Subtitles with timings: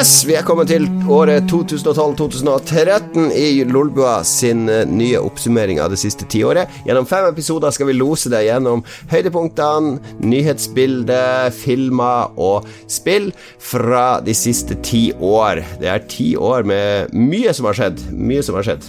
[0.00, 5.98] Yes, vi er kommet til året 2012-2013 i Lolbua sin eh, nye oppsummering av det
[6.00, 6.70] siste tiåret.
[6.86, 8.80] Gjennom fem episoder skal vi lose deg gjennom
[9.10, 13.28] høydepunktene, nyhetsbildet, filmer og spill
[13.60, 15.60] fra de siste ti år.
[15.82, 18.00] Det er ti år med mye som har skjedd.
[18.08, 18.88] Mye som har skjedd.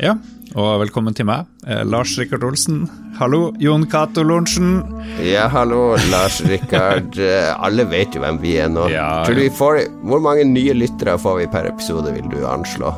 [0.00, 0.16] Ja,
[0.54, 2.84] og velkommen til meg, eh, Lars Rikard Olsen.
[3.18, 4.78] Hallo, Jon Cato Lorentzen.
[5.24, 7.16] Ja, hallo, Lars Rikard.
[7.26, 8.86] Eh, alle vet jo hvem vi er nå.
[8.92, 9.48] Ja, Tror du ja.
[9.48, 12.92] vi får, hvor mange nye lyttere får vi per episode, vil du anslå?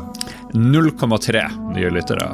[0.55, 1.43] 0,3
[1.77, 2.29] nye lyttere.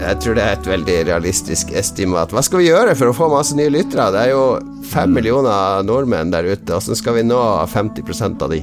[0.00, 2.32] Jeg tror det er et veldig realistisk estimat.
[2.34, 4.08] Hva skal vi gjøre for å få masse nye lyttere?
[4.14, 4.44] Det er jo
[4.90, 6.72] fem millioner nordmenn der ute.
[6.72, 7.40] Hvordan skal vi nå
[7.72, 8.62] 50% av de?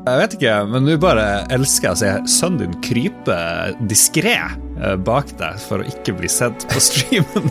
[0.00, 3.36] Jeg vet ikke, men nå bare elsker jeg å se sønnen din krype
[3.90, 4.38] diskré
[4.96, 7.50] bak deg for å ikke bli sett på streamen.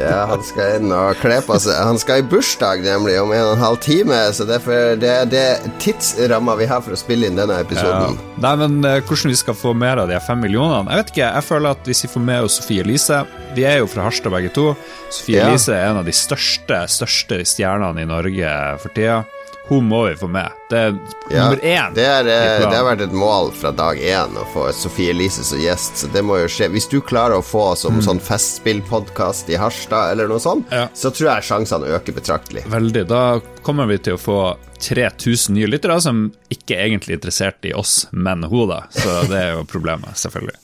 [0.00, 1.76] Ja, han skal inn og kle på seg.
[1.78, 4.18] Han skal i bursdag, nemlig, om en og en halv time.
[4.34, 5.44] Så derfor, det er det
[5.84, 7.64] tidsramma vi har for å spille inn denne Ja.
[7.66, 8.18] episoden.
[8.42, 10.90] Nei, men eh, hvordan vi skal få mer av de fem millionene?
[10.90, 13.22] Jeg vet ikke, jeg føler at hvis vi får med oss Sofie Elise
[13.56, 14.66] Vi er jo fra Harstad begge to.
[15.14, 15.52] Sofie Ja.
[15.54, 18.50] Er en av de største, største stjernene i Norge
[18.82, 19.22] for tida.
[19.68, 20.52] Hun må vi få med.
[20.70, 20.92] Det er
[21.30, 21.94] Ja, nummer én.
[21.94, 25.42] det, er, eh, det har vært et mål fra dag én å få Sofie Elise
[25.44, 26.68] som gjest, så det må jo skje.
[26.70, 30.86] Hvis du klarer å få oss som sånn festspillpodkast i Harstad eller noe sånt, Ja.
[30.94, 32.62] så tror jeg sjansene øker betraktelig.
[32.70, 33.06] Veldig.
[33.10, 37.72] Da kommer vi til å få 3000 nye lyttere som ikke er egentlig interessert i
[37.74, 38.84] oss, men hun, da.
[38.94, 40.54] Så det er jo problemet, selvfølgelig.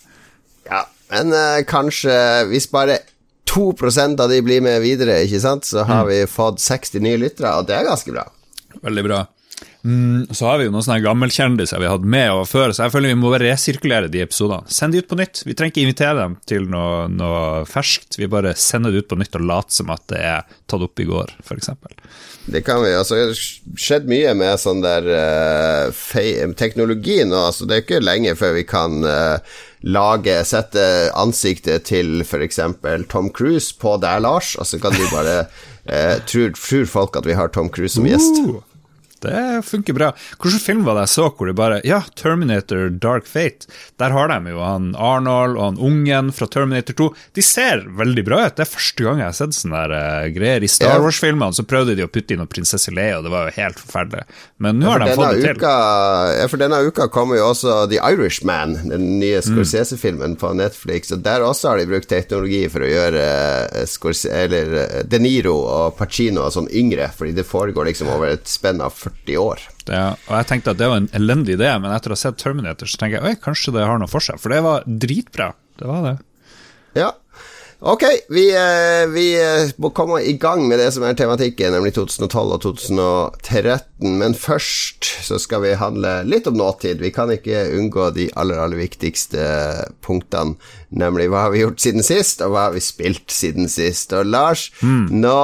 [0.71, 2.15] Ja, men uh, kanskje
[2.53, 3.01] hvis bare
[3.51, 7.51] 2% av de blir med videre, ikke sant, så har vi fått 60 nye lyttere,
[7.59, 8.29] og det er ganske bra.
[8.83, 9.23] Veldig bra.
[9.85, 12.85] Mm, så har vi jo noen sånne gammelkjendiser vi har hatt med og før, så
[12.85, 14.71] jeg føler vi må bare resirkulere de episodene.
[14.71, 15.43] Send de ut på nytt.
[15.47, 18.19] Vi trenger ikke invitere dem til noe, noe ferskt.
[18.21, 21.03] Vi bare sender det ut på nytt og later som at det er tatt opp
[21.03, 21.73] i går, f.eks.
[22.47, 22.95] Det kan vi.
[22.95, 27.45] Altså, det har skjedd mye med sånn der uh, teknologi nå.
[27.51, 30.85] Altså, det er ikke lenge før vi kan uh, lage Sette
[31.19, 32.63] ansiktet til f.eks.
[33.11, 35.41] Tom Cruise på der, Lars, og så kan du bare
[35.91, 38.45] eh, tror, tror folk at vi har Tom Cruise som gjest.
[38.47, 38.61] Uh,
[39.23, 40.11] det funker bra.
[40.43, 43.67] Hvilken film var det jeg så hvor de bare Ja, Terminator Dark Fate.
[43.99, 47.09] Der har de jo han Arnold og han ungen fra Terminator 2.
[47.39, 48.57] De ser veldig bra ut.
[48.57, 50.63] Det er første gang jeg har sett sånne der, eh, greier.
[50.63, 51.01] I Star Ja.
[51.05, 53.79] Wars-filmene så prøvde de å putte inn noe prinsesse Leia, og det var jo helt
[53.81, 54.25] forferdelig.
[54.59, 55.57] Men nå har For de fått det til.
[55.57, 55.73] uka,
[56.41, 59.47] ja, for denne uka kommer jo også The Irishman, den nye Mm.
[59.49, 61.11] Scorsese-filmen på Netflix.
[61.13, 63.23] Og Der også har de brukt teknologi for å gjøre
[63.73, 68.29] uh, Scorsese, eller, eh, De Niro og Pacino sånn yngre, fordi det foregår liksom over
[68.29, 69.63] et spenn av 40 år.
[69.89, 72.39] Ja, og jeg tenkte at det var en elendig idé, men etter å ha sett
[72.43, 74.41] Terminator, så tenker jeg oi, kanskje det har noe for seg.
[74.43, 75.53] For det var dritbra.
[75.81, 76.15] Det var det.
[76.99, 77.11] Ja.
[77.85, 81.97] Ok, vi, eh, vi eh, må komme i gang med det som er tematikken, nemlig
[81.97, 84.13] 2012 og 2013.
[84.21, 87.03] Men først så skal vi handle litt om nåtid.
[87.03, 89.43] Vi kan ikke unngå de aller, aller viktigste
[90.07, 90.55] punktene.
[90.95, 94.15] Nemlig hva har vi gjort siden sist, og hva har vi spilt siden sist.
[94.15, 95.37] Og Lars, nå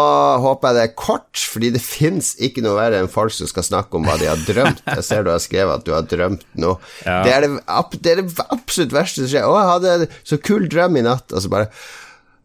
[0.44, 3.66] håper jeg det er kort, fordi det fins ikke noe verre enn folk som skal
[3.66, 4.84] snakke om hva de har drømt.
[4.86, 6.78] Jeg ser du har skrevet at du har drømt noe.
[7.02, 7.24] Ja.
[7.26, 7.54] Det, er det,
[7.98, 9.48] det er det absolutt verste som skjer.
[9.48, 11.72] Å, jeg hadde så kul drøm i natt, og så bare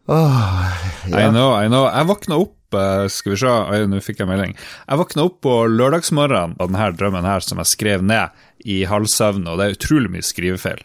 [0.06, 0.72] Åh,
[1.08, 1.86] I know, I know.
[1.88, 4.52] Jeg våkna opp eh, Skal vi se, Oi, nå fikk jeg melding.
[4.84, 8.34] Jeg våkna opp på lørdagsmorgenen av denne drømmen her som jeg skrev ned
[8.68, 10.84] i halvsøvn, og det er utrolig mye skrivefeil.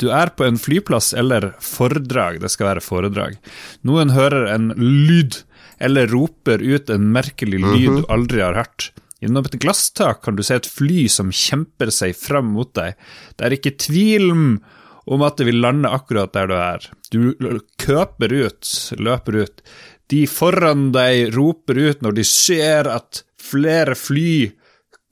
[0.00, 3.36] Du er på en flyplass eller foredrag, det skal være foredrag.
[3.84, 5.42] Noen hører en lyd,
[5.80, 8.90] eller roper ut en merkelig lyd du aldri har hørt.
[9.20, 12.96] Gjennom et glasstak kan du se et fly som kjemper seg fram mot deg.
[13.36, 16.88] Det er ikke tvil om at det vil lande akkurat der du er.
[17.10, 17.34] Du
[17.80, 19.62] køper ut, løper ut.
[20.10, 24.52] De foran deg roper ut når de ser at flere fly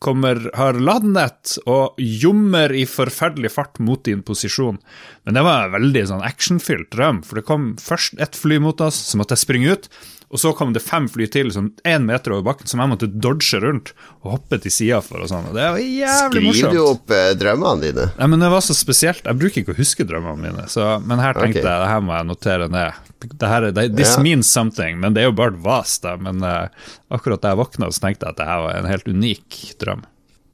[0.03, 4.79] kommer, har landet og jommer i forferdelig fart mot din posisjon.
[5.27, 8.79] Men det var en veldig sånn actionfylt drøm, for det kom først ett fly mot
[8.85, 9.91] oss, så måtte jeg springe ut,
[10.29, 13.09] og så kom det fem fly til, som én meter over bakken, som jeg måtte
[13.09, 15.47] dodge rundt og hoppe til sida for og sånn.
[15.49, 16.59] Og det var jævlig morsomt.
[16.59, 18.09] Skriver du opp eh, drømmene dine?
[18.19, 19.25] Nei, men det var så spesielt.
[19.25, 21.71] Jeg bruker ikke å huske drømmene mine, så, men her tenkte okay.
[21.73, 23.01] jeg det her må jeg notere ned.
[23.25, 24.23] Det her, er- det, this Ja.
[24.23, 26.15] means something, men det er jo bare et vas, da.
[26.21, 26.69] Men eh,
[27.09, 30.05] akkurat da jeg våkna, så tenkte jeg at det her var en helt unik drøm.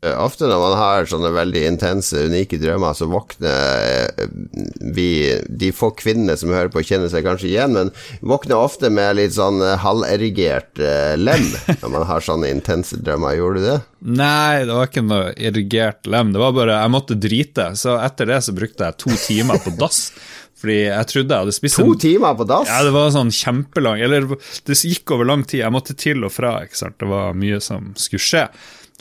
[0.05, 4.29] Eh, Ofte når man har sånne veldig intense, unike drømmer, så våkner eh,
[4.95, 5.09] vi
[5.49, 9.37] De få kvinnene som hører på, kjenner seg kanskje igjen, men våkner ofte med litt
[9.37, 10.83] sånn eh, halverigert
[11.21, 11.49] lem
[11.81, 13.39] når man har sånne intense drømmer.
[13.39, 13.81] Gjorde du det?
[14.05, 16.35] Nei, det var ikke noe erigert lem.
[16.35, 19.73] Det var bare Jeg måtte drite, så etter det så brukte jeg to timer på
[19.81, 20.09] dass.
[20.65, 22.71] Fordi jeg trodde jeg hadde spist To en timer på dass?
[22.71, 24.25] Ja, det var sånn kjempelang Eller
[24.65, 25.61] det gikk over lang tid.
[25.61, 26.97] Jeg måtte til og fra, ikke sant.
[27.03, 28.47] Det var mye som skulle skje.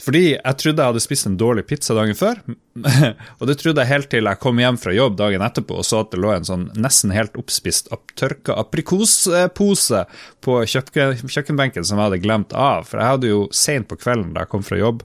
[0.02, 2.40] Fordi jeg trodde jeg hadde spist en dårlig pizza dagen før,
[3.38, 6.00] og det trodde jeg helt til jeg kom hjem fra jobb dagen etterpå og så
[6.02, 10.04] at det lå en sånn nesten helt oppspist tørka aprikospose
[10.44, 12.84] på kjøkken, kjøkkenbenken som jeg hadde glemt av.
[12.88, 15.02] For jeg hadde jo seint på kvelden da jeg kom fra jobb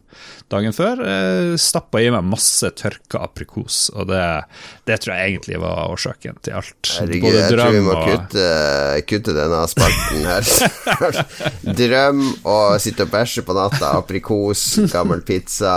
[0.50, 3.88] dagen før, eh, stappa i meg masse tørka aprikos.
[3.94, 4.24] Og det,
[4.90, 6.92] det, tror jeg egentlig var årsaken til alt.
[7.00, 8.10] Herregud, jeg tror vi må og...
[8.10, 8.48] kutte,
[9.10, 11.22] kutte, denne spalten her.
[11.80, 15.76] drøm og sitte og bæsje på natta, aprikos, gammel pizza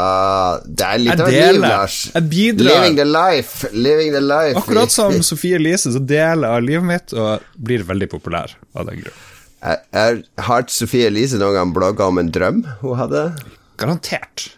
[0.64, 1.98] Det er litt av et liv, Lars.
[2.14, 2.70] Jeg bidrar.
[2.70, 3.68] Living the life.
[3.72, 4.58] Living the life.
[4.58, 9.02] Akkurat som Sofie Elise, så deler jeg livet mitt og blir veldig populær av den
[9.02, 9.20] grunn.
[10.42, 13.28] Har Sofie Elise noen gang blogga om en drøm hun hadde?
[13.80, 14.50] Garantert.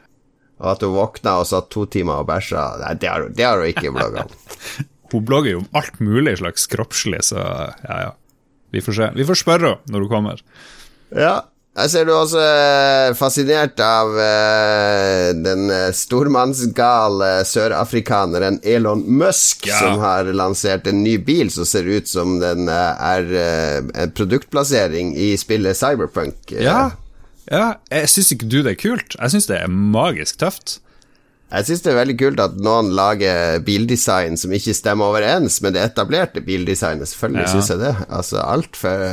[0.63, 2.67] Og at hun våkna og satt to timer og bæsja?
[2.85, 4.37] Nei, det har, det har hun ikke blogga om.
[5.15, 8.13] hun blogger jo om alt mulig slags kroppslig, så ja, ja.
[8.75, 9.11] Vi får se.
[9.15, 10.41] Vi får spørre henne når hun kommer.
[11.15, 11.35] Ja,
[11.75, 19.81] jeg ser du også er fascinert av uh, den eh, stormannsgale sørafrikaneren Elon Musk, ja.
[19.83, 24.15] som har lansert en ny bil som ser ut som den uh, er uh, en
[24.15, 26.55] produktplassering i spillet Cyberpunk.
[26.55, 26.93] Ja,
[27.51, 27.67] ja.
[27.91, 29.19] jeg syns ikke du det er kult.
[29.19, 30.79] Jeg syns det er magisk tøft.
[31.55, 35.77] Jeg syns det er veldig kult at noen lager bildesign som ikke stemmer overens med
[35.77, 37.07] det etablerte bildesignet.
[37.11, 37.53] Selvfølgelig ja.
[37.53, 37.93] syns jeg det.
[38.09, 39.05] Altså alt for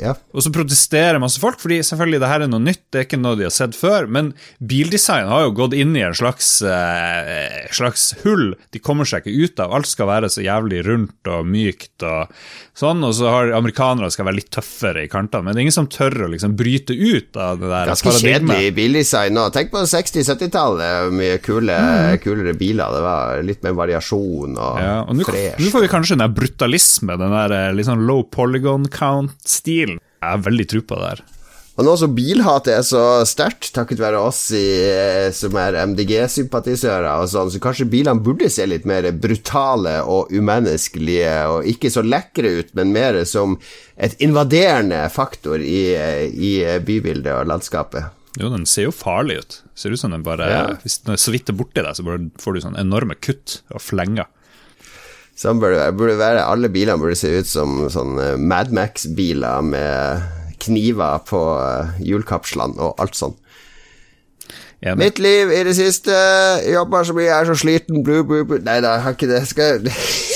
[0.00, 0.14] Ja.
[0.32, 3.20] Og så protesterer masse folk, fordi selvfølgelig det her er noe nytt, det er ikke
[3.20, 4.08] noe de har sett før.
[4.08, 9.26] Men bildesign har jo gått inn i en slags, eh, slags hull de kommer seg
[9.26, 9.74] ikke ut av.
[9.76, 12.32] Alt skal være så jævlig rundt og mykt og
[12.80, 15.44] sånn, og så har amerikanere skal være litt tøffere i kantene.
[15.44, 18.72] Men det er ingen som tør å liksom bryte ut av det der Ganske kjedelig
[18.78, 19.48] bildesign nå.
[19.54, 21.89] Tenk på 60-70-tallet, mye kule mm.
[22.22, 22.94] Kulere biler.
[22.94, 25.58] Det var litt mer variasjon og, ja, og fresh.
[25.60, 30.00] Nå får vi kanskje den der brutalisme, den der eh, litt sånn low polygon count-stilen.
[30.20, 31.28] Jeg har veldig tro på det der.
[31.80, 37.08] Og nå som bilhatet er så sterkt, takket være oss i, eh, som er MDG-sympatisører
[37.22, 42.04] og sånn, så kanskje bilene burde se litt mer brutale og umenneskelige og ikke så
[42.04, 43.56] lekre ut, men mer som
[43.96, 46.52] et invaderende faktor i, eh, i
[46.84, 48.19] bybildet og landskapet.
[48.38, 49.56] Jo, den ser jo farlig ut.
[49.74, 50.60] Ser ut som den bare ja.
[50.84, 53.82] Hvis den er så vidt er borti deg, så får du sånn enorme kutt og
[53.82, 54.28] flenger.
[55.40, 55.96] Sånn burde det være.
[55.98, 56.44] Burde være.
[56.46, 63.16] Alle bilene burde se ut som sånn Madmax-biler med kniver på eh, hjulkapslene og alt
[63.16, 63.36] sånn.
[64.96, 66.14] Mitt liv i det siste
[66.64, 68.60] Jobber så mye, jeg er så sliten blu, blu, blu.
[68.64, 69.40] Nei da, jeg har ikke det.
[69.50, 69.92] Skal Jeg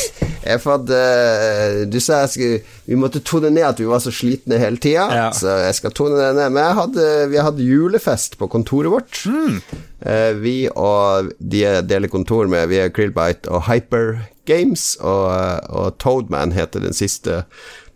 [0.62, 2.58] fått uh, Du sa jeg skulle,
[2.88, 5.28] vi måtte tone ned at vi var så slitne hele tida, ja.
[5.34, 6.52] så jeg skal tone det ned.
[6.56, 9.22] Men hadde, vi hadde julefest på kontoret vårt.
[9.24, 9.60] Mm.
[10.04, 14.18] Uh, vi og de deler kontor med Vi er Krillbite og Hyper
[14.48, 15.32] Games, og,
[15.72, 17.44] og Toadman heter den siste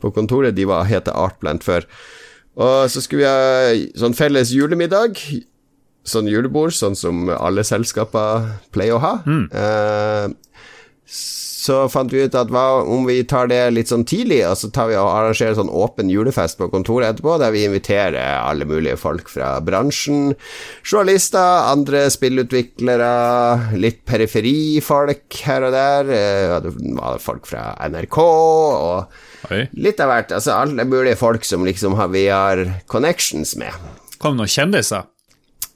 [0.00, 0.56] på kontoret.
[0.56, 1.84] De var, heter Artplant før.
[2.58, 5.20] Og så skulle vi ha sånn felles julemiddag
[6.08, 9.14] sånn julebord, sånn som alle selskaper pleier å ha.
[9.28, 9.44] Mm.
[9.52, 10.32] Uh,
[11.68, 14.70] så fant vi ut at hva om vi tar det litt sånn tidlig, og så
[14.72, 18.96] tar vi og arrangerer sånn åpen julefest på kontoret etterpå, der vi inviterer alle mulige
[19.00, 20.32] folk fra bransjen.
[20.86, 23.10] Journalister, andre spillutviklere,
[23.80, 26.12] litt periferifolk her og der.
[26.16, 29.62] Eh, det var folk fra NRK og Oi.
[29.76, 30.34] litt av hvert.
[30.40, 33.76] Altså alle mulige folk som liksom har, vi har connections med.
[34.18, 35.06] Kom noen kjendiser?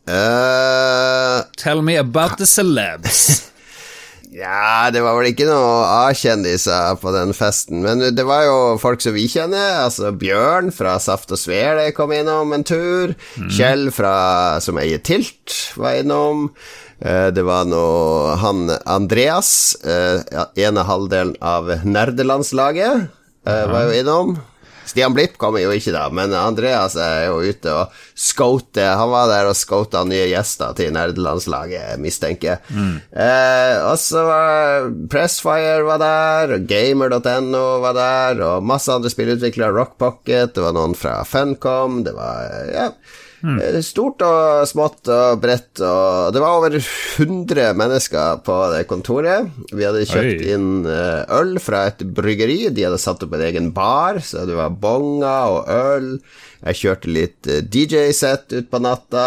[0.09, 3.49] Uh, Tell me about the celebs.
[4.33, 9.03] Ja, det var vel ikke noe A-kjendiser på den festen, men det var jo folk
[9.05, 9.83] som vi kjenner.
[9.83, 13.13] Altså Bjørn fra Saft og Svele kom innom en tur.
[13.37, 13.51] Mm.
[13.53, 14.15] Kjell fra,
[14.65, 16.49] som eier Tilt, var innom.
[17.05, 17.83] Eh, det var nå
[18.41, 20.23] han Andreas, eh,
[20.65, 23.09] ene halvdelen av nerdelandslaget,
[23.45, 24.35] eh, var jo innom.
[24.93, 28.91] Stian Blipp kommer jo ikke, da, men Andreas er jo ute og scouter.
[29.01, 32.77] Han var der og scouta nye gjester til nerdelandslaget, mistenker jeg.
[32.77, 32.99] Mm.
[33.25, 39.73] Eh, og så var Pressfire var der, og Gamer.no var der, og masse andre spillutviklere.
[39.73, 42.91] Rock Pocket, det var noen fra Funcom, det var Ja.
[43.43, 43.59] Mm.
[43.83, 49.51] Stort og smått og bredt, og det var over 100 mennesker på det kontoret.
[49.73, 50.53] Vi hadde kjøpt Oi.
[50.55, 54.59] inn eh, øl fra et bryggeri, de hadde satt opp en egen bar, så det
[54.59, 56.09] var bonger og øl.
[56.63, 59.27] Jeg kjørte litt eh, DJ-sett ut på natta.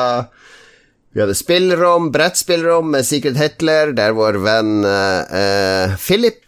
[1.15, 6.43] Vi hadde spillrom, brettspillrom med Secret Hitler, der vår venn eh, Philip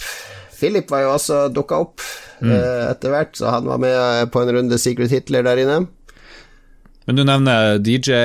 [0.57, 2.01] Philip var jo også dukka opp
[2.41, 2.49] mm.
[2.49, 5.83] eh, etter hvert, så han var med på en runde Secret Hitler der inne.
[7.07, 8.17] Men du nevner DJ,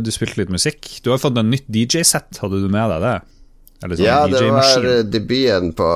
[0.00, 0.86] du spilte litt musikk.
[1.04, 3.18] Du har fått en nytt DJ-sett, hadde du med deg det?
[3.80, 5.88] Sånn ja, det var debuten på,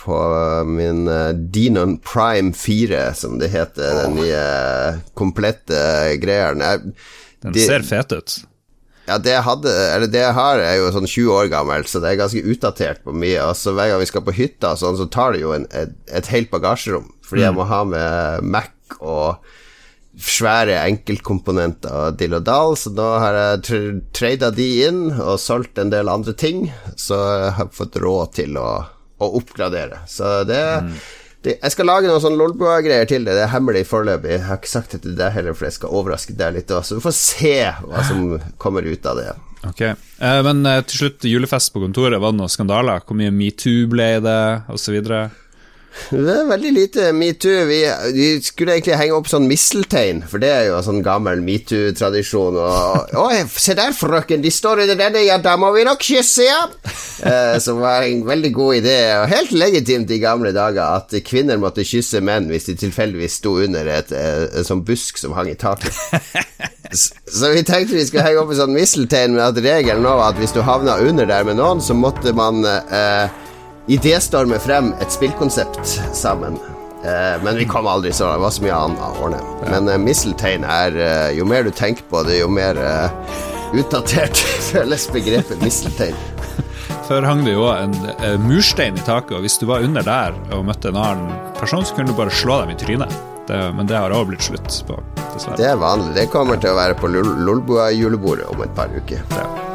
[0.00, 0.16] på
[0.68, 3.84] min uh, Denon Prime 4, som det heter.
[3.94, 4.00] Oh.
[4.02, 4.42] Den nye
[5.16, 5.80] komplette
[6.20, 6.52] greia.
[6.52, 8.36] Den de, ser fet ut.
[9.08, 12.00] Ja, det jeg, hadde, eller det jeg har, er jo sånn 20 år gammelt, så
[12.00, 13.40] det er ganske utdatert på mye.
[13.48, 15.96] Og så hver gang vi skal på hytta, sånn, så tar det jo en, et,
[16.12, 19.40] et helt bagasjerom, fordi jeg må ha med Mac og
[20.18, 25.78] svære enkeltkomponenter og dill og dall, så da har jeg tr de inn og solgt
[25.78, 28.68] en del andre ting, så jeg har fått råd til å,
[29.18, 30.02] å oppgradere.
[30.10, 30.96] Så det, mm.
[31.46, 34.34] det Jeg skal lage noen sånn Lolbua-greier til det, det er hemmelig foreløpig.
[34.34, 36.82] Jeg har ikke sagt det til deg heller, for jeg skal overraske deg litt òg,
[36.84, 37.54] Så vi får se
[37.86, 38.26] hva som
[38.58, 39.30] kommer ut av det.
[39.68, 43.04] Ok, eh, Men eh, til slutt, julefest på kontoret, var det noen skandaler?
[43.04, 44.40] Hvor mye metoo ble det,
[44.72, 44.98] osv.?
[46.10, 47.64] Det er veldig lite metoo.
[47.68, 47.80] Vi,
[48.14, 52.58] vi, skulle egentlig henge opp sånn misteltein, for det er jo sånn gammel metoo-tradisjon.
[52.62, 56.46] Og, å, se der, frøken, de står under denne, ja, da må vi nok kysse,
[56.46, 56.62] ja!
[57.20, 61.60] Eh, som var en veldig god idé, og helt legitimt i gamle dager, at kvinner
[61.60, 65.50] måtte kysse menn hvis de tilfeldigvis sto under et, et, eh, sånn busk som hang
[65.52, 65.92] i taket.
[66.90, 70.32] Så vi tenkte vi skulle henge opp en sånn misteltein, men at regelen nå var
[70.32, 73.30] at hvis du havna under der med noen, så måtte man eh,
[73.90, 76.58] idéstorme frem et spillkonsept sammen.
[77.04, 79.38] Eh, men vi kom aldri så Det var så mye annet å ordne.
[79.62, 79.70] Ja.
[79.72, 82.78] Men eh, misteltein er eh, Jo mer du tenker på det, jo mer
[83.70, 84.36] utdatert
[84.70, 86.18] føles begrepet misteltein.
[87.08, 87.94] Før hang det jo en
[88.44, 91.96] murstein i taket, og hvis du var under der og møtte en annen person, så
[91.96, 93.14] kunne du bare slå dem i trynet.
[93.48, 95.00] Det, men det har også blitt slutt på,
[95.32, 95.58] dessverre.
[95.58, 96.12] Det er vanlig.
[96.20, 99.26] Det kommer til å være på Lolbua-julebordet om et par uker.
[99.34, 99.69] Ja.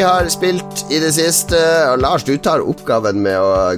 [0.00, 1.58] Har spilt i det siste.
[1.92, 3.72] Og Lars, du tar oppgaven med å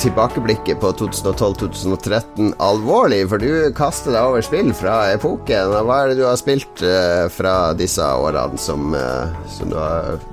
[0.00, 5.74] tilbakeblikke på 2012-2013 alvorlig, for du kaster deg over spill fra epoken.
[5.76, 9.78] Hva er det du har spilt uh, fra disse årene som, uh, som du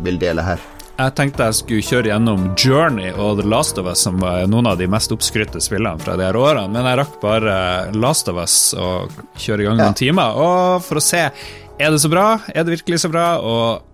[0.05, 0.61] vil dele her?
[0.93, 4.69] Jeg tenkte jeg skulle kjøre gjennom Journey og The Last of Us, som var noen
[4.69, 7.55] av de mest oppskrytte spillene fra de her årene, men jeg rakk bare
[7.97, 10.01] Last of Us og kjøre i gang noen ja.
[10.05, 10.37] timer.
[10.37, 13.89] Og for å se er det så bra, er det virkelig så bra, og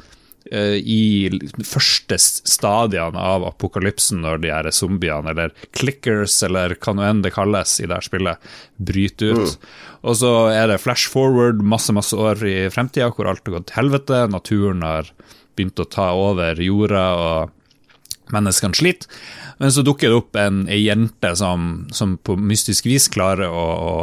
[0.51, 1.29] Eh, i
[1.65, 7.33] første stadiene av apokalypsen, når de her zombiene, eller clickers, eller hva nå enn det
[7.35, 9.57] kalles i det her spillet, bryter ut.
[9.57, 9.73] Mm.
[10.07, 13.69] Og så er det flash forward masse, masse år i fremtida, hvor alt har gått
[13.71, 14.23] til helvete.
[14.31, 15.11] Naturen har
[15.57, 19.11] begynt å ta over jorda, og menneskene sliter.
[19.57, 23.65] Men så dukker det opp en, en jente som, som, på mystisk vis klarer å,
[23.65, 23.95] å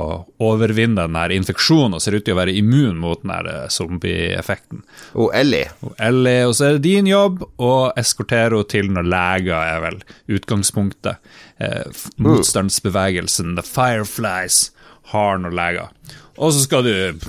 [0.50, 4.82] overvinne denne infeksjonen og ser ut til å være immun mot den zombie-effekten.
[5.14, 5.70] Og Ellie.
[5.87, 9.84] Og Ellie, og så er det din jobb å eskortere henne til når leger, er
[9.84, 10.00] vel
[10.37, 11.34] utgangspunktet.
[11.62, 14.68] Eh, motstandsbevegelsen, The Fireflies,
[15.14, 15.92] har noen leger.
[16.34, 17.20] Og så skal du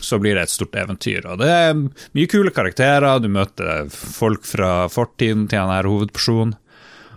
[0.00, 1.24] Så blir det et stort eventyr.
[1.26, 3.18] Og det er mye kule karakterer.
[3.18, 6.54] Du møter folk fra fortiden til denne hovedpersonen.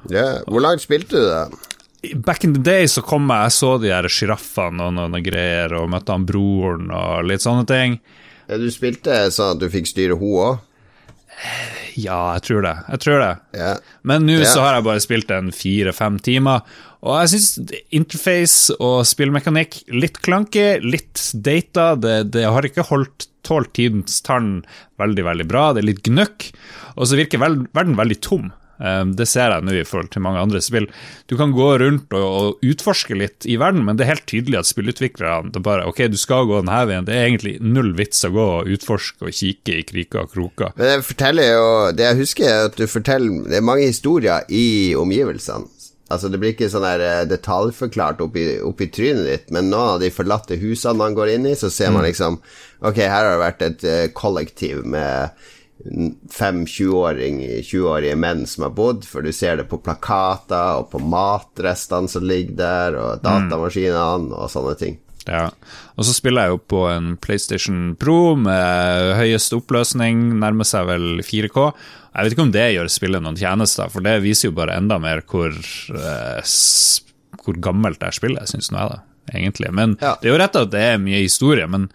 [0.07, 0.39] Yeah.
[0.47, 2.15] Hvor langt spilte du det?
[2.23, 5.75] Back in the day så kom jeg, jeg så de her sjiraffene og noen greier,
[5.75, 7.99] og møtte han broren og litt sånne ting.
[8.47, 10.65] Ja, du spilte sånn at du fikk styre ho òg?
[11.99, 12.75] Ja, jeg tror det.
[12.93, 13.33] Jeg tror det.
[13.55, 13.81] Yeah.
[14.07, 14.47] Men nå yeah.
[14.47, 16.63] så har jeg bare spilt en fire-fem timer,
[16.99, 21.93] og jeg syns interface og spillmekanikk litt klanky, litt data.
[21.99, 24.65] Det, det har ikke holdt tålt tidens tann
[24.99, 25.69] veldig, veldig bra.
[25.73, 26.49] Det er litt gnøkk,
[26.95, 28.49] og så virker verden veldig tom.
[28.79, 30.87] Ehm, det ser jeg nå i forhold til mange andre spill.
[31.27, 34.69] Du kan gå rundt og, utforske litt i verden, men det er helt tydelig at
[34.69, 37.07] spillutviklerne bare Ok, du skal gå denne veien.
[37.07, 40.73] Det er egentlig null vits å gå og utforske og kikke i kriker og kroker.
[40.77, 44.47] Men det forteller jo Det jeg husker, er at du forteller Det er mange historier
[44.49, 45.67] i omgivelsene.
[46.09, 49.99] Altså Det blir ikke sånn der eh, detaljforklart oppi, oppi trynet ditt, men noen av
[50.01, 52.09] de forlatte husene man går inn i, så ser man mm.
[52.09, 52.39] liksom
[52.79, 55.35] Ok, her har det vært et uh, kollektiv med
[56.31, 62.09] fem 20-årige menn som har bodd, for du ser det på plakater og på matrestene
[62.11, 64.97] som ligger der, og datamaskinene og sånne ting.
[65.29, 65.49] Ja,
[65.99, 71.19] og så spiller jeg jo på en PlayStation Pro med høyest oppløsning, nærmer seg vel
[71.21, 71.67] 4K.
[72.15, 74.97] Jeg vet ikke om det gjør spillet noen tjenester, for det viser jo bare enda
[74.99, 76.41] mer hvor, eh,
[77.43, 79.03] hvor gammelt det er spillet, syns nå jeg, da.
[79.35, 79.71] egentlig.
[79.75, 80.15] Men Ja.
[80.21, 81.91] det er jo rett at det er mye historie, men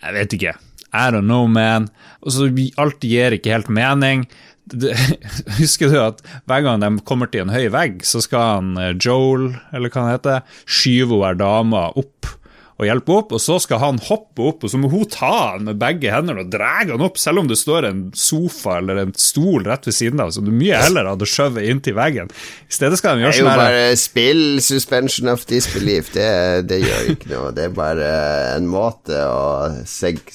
[0.00, 0.54] jeg vet ikke.
[0.96, 1.90] I don't know, man.
[2.24, 2.50] Og så
[2.80, 4.26] Alt gir ikke helt mening.
[4.66, 4.96] Det,
[5.60, 8.96] husker du at hver gang de kommer til en høy vegg, så skal han eh,
[8.98, 12.34] Joel, eller hva han heter, skyve hun dame dama opp
[12.76, 15.64] og hjelpe opp, og så skal han hoppe opp, og så må hun ta han
[15.64, 19.14] med begge hendene og dra han opp, selv om det står en sofa eller en
[19.16, 22.28] stol rett ved siden av, som du mye heller hadde skjøvet inntil veggen.
[22.68, 26.12] I stedet skal de Det er jo sånn bare spill suspension of disbelief.
[26.12, 26.28] Det,
[26.68, 27.56] det gjør ikke noe.
[27.56, 28.12] Det er bare
[28.58, 30.28] en måte å sek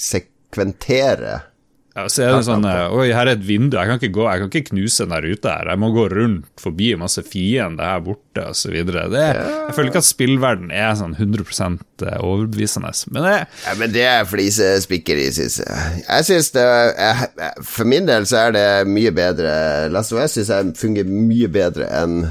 [0.51, 1.41] sekventere
[1.91, 4.23] Ja, så er det sånn eh, Oi, her er et vindu, jeg kan ikke gå,
[4.23, 5.67] jeg kan ikke knuse den der ute her.
[5.73, 9.09] Jeg må gå rundt forbi masse fiender her borte, videre.
[9.11, 12.93] Jeg føler ikke at spillverden er sånn 100% overbevisende.
[13.11, 13.33] Men det,
[13.65, 16.05] Ja, men det er flisespikkeri, syns jeg.
[16.07, 19.51] Jeg synes det jeg, For min del så er det mye bedre
[19.91, 22.23] Last of Us syns jeg fungerer mye bedre enn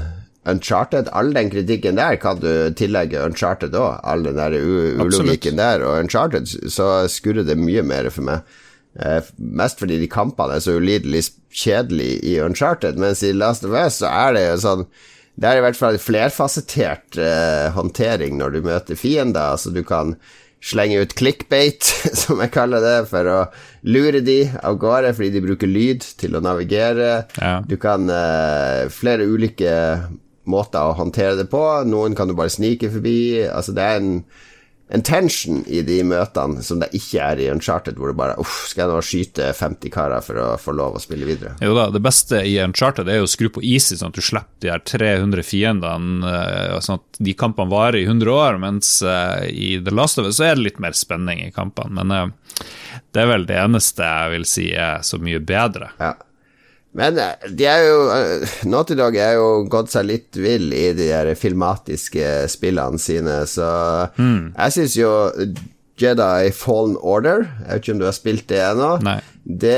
[0.49, 1.09] Uncharted.
[1.13, 3.99] All den kritikken der kan du tillegge Uncharted òg.
[4.03, 5.85] All den der ulogikken der.
[5.85, 8.57] Og Uncharted så skurrer det mye mer for meg.
[8.99, 13.71] Eh, mest fordi de kampene er så ulidelig kjedelige i Uncharted, mens i Last of
[13.71, 14.85] Us så er det jo sånn
[15.39, 19.55] det er i hvert fall flerfasettert eh, håndtering når du møter fiender.
[19.55, 20.17] Altså du kan
[20.61, 21.87] slenge ut clickbait,
[22.21, 23.39] som jeg kaller det, for å
[23.87, 27.23] lure de av gårde fordi de bruker lyd til å navigere.
[27.39, 27.55] Ja.
[27.65, 29.71] Du kan eh, flere ulike
[30.49, 31.61] måter å håndtere det på.
[31.89, 33.19] Noen kan du bare snike forbi.
[33.47, 34.15] Altså det er en
[34.93, 38.65] en tension i de møtene som det ikke er i Uncharted, hvor du bare uff,
[38.67, 41.53] skal jeg nå skyte 50 karer for å få lov å spille videre?
[41.63, 44.25] jo da, det beste i Uncharted er jo å skru på easy, sånn at du
[44.25, 48.97] slipper de her 300 fiendene, eh, sånn at de kampene varer i 100 år, mens
[48.99, 51.95] eh, i The Last of Us så er det litt mer spenning i kampene.
[52.01, 52.67] Men eh,
[53.15, 55.93] det er vel det eneste jeg vil si er så mye bedre.
[56.03, 56.17] Ja.
[56.97, 60.89] Men eh, de er jo eh, Naughty Dog er jo gått seg litt vill i
[60.97, 63.69] de der filmatiske spillene sine, så
[64.17, 65.11] jeg syns jo
[66.01, 68.89] Jedi Fallen Order Jeg vet ikke om du har spilt det ennå.
[69.41, 69.77] Det,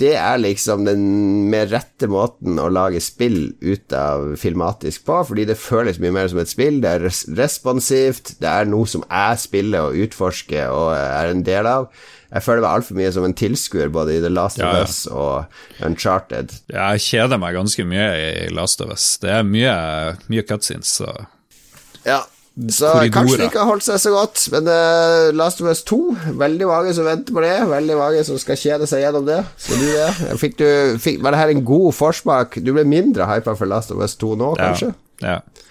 [0.00, 1.02] det er liksom den
[1.50, 6.30] mer rette måten å lage spill ut av filmatisk på, fordi det føles mye mer
[6.30, 6.78] som et spill.
[6.82, 7.06] Det er
[7.38, 11.90] responsivt, det er noe som jeg spiller og utforsker og er en del av.
[12.30, 14.88] Jeg føler meg altfor mye som en tilskuer både i The Last Ja, of.
[14.88, 16.52] Us og Uncharted.
[16.70, 19.06] Jeg kjeder meg ganske mye i Last of Us.
[19.22, 19.72] Det er mye,
[20.30, 21.10] mye cutscenes, så
[22.06, 22.20] Ja,
[22.60, 23.10] så Korridorer.
[23.14, 25.98] kanskje det ikke har holdt seg så godt, men uh, Last of Us 2
[26.38, 27.54] Veldig mange som venter på det.
[27.70, 29.40] Veldig mange som skal kjede seg gjennom det.
[29.66, 30.36] Du?
[30.40, 30.66] Fikk du,
[31.02, 32.58] fikk, var det her en god forsmak?
[32.62, 34.92] Du ble mindre hypa for Last of Us 2 nå, kanskje?
[35.22, 35.66] Ja, ja.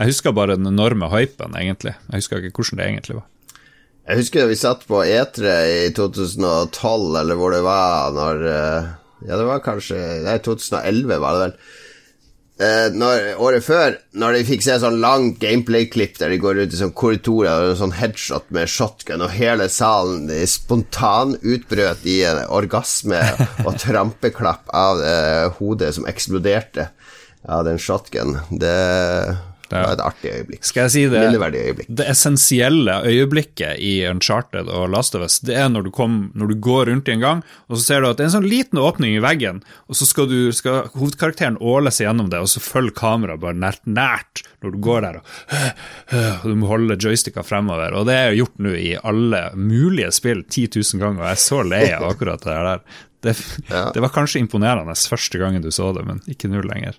[0.00, 1.92] Jeg husker bare den enorme hypen, egentlig.
[2.08, 3.26] Jeg husker ikke hvordan det egentlig var.
[4.08, 8.88] Jeg husker vi satt på E3 i 2012, eller hvor det var når eh,
[9.28, 11.54] Ja, det var kanskje Nei, 2011 var det vel.
[12.60, 16.74] Eh, når, året før, når de fikk se sånn langt gameplay-klipp der de går ut
[16.74, 22.42] i sånn korridorer og sånn headshot med shotgun, og hele salen de spontanutbrøt i en
[22.52, 23.20] orgasme
[23.66, 26.90] og trampeklapp av eh, hodet som eksploderte
[27.48, 28.76] av den shotgun, det
[29.78, 29.86] Ja.
[29.86, 30.64] var et artig øyeblikk.
[30.66, 31.22] Skal jeg si det?
[31.70, 31.90] Øyeblikk.
[32.00, 36.52] Det essensielle øyeblikket i Uncharted og Last of Us, det er når du, kom, når
[36.52, 38.50] du går rundt i en gang, og så ser du at det er en sånn
[38.50, 42.50] liten åpning i veggen, og så skal, du, skal hovedkarakteren åle seg gjennom det, og
[42.50, 47.44] så følger kameraet bare nært, nært når du går der, og, du må holde joysticka
[47.46, 47.94] fremover.
[47.96, 51.38] Og det er jo gjort nå i alle mulige spill 10 000 ganger, og jeg
[51.38, 52.82] er så lei av akkurat det der.
[53.20, 53.36] Det,
[53.94, 56.98] det var kanskje imponerende første gangen du så det, men ikke nå lenger.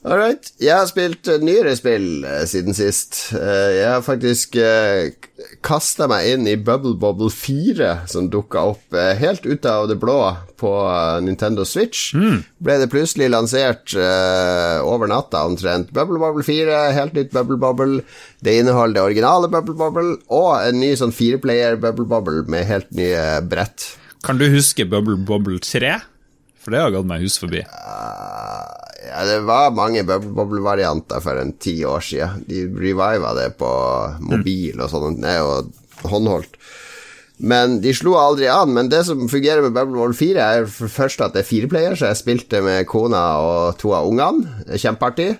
[0.00, 0.46] All right.
[0.56, 3.18] Jeg har spilt eh, nyere spill eh, siden sist.
[3.36, 4.56] Eh, jeg har faktisk
[5.64, 10.16] kasta meg inn i Bubble Bobble 4, som dukka opp helt ut av det blå
[10.60, 10.70] på
[11.24, 12.14] Nintendo Switch.
[12.60, 15.92] Ble det plutselig lansert over natta omtrent.
[15.96, 18.04] Bubble Bobble 4, helt nytt Bubble Bobble.
[18.44, 22.92] Det inneholder det originale Bubble Bobble og en ny sånn fireplayer Bubble Bobble med helt
[22.96, 23.92] nye brett.
[24.24, 25.98] Kan du huske Bubble Bobble 3?
[26.60, 27.62] For det har gått meg hus forbi.
[27.64, 32.44] Ja, det var mange Bubble Bobble-varianter for en ti år siden.
[32.48, 33.70] De reviva det på
[34.28, 36.58] mobil og sånn, det er jo håndholdt.
[37.40, 38.74] Men de slo aldri an.
[38.76, 41.96] Men det som fungerer med Bubble Bobble 4, er for det at det er fireplayer,
[41.96, 44.60] så jeg spilte med kona og to av ungene.
[44.76, 45.32] Kjempeartig.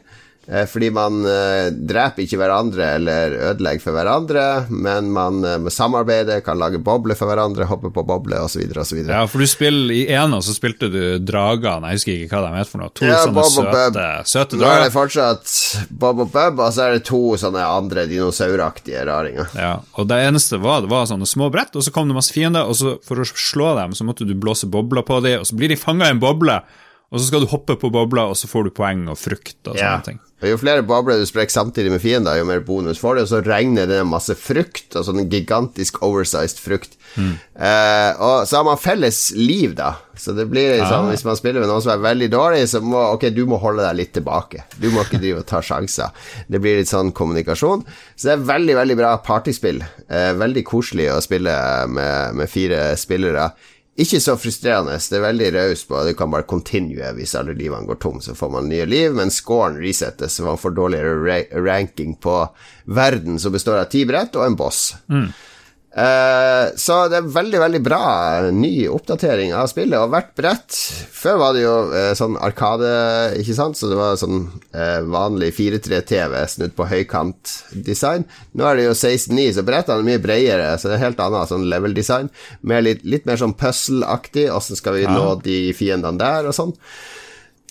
[0.51, 6.41] Eh, Fordi man eh, dreper ikke hverandre eller ødelegger for hverandre, men man eh, samarbeider,
[6.43, 8.65] kan lage bobler for hverandre, hoppe på bobler osv.
[8.83, 9.05] osv.
[9.07, 12.59] Ja, for du spiller I ena så spilte du dragene, jeg husker ikke hva de
[12.65, 12.91] het for noe.
[12.99, 14.27] To Ja, sånne og søte, drager.
[14.33, 15.55] søte Nå er det fortsatt
[16.03, 19.53] Bob og Bub, og så er det to sånne andre dinosauraktige raringer.
[19.55, 22.35] Ja, og det eneste var, det var sånne små brett, og så kom det masse
[22.35, 25.47] fiender, og så for å slå dem så måtte du blåse bobler på dem, og
[25.47, 26.59] så blir de fanga i en boble,
[27.11, 29.77] og så skal du hoppe på bobla, og så får du poeng og frukt og
[29.79, 29.95] Ja.
[29.95, 30.21] sånne ting.
[30.49, 33.43] Jo flere bobler du sprekker samtidig med fiender, jo mer bonus får du, og så
[33.45, 36.97] regner det masse frukt, altså en gigantisk oversized frukt.
[37.19, 39.95] Eh, og så har man felles liv, da.
[40.21, 43.01] Så det blir sånn, hvis man spiller med noen som er veldig dårlig, så må
[43.11, 44.67] Ok, du må holde deg litt tilbake.
[44.81, 46.13] Du må ikke drive og ta sjanser.
[46.49, 47.85] Det blir litt sånn kommunikasjon.
[48.15, 49.81] Så det er veldig, veldig bra partyspill.
[50.13, 51.55] Uh, veldig koselig å spille
[51.91, 53.49] med, med fire spillere.
[53.99, 55.99] Ikke så frustrerende, det er veldig raust på.
[56.07, 59.33] Du kan bare continue hvis alle livene går tom, så får man nye liv, men
[59.35, 62.37] scoren resettes, så man får dårligere ra ranking på
[62.85, 64.93] verden som består av ti brett og en boss.
[65.91, 68.03] Eh, så det er veldig, veldig bra
[68.55, 70.77] ny oppdatering av spillet, og hvert brett
[71.11, 72.93] Før var det jo eh, sånn Arkade,
[73.41, 78.29] ikke sant, så det var sånn eh, vanlig 4-3-TV snudd på høykant-design.
[78.55, 81.51] Nå er det jo 16-9, så brettene er mye bredere, så det er helt annet
[81.51, 82.31] sånn level-design.
[82.87, 86.77] Litt, litt mer sånn puzzle-aktig, åssen skal vi nå de fiendene der, og sånn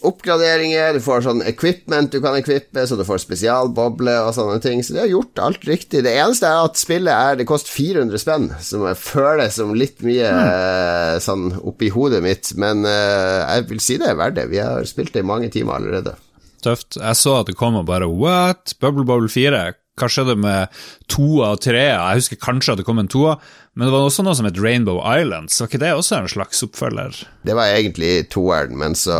[0.06, 4.84] oppgraderinger, du får sånn equipment du kan equippe, så du får spesialboble og sånne ting.
[4.86, 6.04] Så de har gjort alt riktig.
[6.06, 10.04] Det eneste er at spillet er Det koster 400 spenn, som jeg føler som litt
[10.06, 11.20] mye mm.
[11.24, 14.50] sånn oppi hodet mitt, men uh, jeg vil si det er verdt det.
[14.54, 16.16] Vi har spilt det i mange timer allerede.
[16.64, 16.98] Tøft.
[17.00, 18.76] Jeg så at det kom og bare What?
[18.82, 19.62] Bubble Bobble 4?
[20.00, 20.76] Hva skjedde med
[21.12, 21.98] toa og trea?
[21.98, 23.36] Jeg husker kanskje at det kom en toa,
[23.76, 25.60] men det var også noe som het Rainbow Islands.
[25.60, 27.20] Var ikke det også en slags oppfølger?
[27.48, 29.20] Det var egentlig toeren, men så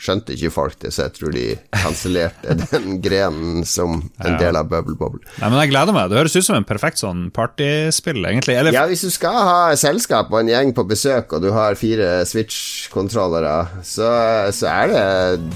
[0.00, 1.44] skjønte ikke folk det, så jeg tror de
[1.76, 5.22] kansellerte den grenen som en del av Bubble Bobble.
[5.40, 6.10] Nei, men jeg gleder meg.
[6.10, 8.56] Det høres ut som en perfekt sånn partyspill, egentlig.
[8.60, 11.78] Eller Ja, hvis du skal ha selskap og en gjeng på besøk, og du har
[11.80, 14.10] fire Switch-kontrollere, så,
[14.54, 15.04] så er det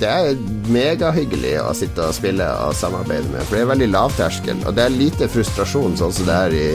[0.02, 4.62] Det er megahyggelig å sitte og spille og samarbeide med, for det er veldig lavterskel,
[4.68, 6.68] og det er lite frustrasjon, sånn som det er i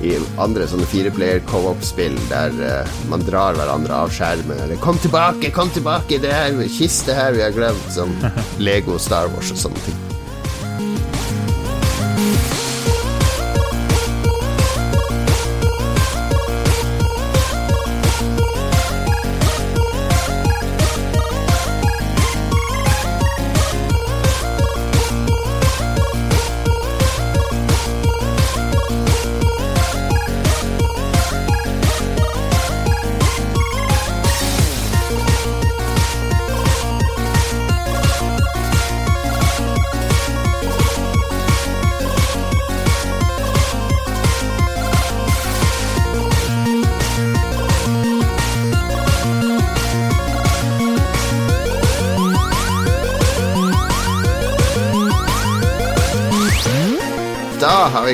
[0.00, 4.62] i andre sånne fireplayer co-op-spill der uh, man drar hverandre av skjermen.
[4.64, 6.20] Eller 'Kom tilbake, kom tilbake!
[6.22, 8.14] Det er en kiste her vi har glemt', som
[8.58, 10.19] Lego Star Wars og sånne ting.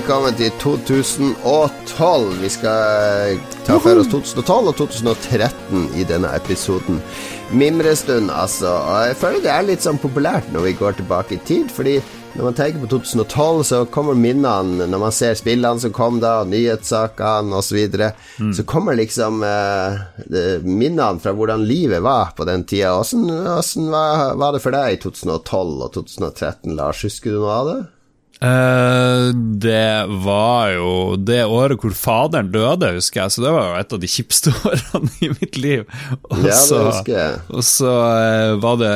[0.06, 2.26] Kommet til 2012.
[2.38, 7.00] Vi skal ta for oss 2012 og 2013 i denne episoden.
[7.50, 8.70] Mimrestund, altså.
[8.86, 11.96] Og jeg føler det er litt sånn populært når vi går tilbake i tid, fordi
[12.36, 16.36] når man tenker på 2012, så kommer minnene når man ser spillene som kom da,
[16.46, 17.66] nyhetssakene osv.
[17.66, 18.12] Så, videre,
[18.54, 22.94] så kommer liksom eh, minnene fra hvordan livet var på den tida.
[23.00, 27.02] Åssen var, var det for deg i 2012 og 2013, Lars?
[27.08, 27.82] Husker du noe av det?
[28.42, 29.28] Eh,
[29.64, 33.94] det var jo det året hvor faderen døde, husker jeg, så det var jo et
[33.96, 35.86] av de kjipeste årene i mitt liv.
[36.28, 37.38] Og Ja, det så, husker jeg.
[37.48, 38.94] og så uh, var det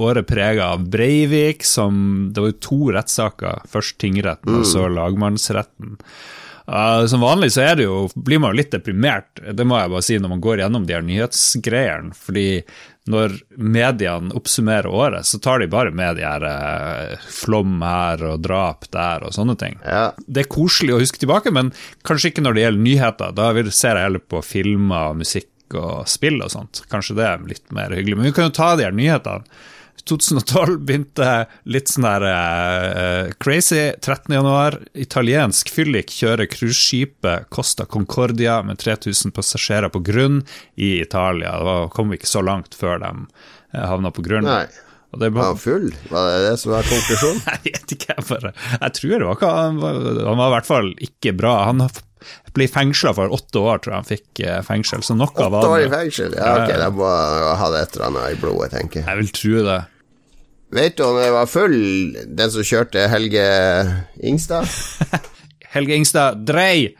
[0.00, 3.62] året prega av Breivik, som Det var jo to rettssaker.
[3.72, 4.70] Først tingretten, og Mm.
[4.72, 5.96] så lagmannsretten.
[6.66, 9.92] Uh, som vanlig så er det jo, blir man jo litt deprimert, det må jeg
[9.92, 12.12] bare si, når man går gjennom de her nyhetsgreiene.
[12.18, 12.46] Fordi
[13.10, 18.42] når mediene oppsummerer året, så tar de bare med de her eh, flom her og
[18.42, 19.78] drap der og sånne ting.
[19.86, 20.08] Ja.
[20.26, 21.70] Det er koselig å huske tilbake, men
[22.06, 23.36] kanskje ikke når det gjelder nyheter.
[23.36, 26.82] Da ser jeg heller på filmer, musikk og spill og sånt.
[26.90, 28.18] Kanskje det er litt mer hyggelig.
[28.18, 29.46] Men vi kan jo ta de her nyhetene.
[30.06, 31.30] 2012 begynte
[31.66, 33.90] litt sånn der uh, crazy.
[33.98, 34.30] 13.
[34.36, 41.56] januar, italiensk fyllik kjører cruiseskipet Costa Concordia med 3000 passasjerer på grunn i Italia.
[41.58, 43.12] Det var, kom ikke så langt før de
[43.74, 44.46] eh, havna på grunn.
[44.46, 44.66] Nei.
[45.14, 45.90] Og det Var han full?
[46.10, 47.42] Var det det som var konklusjonen?
[47.50, 50.54] jeg vet ikke, jeg bare Jeg tror det var ikke Han var, han var i
[50.56, 51.54] hvert fall ikke bra.
[51.70, 51.82] Han
[52.56, 55.04] ble fengsla for åtte år, tror jeg han fikk fengsel.
[55.06, 56.34] Så noe Åtte var år i fengsel?
[56.38, 59.08] Ja, ok, da må han ha det et eller annet i blodet, tenker jeg.
[59.08, 59.82] Jeg vil tro det.
[60.74, 61.76] Vet du om jeg var full,
[62.26, 63.44] den som kjørte Helge
[64.18, 64.66] Ingstad?
[65.76, 66.96] Helge Ingstad, drei!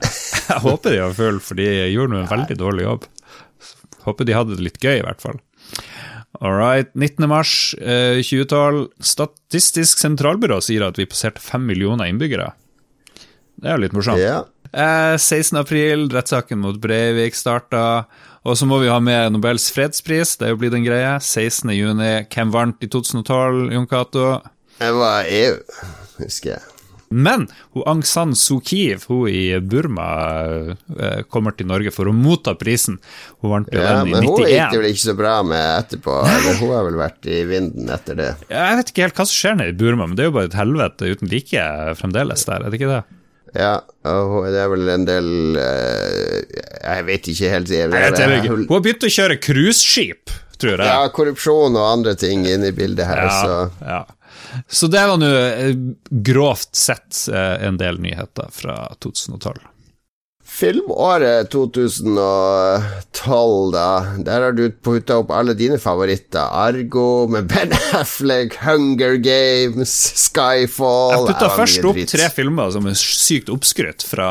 [0.50, 3.04] Jeg håper de var full, for de gjorde nå en veldig dårlig jobb.
[4.02, 5.38] Håper de hadde det litt gøy, i hvert fall.
[6.40, 6.90] All right.
[6.96, 7.28] 19.
[7.30, 8.88] mars eh, 2012.
[9.04, 12.48] Statistisk sentralbyrå sier at vi passerte fem millioner innbyggere.
[13.60, 14.22] Det er jo litt morsomt.
[14.22, 14.40] Ja.
[14.70, 15.60] Eh, 16.
[15.60, 18.06] april, rettssaken mot Breivik starta.
[18.48, 21.12] Og så må vi ha med Nobels fredspris, det er jo blitt en greie.
[21.20, 21.68] 16.
[21.76, 22.12] juni.
[22.32, 24.26] Hvem vant i 2012, Jon Cato?
[24.80, 25.58] Det var EU,
[26.22, 26.62] husker jeg.
[27.10, 30.06] Men hun Aung San Suu Kyi, hun i Burma,
[30.94, 33.00] eh, kommer til Norge for å motta prisen.
[33.42, 35.66] Hun vant jo Ja, den i men hun gikk det vel ikke så bra med
[35.82, 36.16] etterpå.
[36.22, 38.30] Eller hun har vel vært i vinden etter det.
[38.48, 40.52] Jeg vet ikke helt hva som skjer nede i Burma, men det er jo bare
[40.52, 41.66] et helvete uten like
[41.98, 43.02] fremdeles der, er det ikke det?
[43.56, 47.72] Ja, og det er vel en del eh, Jeg vet ikke helt.
[47.74, 48.54] Jeg, Nei, jeg ikke.
[48.54, 50.86] Hun har begynt å kjøre cruiseskip, tror jeg.
[50.86, 54.00] Ja, korrupsjon og andre ting inne i bildet her, så Ja, ja.
[54.66, 55.74] Så det var nå eh,
[56.26, 59.60] grovt sett eh, en del nyheter fra 2012.
[60.50, 63.84] Filmåret 2012, da.
[64.26, 66.42] Der har du putta opp alle dine favoritter.
[66.42, 69.94] Argo med Ben Affleck, Hunger Games,
[70.26, 74.28] Skyfall Jeg putta først opp tre filmer som er sykt oppskrytt fra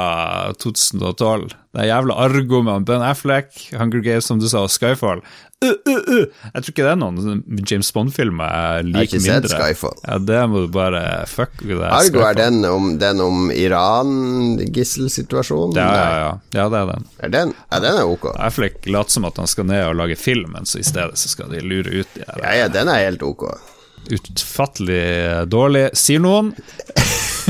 [0.61, 1.55] 2012.
[1.69, 5.19] Det er jævla Argo med Ben Affleck, Hunger Games, som du sa, og Skyfall.
[5.61, 6.25] Uh, uh, uh.
[6.53, 9.57] Jeg tror ikke det er noen James Bond-filmer jeg Jeg har liker ikke sett mindre.
[9.59, 9.97] Skyfall.
[10.07, 11.89] Ja, det må du bare fuck with det.
[11.93, 15.75] Argo er den om, den om Iran-gisselsituasjonen?
[15.77, 16.31] Ja, ja, ja.
[16.57, 17.03] ja, det er den.
[17.19, 17.49] Er den?
[17.67, 18.25] Ja, den er ok.
[18.49, 21.27] Affleck later som at han skal ned og lage film, men så i stedet så
[21.35, 23.43] skal de lure ut de her Ja, ja, den er helt ok.
[24.09, 25.05] utfattelig
[25.53, 26.49] dårlig, sier noen.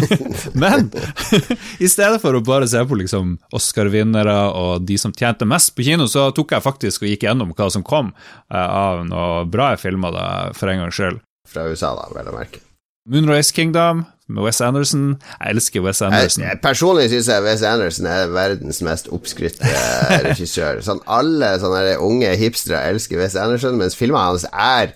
[0.61, 0.89] Men
[1.85, 5.85] i stedet for å bare se på liksom Oscar-vinnere og de som tjente mest på
[5.87, 9.73] kino, så tok jeg faktisk og gikk gjennom hva som kom eh, av noe bra
[9.79, 10.25] filmer, da,
[10.57, 11.21] for en gangs skyld.
[11.49, 12.63] Fra USA, da, vel å merke.
[13.09, 15.15] Moonrise Kingdom med Wes Anderson.
[15.39, 16.43] Jeg elsker Wes Anderson.
[16.45, 19.71] jeg, personlig syns jeg Wes Anderson er verdens mest oppskrytte
[20.27, 20.83] regissør.
[20.85, 24.93] Sånn Alle sånne unge hipstere elsker Wes Anderson, mens filmene hans er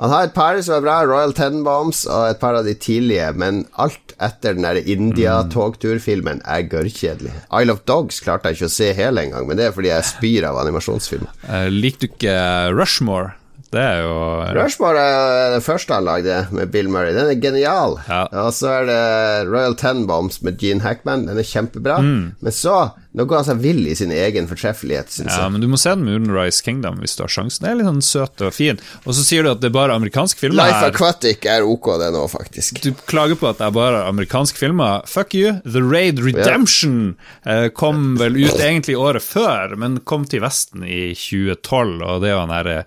[0.00, 3.26] Han har et par som er bra, Royal Tenenbaums, og et par av de tidlige,
[3.36, 7.34] men alt etter den der India-togturfilmen er gørrkjedelig.
[7.52, 10.08] Isle of Dogs klarte jeg ikke å se hele engang, men det er fordi jeg
[10.08, 11.34] spyr av animasjonsfilmer.
[11.44, 12.38] Uh, Likte du ikke
[12.72, 13.34] Rushmore?
[13.70, 14.14] Det er jo
[14.56, 17.12] Rushmore er den første han lagde, med Bill Murray.
[17.14, 18.00] Den er genial.
[18.08, 18.24] Ja.
[18.46, 19.04] Og så er det
[19.52, 21.28] Royal Tenenbaums med Gene Hackman.
[21.28, 22.00] Den er kjempebra.
[22.02, 22.80] Men så
[23.12, 25.52] Nå går han seg vill i sin egen fortreffelighet, syns Ja, jeg.
[25.56, 27.64] men du må se den Moonrise Kingdom hvis du har sjansen.
[27.64, 28.78] Det er litt sånn søt og fin.
[29.02, 30.94] Og så sier du at det er bare amerikanske filmer Life her.
[30.94, 32.78] Aquatic er ok, det nå, faktisk.
[32.84, 35.02] Du klager på at det er bare amerikanske filmer.
[35.10, 35.56] Fuck you.
[35.66, 37.66] The Raid Redemption ja.
[37.74, 42.36] kom vel ut egentlig året før, men kom til Vesten i 2012, og det er
[42.36, 42.78] jo han derre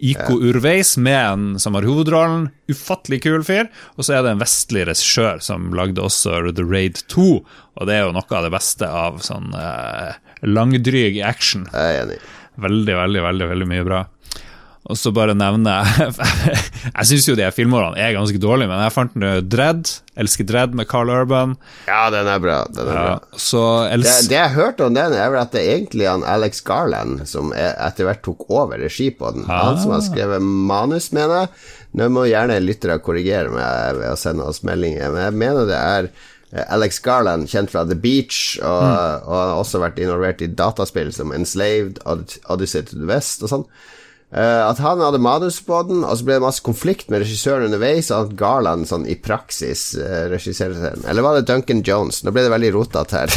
[0.00, 2.48] Iko Urveis med en som har hovedrollen.
[2.70, 3.68] Ufattelig kul fyr.
[3.96, 7.28] Og så er det en vestlig regissør som lagde også The Raid 2,
[7.76, 11.68] og det er jo noe av det beste av sånn eh, langdryg action.
[11.72, 12.20] Jeg er enig.
[12.60, 14.00] Veldig, veldig, veldig veldig mye bra.
[14.88, 15.74] Og så bare nevne
[16.96, 19.90] Jeg syns jo de filmårene er ganske dårlige, men jeg fant nå Dredd.
[20.20, 21.52] Elsker Dredd med Carl Urban.
[21.88, 22.56] Ja, den er bra.
[22.72, 23.38] Den er Ja, bra.
[23.40, 23.62] så
[23.92, 27.26] Det, det jeg hørte om den, er vel at det er egentlig han Alex Garland
[27.28, 29.44] som er, etter hvert tok over regi på den.
[29.50, 31.52] Han som har skrevet manus, mener jeg.
[32.00, 35.78] Nå må gjerne lyttere korrigere meg ved å sende oss meldinger, men jeg mener det
[35.78, 38.84] er eh, Alex Garland, kjent fra The Beach, og,
[39.28, 43.66] og har også vært involvert i dataspill som Enslaved, Odyssey to the West og sånn.
[44.30, 47.66] Eh, at han hadde manus på den, og så ble det masse konflikt med regissøren
[47.66, 51.02] underveis, og at Garland sånn i praksis uh, regisserte den.
[51.10, 52.22] Eller var det Duncan Jones?
[52.22, 53.34] Nå ble det veldig rotete her.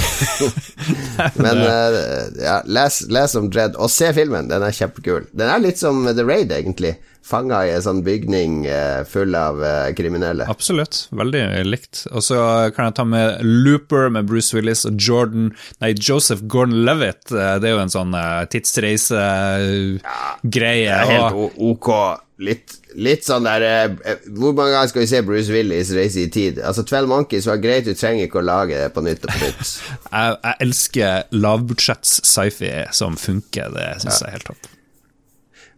[1.44, 1.98] Men uh,
[2.38, 4.52] ja, les, les om Dredd, og se filmen.
[4.52, 5.26] Den er kjempekul.
[5.34, 6.94] Den er litt som The Raid, egentlig.
[7.24, 10.44] Fanga i en sånn bygning eh, full av eh, kriminelle.
[10.52, 11.06] Absolutt.
[11.16, 12.02] Veldig likt.
[12.12, 12.36] Og så
[12.76, 17.32] kan jeg ta med Looper med Bruce Willis og Jordan Nei, Joseph Gordon-Levitt.
[17.32, 18.12] Eh, Det er jo en sånn
[18.52, 20.92] tidsreisegreie.
[20.92, 21.90] Er helt ok.
[22.44, 26.30] Litt, litt sånn der eh, Hvor mange ganger skal vi se Bruce Willis reise i
[26.34, 26.58] tid?
[26.66, 29.40] Altså 12 Monkeys var greit, du trenger ikke å lage det på nytt og på
[29.46, 29.74] nytt.
[30.18, 33.70] jeg, jeg elsker lavbudsjetts sci-fi som funker.
[33.78, 34.64] Det syns jeg er helt topp.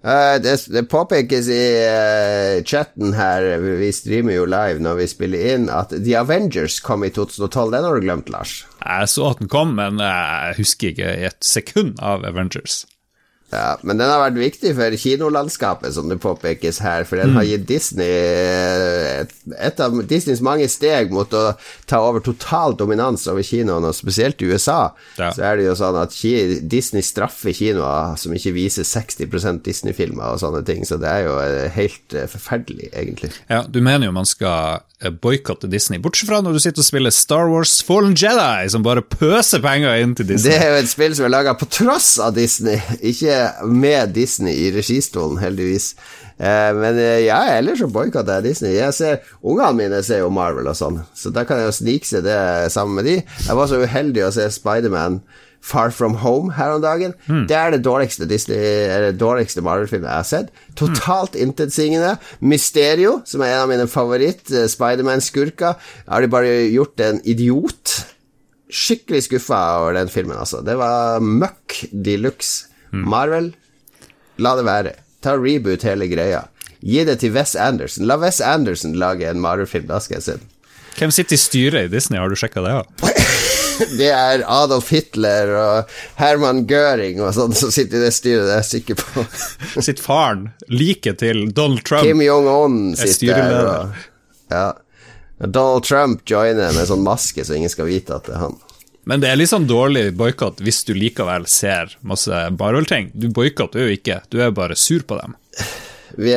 [0.06, 5.66] Eh, det, påpekes i eh, chatten her, vi streamer jo live når vi spiller inn,
[5.74, 7.72] at The Avengers kom i 2012.
[7.74, 8.60] Den har du glemt, Lars.
[8.86, 12.84] Jeg så at den kom, men jeg husker ikke i et sekund av Avengers.
[13.56, 17.46] Ja, men den har vært viktig for kinolandskapet, som det påpekes her, for den har
[17.48, 21.44] gitt Disney eh, et, et av Disneys mange steg mot å
[21.90, 24.80] ta over total dominans over kinoen, og spesielt i USA.
[25.20, 25.32] Ja.
[25.36, 26.16] Så er det jo sånn at
[26.76, 31.38] Disney straffer kinoer som ikke viser 60% Disney-filmer og sånne ting, så det er jo
[31.44, 33.32] eh, helt eh, forferdelig, egentlig.
[33.52, 37.14] Ja, Du mener jo man skal boikotte Disney, bortsett fra når du sitter og spiller
[37.14, 40.52] Star Wars Fallen Jedi, som bare pøser penger inn til Disney.
[40.52, 43.40] Det er jo et spill som er laga på tross av Disney, ikke
[43.70, 45.94] med Disney i registolen, heldigvis.
[46.38, 48.76] Eh, men eh, ja, ellers så boikotter jeg Disney.
[48.76, 52.10] Jeg ser, Ungene mine ser jo Marvel og sånn, så da kan jeg jo snike
[52.10, 52.40] seg det
[52.74, 53.18] sammen med de.
[53.24, 55.22] Jeg var så uheldig å se Spiderman
[55.66, 57.16] Far From Home her om dagen.
[57.26, 57.46] Mm.
[57.50, 58.28] Det er det dårligste
[59.18, 60.52] dårligste Marvel-filmen jeg har sett.
[60.78, 62.16] Totalt intetsigende.
[62.40, 67.96] Mysterio, som er en av mine favoritt-Spiderman-skurker, har de bare gjort en idiot.
[68.70, 70.62] Skikkelig skuffa over den filmen, altså.
[70.66, 72.70] Det var møkk de luxe.
[72.94, 73.08] Mm.
[73.10, 73.50] Marvel,
[74.38, 74.94] la det være.
[75.26, 76.46] Ta reboot hele greia.
[76.86, 78.06] Gi det til Wes Anderson.
[78.06, 80.52] La Wes Anderson lage en Marvel-film, da skal jeg se den.
[80.96, 82.78] Hvem sitter i styret i Disney, har du sjekka det?
[82.78, 82.86] Ja?
[84.00, 88.56] Det er Adolf Hitler og Herman Göring og sånn som sitter i det styret, det
[88.56, 89.26] er jeg sikker på.
[89.88, 93.72] Sitt faren, like til Donald Trump, Kim Jong-un er sitter der.
[93.72, 94.06] Og,
[94.54, 94.68] ja.
[95.46, 98.56] Donald Trump joiner med sånn maske, så ingen skal vite at det er han.
[99.06, 103.12] Men det er litt sånn dårlig boikott hvis du likevel ser masse Marvel-ting.
[103.14, 105.36] Du boikotter jo ikke, du er bare sur på dem.
[106.18, 106.36] Vi,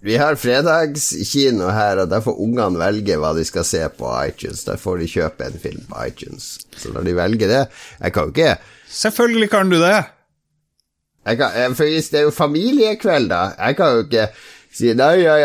[0.00, 4.64] vi har fredagskino her, og der får ungene velge hva de skal se på iTunes.
[4.68, 6.54] Der får de kjøpe en film på iTunes.
[6.76, 7.62] Så når de velger det
[8.00, 8.56] Jeg kan jo ikke
[8.92, 10.00] Selvfølgelig kan du det!
[11.38, 14.26] kan, eh, For det er jo familiekveld, da Jeg kan jo ikke
[14.72, 15.42] si Nei, jeg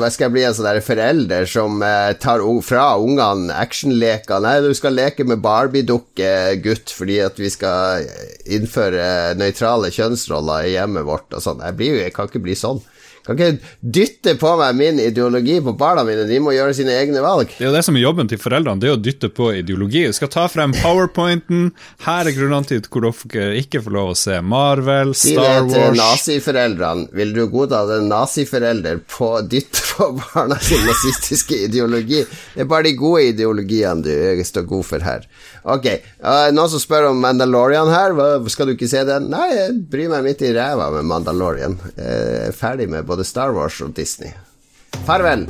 [0.00, 4.40] jeg skal bli en sånn der forelder som eh, tar fra ungene actionleker?
[4.40, 6.30] Nei, du skal leke med Barbie-dukke,
[6.64, 8.06] gutt, fordi at vi skal
[8.48, 11.60] innføre nøytrale kjønnsroller i hjemmet vårt og sånn.
[11.60, 12.80] Jeg, jeg kan ikke bli sånn.
[13.26, 17.22] Kan ikke dytte på meg min ideologi på barna mine, de må gjøre sine egne
[17.24, 17.52] valg.
[17.56, 20.06] Det er jo det som er jobben til foreldrene, det er å dytte på ideologi.
[20.08, 21.70] Du skal ta frem powerpointen.
[22.06, 25.84] Her er grunnene til hvor dere ikke får lov å se Marvel, Si det til
[25.84, 27.08] Wars naziforeldrene.
[27.16, 32.24] Vil du godta en naziforelder på dytter på barna sin nazistiske ideologi?
[32.54, 35.26] Det er bare de gode ideologiene du står god for her.
[35.64, 35.86] Ok,
[36.24, 38.14] uh, noen som spør om Mandalorian her.
[38.16, 39.28] Hva, skal du ikke se den?
[39.32, 41.76] Nei, jeg bryr meg midt i ræva med Mandalorian.
[41.96, 44.32] Jeg er ferdig med både Star Wars og Disney.
[45.06, 45.46] Farvel.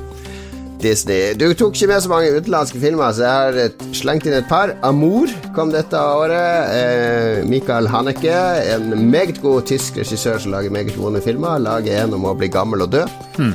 [0.81, 1.35] Disney.
[1.37, 3.33] Du tok ikke med så mange utenlandske filmer, så jeg
[3.68, 4.73] har slengt inn et par.
[4.87, 6.73] Amour kom dette året.
[6.75, 8.37] Eh, Michael Haneke,
[8.75, 12.49] en meget god tysk regissør som lager meget gode filmer, lager en om å bli
[12.53, 13.05] gammel og dø.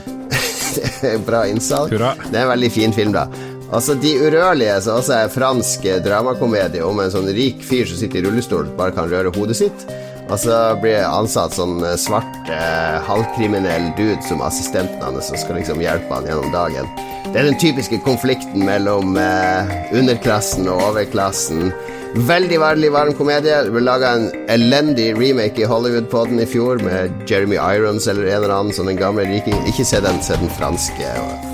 [1.06, 1.94] er bra innsalg.
[1.96, 3.28] Det er en veldig fin film, da.
[3.73, 8.21] Altså De urørlige, som også er fransk dramakomedie om en sånn rik fyr som sitter
[8.21, 9.88] i rullestol, bare kan røre hodet sitt.
[10.25, 15.38] Og så blir jeg ansatt sånn eh, svart eh, halvkriminell dude som assistenten hans, som
[15.38, 16.89] skal liksom hjelpe han gjennom dagen.
[17.30, 21.69] Det er den typiske konflikten mellom eh, underklassen og overklassen.
[22.25, 23.60] Veldig veldig varm komedie.
[23.69, 28.32] Vi laga en elendig remake i Hollywood på den i fjor, med Jeremy Irons eller
[28.32, 29.60] en eller annen som den gamle riking.
[29.69, 31.51] Ikke se den, se den franske og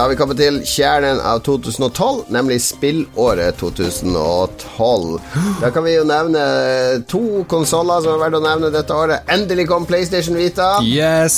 [0.00, 5.18] Da har vi kommet til kjernen av 2012, nemlig spillåret 2012.
[5.60, 6.44] Da kan vi jo nevne
[7.04, 9.28] to konsoller som er verdt å nevne dette året.
[9.28, 10.70] Endelig kom PlayStation Vita.
[10.80, 11.36] Yes!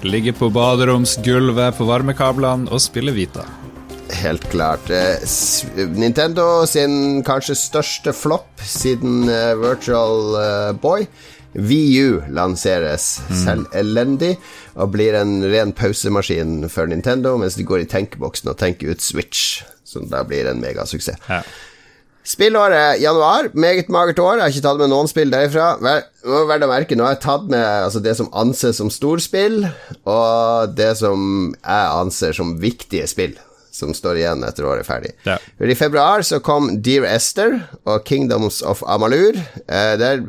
[0.00, 3.44] Ligger på baderomsgulvet på varmekablene og spiller Vita.
[4.22, 4.88] Helt klart.
[4.88, 5.20] Eh,
[5.92, 11.04] Nintendo sin kanskje største flopp siden eh, Virtual eh, Boy.
[11.58, 14.36] VU lanseres selv elendig
[14.78, 19.02] og blir en ren pausemaskin for Nintendo, mens de går i tenkeboksen og tenker ut
[19.02, 21.18] Switch, som da blir en megasuksess.
[21.28, 21.42] Ja.
[22.28, 24.36] Spillåret januar, meget magert år.
[24.36, 25.70] Jeg har ikke tatt med noen spill derifra.
[25.80, 29.62] Verdt å merke, nå har jeg tatt med altså, det som anses som storspill,
[30.04, 33.38] og det som jeg anser som viktige spill.
[33.72, 35.14] Som står igjen etter året er ferdig.
[35.24, 35.38] Ja.
[35.62, 39.38] I februar så kom Dear Esther og Kingdoms of Amalur.
[39.64, 40.26] Eh, der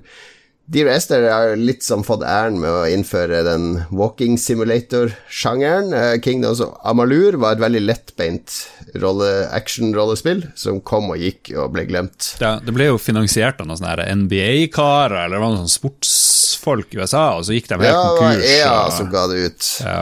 [0.70, 5.88] Dear Esther har litt som fått æren med å innføre den walking simulator-sjangeren.
[5.98, 8.54] Eh, Kingdoms of Amalur var et veldig lettbeint
[9.02, 12.36] rolle, action-rollespill som kom og gikk og ble glemt.
[12.44, 17.26] Ja, det ble jo finansiert av noen sånne NBA-karer, eller noen sånne sportsfolk i USA,
[17.40, 18.46] og så gikk de helt Ja, det var.
[18.54, 19.72] EA og- som ga det ut.
[19.82, 20.02] ja.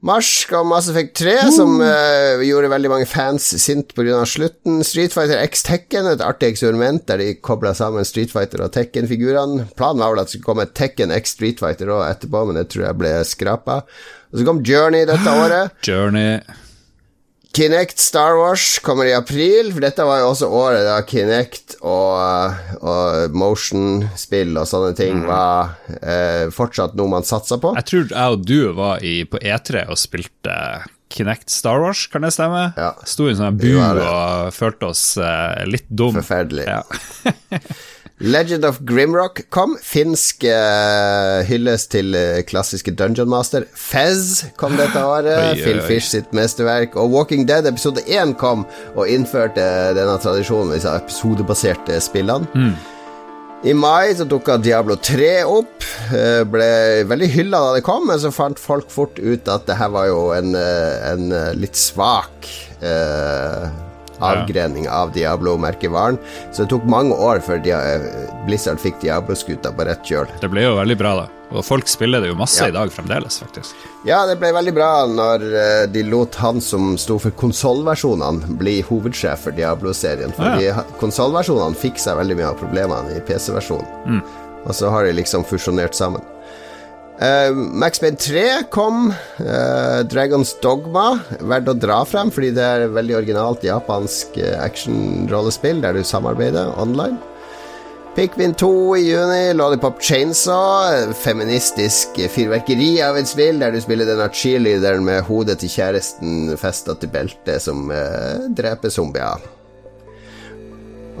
[0.00, 4.22] Mars kom Mass Effect 3, som uh, gjorde veldig mange fans sint pga.
[4.24, 4.78] slutten.
[4.86, 9.68] Street Fighter X Tekken, et artig eksperiment der de kobla sammen Street Fighter og Tekken-figurene.
[9.76, 12.70] Planen var vel at det skulle komme Tekken X Street Fighter òg etterpå, men det
[12.72, 13.82] tror jeg ble skrapa.
[14.32, 15.76] Og så kom Journey dette året.
[15.84, 16.38] Journey
[17.52, 22.60] Kinect Star Wars kommer i april, for dette var jo også året da Kinect og,
[22.78, 27.74] og motion-spill og sånne ting var eh, fortsatt noe man satsa på.
[27.80, 30.54] Jeg tror jeg og du var i, på E3 og spilte
[31.10, 32.68] Kinect Star Wars, kan det stemme?
[32.78, 32.92] Ja.
[33.02, 36.14] Sto i en sånn bu og følte oss eh, litt dum.
[36.20, 36.68] Forferdelig.
[36.70, 36.84] Ja.
[38.20, 39.78] Legend of Grimrock kom.
[39.80, 43.64] Finsk uh, hyllest til uh, klassiske Dungeon Master.
[43.72, 45.32] Fez kom dette året.
[45.54, 45.80] Oi, Phil.
[45.88, 46.98] Fish sitt mesterverk.
[47.00, 49.64] Og Walking Dead episode 1 kom og innførte
[49.96, 52.68] denne tradisjonen med disse episodebaserte spillene.
[53.64, 55.84] I mai så dukka Diablo 3 opp.
[56.16, 56.68] eh, Ble
[57.08, 60.06] veldig hylla da det kom, men så fant folk fort ut at det her var
[60.08, 62.48] jo en, eh, en eh, litt svak
[62.80, 63.68] eh,
[64.20, 66.18] avgrening av Diablo-merkevaren.
[66.52, 67.80] Så det tok mange år før Dia
[68.46, 70.26] Blizzard fikk Diablo-skuta på rett kjøl.
[70.40, 71.26] Det ble jo veldig bra, da.
[71.50, 72.68] Og folk spiller det jo masse Ja.
[72.68, 73.74] i dag fremdeles, faktisk.
[74.06, 78.80] Ja, det ble veldig bra når eh, de lot han som sto for konsollversjonene, bli
[78.86, 80.32] hovedsjef for Diablo-serien.
[80.36, 80.84] Fordi Ja.
[81.00, 84.22] konsollversjonene fikk seg veldig mye av problemene i PC-versjonen.
[84.66, 86.22] Og så har de liksom fusjonert sammen.
[87.20, 89.10] Uh, Max Payne 3 kom.
[89.36, 95.82] Uh, Dragons Dogma, verdt å dra frem, fordi det er veldig originalt japansk uh, action-rollespill
[95.84, 97.20] der du samarbeider online.
[98.16, 104.08] Pikmin 2 i juni, Lollipop Chainsaw, eh, feministisk fyrverkeri av et spill der du spiller
[104.08, 109.59] denne cheerleaderen med hodet til kjæresten festa til beltet som uh, dreper zombier.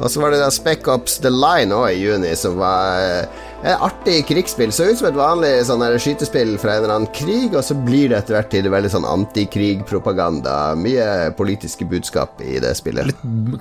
[0.00, 3.40] Og så var det da Spec Ops The Line òg i juni, som var eh,
[3.60, 4.72] et artig krigsspill.
[4.72, 8.08] Så ut som et vanlig sånn skytespill fra en eller annen krig, og så blir
[8.10, 10.54] det etter hvert til veldig sånn antikrigpropaganda.
[10.80, 13.12] Mye politiske budskap i det spillet.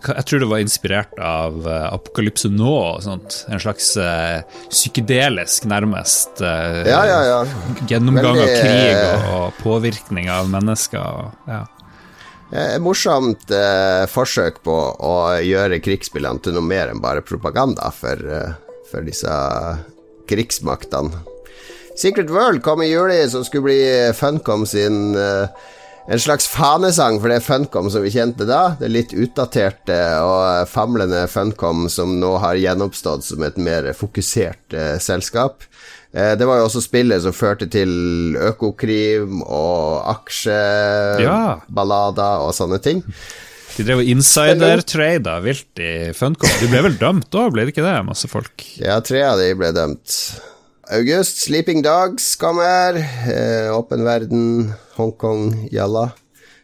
[0.07, 3.41] Jeg tror det var inspirert av uh, Apokalypse nå og sånt.
[3.51, 4.39] En slags uh,
[4.71, 7.41] psykedelisk, nærmest, uh, Ja, ja, ja.
[7.89, 11.03] gjennomgang Veldig, av krig eh, og, og påvirkning av mennesker.
[11.03, 11.65] Og, ja.
[12.50, 14.76] Et morsomt eh, forsøk på
[15.06, 18.56] å gjøre krigsspillene til noe mer enn bare propaganda for, eh,
[18.89, 19.34] for disse
[20.30, 21.22] krigsmaktene.
[22.00, 23.82] Secret World kom i juli, som skulle bli
[24.18, 25.52] Funcom sin eh,
[26.10, 28.76] en slags fanesang for det Funcom som vi kjente da.
[28.80, 34.95] Det litt utdaterte og famlende Funcom som nå har gjenoppstått som et mer fokusert eh,
[34.97, 35.68] selskap.
[36.14, 37.89] Eh, det var jo også spillet som førte til
[38.49, 43.03] økokrim og aksjeballader og sånne ting.
[43.78, 46.49] De drev og insider-trada vilt i Funcom.
[46.60, 48.05] De ble vel dømt da, ble det ikke det?
[48.07, 48.66] Masse folk.
[48.82, 50.10] Ja, tre av de ble dømt.
[50.89, 52.97] August, Sleeping Dogs kommer.
[52.97, 56.10] Eh, åpen verden, Hongkong, jalla.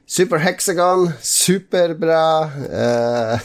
[0.10, 2.50] Super Hexagon, superbra.
[2.66, 3.40] Eh,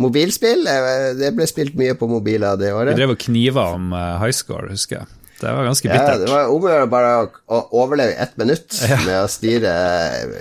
[0.00, 3.92] mobilspill, eh, det ble spilt mye på mobiler det De Vi drev og kniva om
[3.92, 5.06] high score, husker jeg.
[5.42, 7.12] Det var ganske Ja, det var om å gjøre bare
[7.50, 9.74] å, overleve ett minutt med å styre,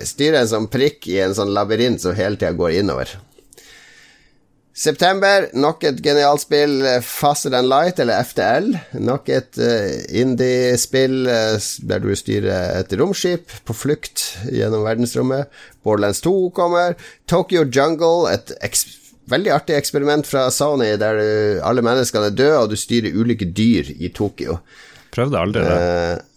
[0.05, 3.17] styre en sånn prikk i en sånn labyrint som hele tida går innover.
[4.81, 8.69] September, nok et genialt spill, eh, Faster Than Light, eller FTL.
[9.03, 11.57] Nok et uh, indie-spill eh,
[11.89, 15.51] der du styrer et romskip på flukt gjennom verdensrommet.
[15.83, 16.95] Borderlands 2 kommer.
[17.29, 18.55] Tokyo Jungle, et
[19.31, 21.19] veldig artig eksperiment fra Sony der
[21.67, 24.57] alle menneskene er døde, og du styrer ulike dyr i Tokyo.
[25.11, 25.77] Prøvde aldri det.
[25.77, 26.27] Eh,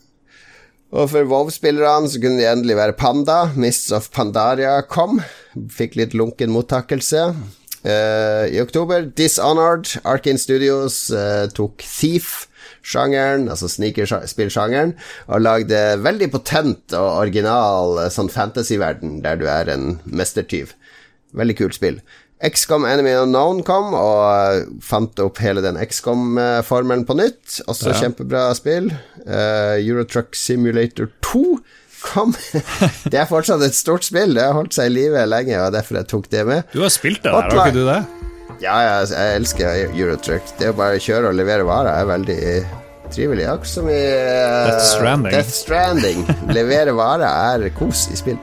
[0.95, 3.41] og for WoW-spillerne så kunne de endelig være Panda.
[3.59, 5.19] Mists of Pandaria kom.
[5.75, 7.33] Fikk litt lunken mottakelse.
[7.85, 14.95] Eh, I oktober, Dishonored, Arkin Studios eh, tok Thief-sjangeren, altså sneakerspillsjangeren,
[15.29, 20.73] og lagde veldig potent og original eh, sånn fantasy-verden der du er en mestertyv.
[21.37, 21.99] Veldig kult spill.
[22.43, 27.61] XCOM Enemy Unknown kom og eh, fant opp hele den XCOM-formelen på nytt.
[27.71, 28.01] Også Ja.
[28.03, 28.91] kjempebra spill.
[29.25, 31.45] Uh, Eurotruck Simulator 2
[32.05, 32.35] kom.
[33.13, 34.35] det er fortsatt et stort spill.
[34.37, 36.67] Det har holdt seg i live lenge, og derfor jeg tok det med.
[36.75, 38.01] Du har spilt det der, har ikke du det?
[38.63, 40.53] Ja, jeg, jeg elsker Eurotruck.
[40.61, 42.43] Det å bare kjøre og levere varer er veldig
[43.15, 43.47] trivelig.
[43.49, 45.33] Akkurat som i uh, Death Stranding.
[45.33, 46.23] Death Stranding.
[46.59, 47.27] levere varer
[47.65, 48.39] er kos i spill.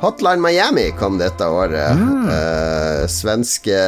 [0.00, 1.90] Hotline Miami kom dette året.
[1.98, 2.28] Mm.
[2.30, 3.78] Eh, svenske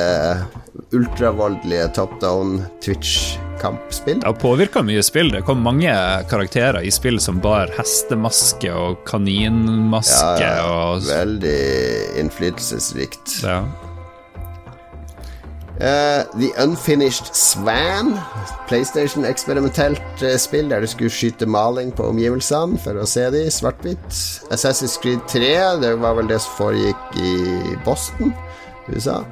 [0.90, 4.20] ultravoldelige top down Twitch-kampspill.
[4.20, 5.30] Det har påvirka mye spill.
[5.30, 5.92] Det kom mange
[6.30, 11.60] karakterer i spill som bar hestemaske og kaninmaske og Veldig
[12.24, 13.38] innflytelsesrikt.
[13.46, 13.62] ja.
[15.80, 18.12] Eh, The Unfinished Swan,
[18.68, 24.18] PlayStation-eksperimentelt eh, spill der du skulle skyte maling på omgivelsene for å se de svart-hvitt.
[24.52, 25.48] Assassin's Creed 3,
[25.80, 27.32] det var vel det som foregikk i
[27.86, 28.34] Boston,
[28.92, 29.22] USA.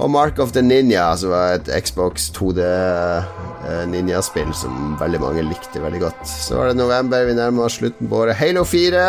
[0.00, 5.42] Og Mark of the Ninja, som var et Xbox 2D eh, ninjaspill som veldig mange
[5.44, 6.22] likte veldig godt.
[6.24, 8.38] Så var det november, vi nærmer oss slutten på året.
[8.40, 9.02] Halo 4.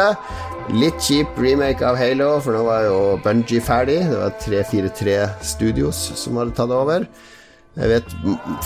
[0.75, 4.01] Litt kjip remake av Halo, for nå var jo Bungie ferdig.
[4.11, 5.15] Det var 343
[5.53, 7.07] Studios som hadde tatt over.
[7.79, 8.11] Jeg vet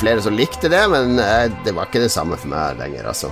[0.02, 3.30] flere som likte det, men eh, det var ikke det samme for meg lenger, altså.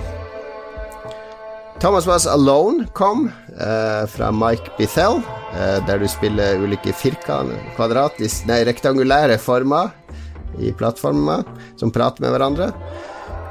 [1.79, 5.19] Thomas Was Alone kom eh, fra Mike Bithell,
[5.53, 9.91] eh, der du spiller ulike firkant, kvadratisk, nei, rektangulære former
[10.61, 11.43] i plattformer
[11.79, 12.69] som prater med hverandre.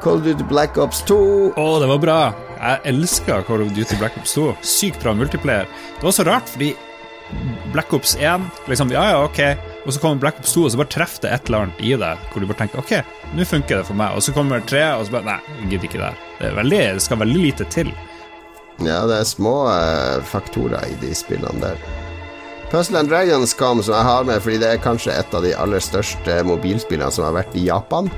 [0.05, 1.18] Call of Duty Black Ops 2
[1.57, 2.16] Å, det var bra.
[2.59, 4.49] Jeg elska Call of Duty Black Ops 2.
[4.64, 5.68] Sykt bra multiplayer.
[5.99, 6.72] Det var så rart, fordi
[7.72, 9.41] Black Ops 1 liksom, Ja, ja, ok.
[9.85, 11.93] Og så kommer Black Ops 2, og så bare treffer det et eller annet i
[12.01, 12.97] deg hvor du bare tenker ok,
[13.37, 14.16] nå funker det for meg.
[14.16, 16.27] Og så kommer 3, og så bare Nei, jeg gidder ikke det her.
[16.41, 17.95] Det, det skal veldig lite til.
[18.83, 21.79] Ja, det er små eh, faktorer i de spillene der.
[22.72, 25.53] Puzzle and Dragons kom, som jeg har med fordi det er kanskje et av de
[25.55, 28.11] aller største mobilspillene som har vært i Japan.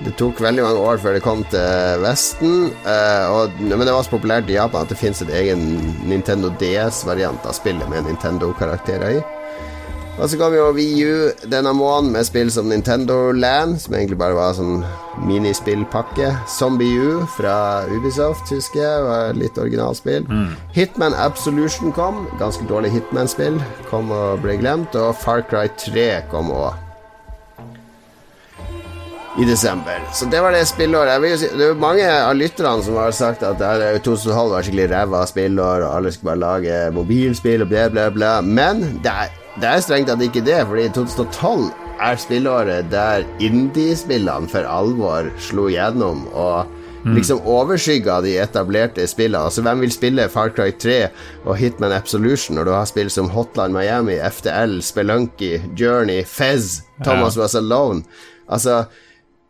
[0.00, 4.06] Det tok veldig mange år før det kom til Vesten, eh, og, men det var
[4.06, 5.66] så populært i Japan at det fins en egen
[6.08, 9.20] Nintendo DS-variant av spillet med Nintendo-karakterer i.
[10.20, 14.36] Og så kom jo VU denne måneden med spill som Nintendo Land, som egentlig bare
[14.36, 14.82] var sånn
[15.24, 16.28] minispillpakke.
[16.58, 20.28] Zombie U fra Ubisoft, husker jeg, var litt originalspill.
[20.28, 20.52] Mm.
[20.76, 23.56] Hitman Absolution kom, ganske dårlig Hitman-spill,
[23.88, 24.92] kom og ble glemt.
[24.92, 26.76] Og Far Cry 3 kom òg.
[29.40, 30.02] I desember.
[30.12, 31.24] Så det var det spillåret.
[31.40, 33.62] Si, det er mange av lytterne som har sagt at
[34.04, 38.40] 2012 var skikkelig ræva spillår, og alle skulle bare lage mobilspill og bla, bla, bla.
[38.44, 41.70] Men det er det er strengt tatt ikke det, fordi 2012
[42.00, 46.70] er spillåret der indie-spillene for alvor slo gjennom og
[47.02, 47.16] mm.
[47.16, 49.50] liksom overskygga de etablerte spillene.
[49.50, 50.98] Altså, hvem vil spille Far Cry 3
[51.44, 57.38] og Hitman Absolution når du har spill som Hotline Miami, FTL, Spelunky, Journey, Fez, Thomas.
[57.40, 58.04] Was Alone?
[58.48, 58.84] Altså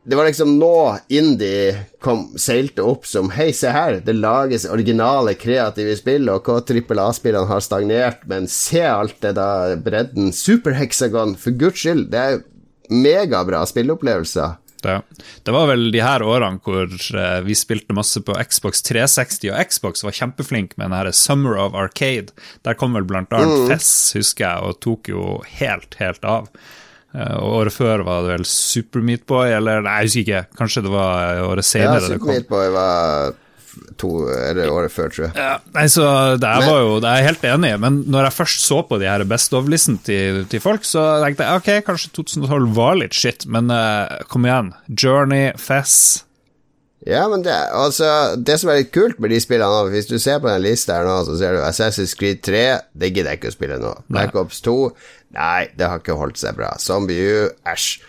[0.04, 5.34] det var liksom nå indie kom, seilte opp som Hei, se her, det lages originale,
[5.36, 11.52] kreative spill, og trippel A-spillene har stagnert, men se alt det da bredden Superhexagon, for
[11.60, 12.42] guds skyld, det er
[12.90, 14.56] megabra spilleopplevelser.
[14.80, 15.02] Det,
[15.44, 19.68] det, var vel de her årene hvor uh, vi spilte masse på Xbox 360, og
[19.68, 22.32] Xbox var kjempeflink med den her Summer of Arcade.
[22.64, 23.70] Der kom vel blant annet mm.
[23.74, 25.24] Fess, husker jeg, og tok jo
[25.60, 26.48] helt, helt av.
[27.10, 30.42] Eh, og året før var det vel Super Meatboy, eller nei, jeg husker ikke.
[30.60, 32.02] Kanskje det var året senere.
[32.02, 33.38] Ja, Super Meatboy var
[34.00, 35.34] to, eller året før, tror jeg.
[35.38, 36.06] Ja, nei, så
[36.40, 38.80] det men, var jo, det er jeg helt enig i, men når jeg først så
[38.86, 42.98] på de her Best of-listen til, til, folk, så tenkte jeg ok, kanskje 2012 var
[43.02, 44.74] litt shit, men uh, kom igjen.
[44.90, 46.24] Journey, Fess
[47.06, 50.40] ja, men det, altså, det som er litt kult med de spillene Hvis du ser
[50.42, 53.52] på den lista her nå, så ser du Assassin's Creed 3, det gidder jeg ikke
[53.52, 53.94] å spille nå.
[54.12, 54.74] Black Ops 2,
[55.36, 56.72] nei, det har ikke holdt seg bra.
[56.82, 58.00] Zombie U, æsj.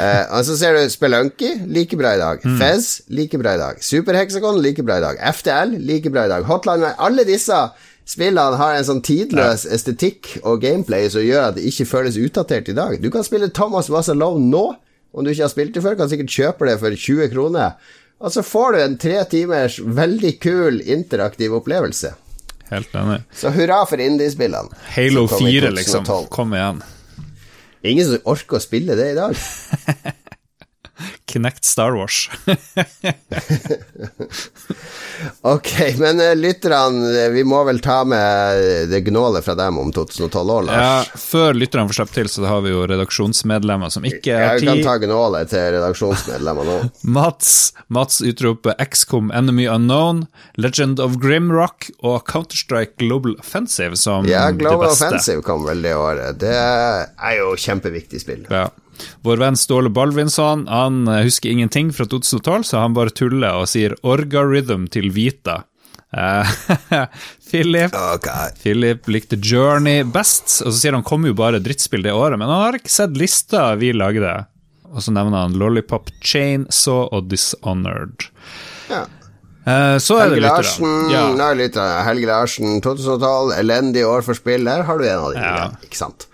[0.00, 2.44] Eh, og så ser du Spelunky, like bra i dag.
[2.44, 2.56] Mm.
[2.60, 3.82] Fez, like bra i dag.
[3.84, 5.20] Superhexagon, like bra i dag.
[5.36, 6.46] FTL, like bra i dag.
[6.48, 7.58] Hotline Alle disse
[8.08, 12.68] spillene har en sånn tidløs estetikk og gameplay som gjør at det ikke føles utdatert
[12.72, 12.96] i dag.
[13.00, 14.64] Du kan spille Thomas Was Alone nå,
[15.14, 15.98] om du ikke har spilt det før.
[16.00, 17.78] Kan sikkert kjøpe det for 20 kroner.
[18.24, 22.14] Og så får du en tre timers veldig kul interaktiv opplevelse.
[22.70, 23.20] Helt enig.
[23.36, 24.72] Så hurra for indiespillene.
[24.96, 26.06] Halo 4, liksom.
[26.32, 26.82] Kom igjen.
[27.84, 29.36] Ingen som orker å spille det i dag.
[31.34, 32.30] Kinect Star Wars.
[35.40, 39.90] ok, men uh, lytterne, eh, vi må vel ta med det gnålet fra dem om
[39.92, 40.76] 2012 år, Lars?
[40.76, 44.68] Ja, før lytterne får slippe til, så har vi jo redaksjonsmedlemmer som ikke har tid.
[44.70, 46.78] Jeg kan ta gnålet til redaksjonsmedlemmer nå.
[47.18, 54.46] Mats, Mats utroper XCOM Enemy Unknown, Legend of Grimrock og Counter-Strike Global Offensive som ja,
[54.54, 55.10] Global det beste.
[55.10, 56.38] Offensive kom vel det året.
[56.38, 58.46] Det er jo kjempeviktig spill.
[58.54, 58.68] Ja.
[59.26, 63.70] Vår venn Ståle Balvinsson han eh, husker ingenting fra 2012, så han bare tuller og
[63.70, 65.62] sier Orgarhythm til Vita.
[66.14, 66.46] Uh,
[67.50, 68.54] Philip, okay.
[68.62, 72.50] Philip likte Journey best, og så sier han kom jo bare drittspill det året, men
[72.50, 74.36] han har ikke sett lista vi lagde.
[74.94, 78.28] Og så nevner han Lollipop Chain, Saw og Dishonored.
[78.92, 79.02] Ja.
[79.64, 82.02] Uh, så er Helge det Larsen, ja.
[82.04, 84.68] Helge Larsen, 2012, elendig år for spill.
[84.68, 85.68] Der har du en av de, ja.
[85.86, 86.28] ikke sant?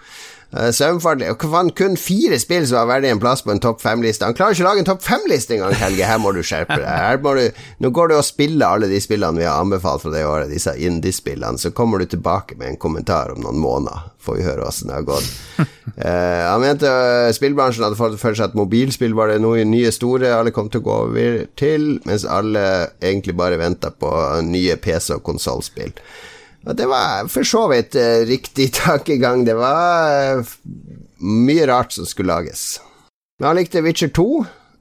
[0.50, 1.22] Uh, Søvnfart
[1.52, 4.26] Han kun fire spill som har verdig en plass på en topp fem-liste.
[4.26, 6.06] Han klarer ikke å lage en topp fem-liste engang, Helge.
[6.08, 7.22] Her må du skjerpe deg.
[7.22, 10.50] Du, nå går du og spiller alle de spillene vi har anbefalt fra det året,
[10.50, 11.60] disse indie-spillene.
[11.60, 14.08] Så kommer du tilbake med en kommentar om noen måneder.
[14.20, 15.30] Får vi høre åssen det har gått.
[15.60, 19.92] Uh, han mente uh, spillbransjen hadde fått for seg at mobilspill var det noe nye
[19.94, 22.64] store alle kom til å gå over til, mens alle
[22.98, 24.10] egentlig bare venta på
[24.50, 25.94] nye PC- og konsollspill.
[26.68, 29.44] Og det var for så vidt uh, riktig tankegang.
[29.48, 30.54] Det var uh,
[31.20, 32.78] mye rart som skulle lages.
[33.40, 34.26] Men han likte Witcher 2.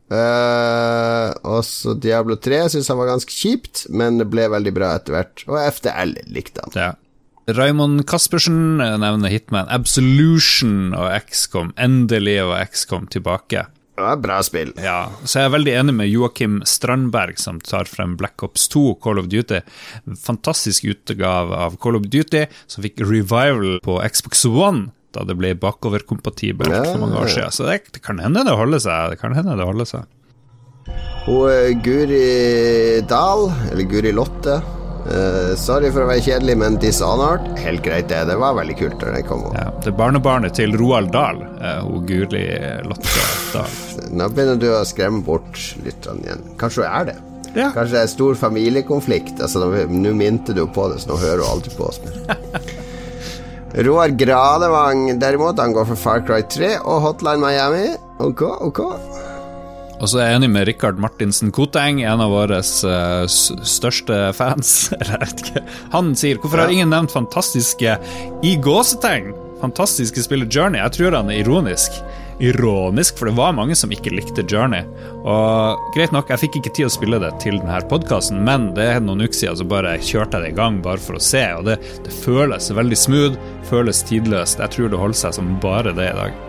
[0.10, 5.16] Uh, også Diablo 3 syns han var ganske kjipt, men det ble veldig bra etter
[5.16, 5.46] hvert.
[5.48, 6.76] Og FDL likte han.
[6.76, 6.92] Ja.
[7.50, 11.72] Raymond Caspersen nevner Hitman Absolution og XCOM.
[11.82, 13.66] Endelig var XCOM tilbake.
[14.00, 14.72] Ja, bra spill.
[14.80, 18.86] Ja, så jeg er veldig enig med Joakim Strandberg, som tar frem Black Ops 2,
[19.04, 19.60] Call of Duty.
[20.24, 25.56] Fantastisk utgave av Call of Duty, som fikk revival på Xbox One da det ble
[25.58, 27.54] bakoverkompatibelt Ja, for mange år siden.
[27.54, 29.16] Så det, det kan hende det holder seg.
[29.16, 30.06] Det kan hende det holder seg.
[31.26, 34.60] Hun eh, Guri Dahl, eller Guri Lotte
[35.14, 38.22] eh, Sorry for å være kjedelig, men Dishonored Helt greit, det.
[38.30, 39.56] Det var veldig kult da den kom opp.
[39.58, 42.44] Ja, det er barnebarnet til Roald Dahl, eh, hun Guri
[42.88, 43.80] Lotte Dahl.
[44.20, 46.46] Nå begynner du å skremme bort lytterne igjen.
[46.62, 47.18] Kanskje hun er det?
[47.56, 47.72] Ja.
[47.74, 49.40] Kanskje det er stor familiekonflikt?
[49.42, 52.02] Altså, Nå minte du på det, så nå hører hun aldri på oss.
[53.86, 57.90] Roar Gradevang, derimot, han går for Far Cry 3 og Hotline Miami.
[58.20, 58.82] Ok, ok.
[60.00, 64.72] Og så er jeg enig med Rikard Martinsen Koteng, en av våre eh, største fans.
[65.00, 65.66] Eller jeg vet ikke.
[65.96, 67.98] Han sier 'Hvorfor har ingen nevnt fantastiske
[68.44, 69.34] i gåsetegn?
[69.60, 70.80] Fantastiske spillet Journey?
[70.80, 72.00] Jeg tror han er ironisk.
[72.40, 74.86] Ironisk, for det var mange som ikke likte Journey.
[75.28, 78.86] Og greit nok, jeg fikk ikke tid å spille det til denne podkasten, men det
[78.94, 81.44] er noen uker siden så bare kjørte jeg det i gang bare for å se,
[81.60, 81.76] og det,
[82.08, 83.36] det føles veldig smooth,
[83.68, 84.64] føles tidløst.
[84.64, 86.42] Jeg tror det holder seg som bare det i dag.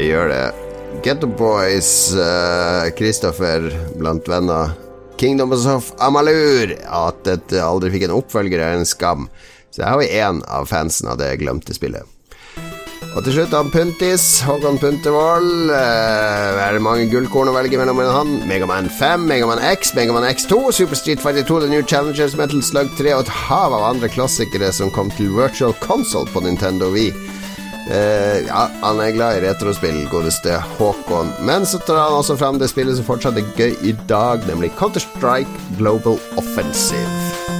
[0.00, 0.69] Det gjør det.
[1.02, 4.70] Getto Boys, uh, Kristoffer blant venner.
[5.16, 6.76] Kingdoms of Amalur.
[6.84, 9.28] At dette aldri fikk en oppfølger, er en skam.
[9.70, 12.04] Så her har vi én av fansen av det glemte spillet.
[13.10, 15.72] Og til slutt han Puntis, Håkon Puntervold.
[15.72, 18.36] Uh, er det mange gullkorn å velge mellom enn han?
[18.50, 22.92] Megaman 5, Megaman X, Megaman X2, Super Street Fighter 2, The New Challengers, Metal Slug
[23.00, 27.39] 3 og et hav av andre klassikere som kom til Virtual Console på Nintendo Wii.
[27.88, 31.32] Eh, ja, han er glad i retrospill, godeste Håkon.
[31.46, 34.74] Men så tar han også fram det spillet som fortsatt er gøy i dag, nemlig
[34.78, 37.59] Counter-Strike Global Offensive.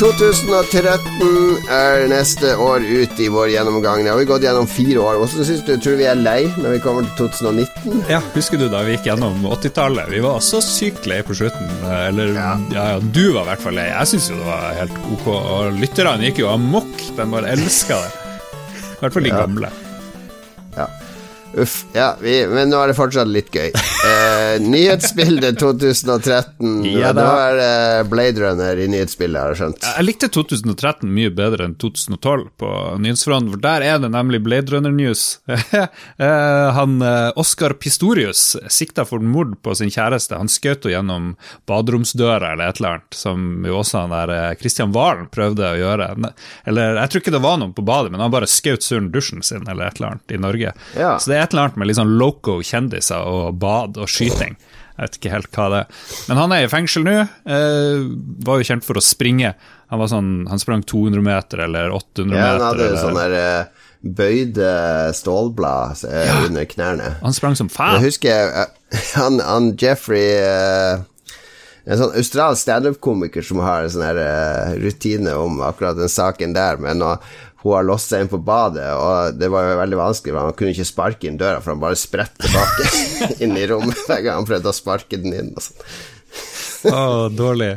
[0.00, 4.02] 2013 er neste år ut i vår gjennomgang.
[4.02, 5.20] Nå har vi gått gjennom fire år.
[5.20, 8.02] Hvordan syns du tror vi er lei når vi kommer til 2019?
[8.10, 10.10] Ja, Husker du da vi gikk gjennom 80-tallet?
[10.10, 11.70] Vi var så sykt lei på slutten.
[12.08, 13.86] Eller ja, ja, du var i hvert fall lei.
[13.92, 15.30] Jeg syns jo det var helt ok.
[15.30, 16.92] Og lytterne gikk jo amok.
[17.14, 18.12] De bare elska det.
[18.94, 19.74] I hvert fall de gamle.
[21.56, 21.84] Uff.
[21.94, 23.70] Ja, vi, men nå er det fortsatt litt gøy.
[24.04, 26.82] Eh, nyhetsbildet 2013.
[26.84, 27.22] Ja da.
[27.24, 29.86] Nå er det Blade Runner i nyhetsbildet, har jeg skjønt.
[29.86, 34.74] Jeg likte 2013 mye bedre enn 2012 på nyhetsfronten, for der er det nemlig Blade
[34.76, 35.24] Runner News.
[36.14, 40.36] Eh, han eh, Oscar Pistorius sikta for mord på sin kjæreste.
[40.38, 41.30] Han skjøt henne gjennom
[41.68, 45.80] baderomsdøra eller et eller annet, som jo også han der eh, Christian Valen prøvde å
[45.80, 46.10] gjøre.
[46.70, 49.42] Eller jeg tror ikke det var noen på badet, men han bare skjøt søren dusjen
[49.44, 50.74] sin eller et eller annet i Norge.
[50.98, 51.16] Ja.
[51.18, 54.56] Så det er et eller annet med litt sånn loco kjendiser og bad og skyting.
[54.94, 56.02] Jeg vet ikke helt hva det er.
[56.28, 57.14] Men han er i fengsel nå.
[57.50, 58.04] Eh,
[58.46, 59.54] var jo kjent for å springe.
[59.90, 63.40] Han, var sånn, han sprang 200 meter eller 800 Ja, han hadde jo sånne der,
[63.64, 64.68] eh, bøyde
[65.16, 67.10] stålblad eh, under knærne.
[67.22, 67.98] han sprang som faen.
[67.98, 68.78] Jeg husker eh,
[69.18, 71.02] han, han Jeffrey eh,
[71.84, 76.54] En sånn australsk standup-komiker som har en sånn her eh, rutine om akkurat den saken
[76.56, 77.10] der, men nå,
[77.64, 80.56] hun har låst seg inn på badet, og det var jo veldig vanskelig, for han
[80.58, 82.88] kunne ikke sparke inn døra, for han bare spredt tilbake
[83.44, 85.54] inn i rommet hver gang han prøvde å sparke den inn.
[85.56, 85.86] Og.
[86.92, 87.70] Å, dårlig.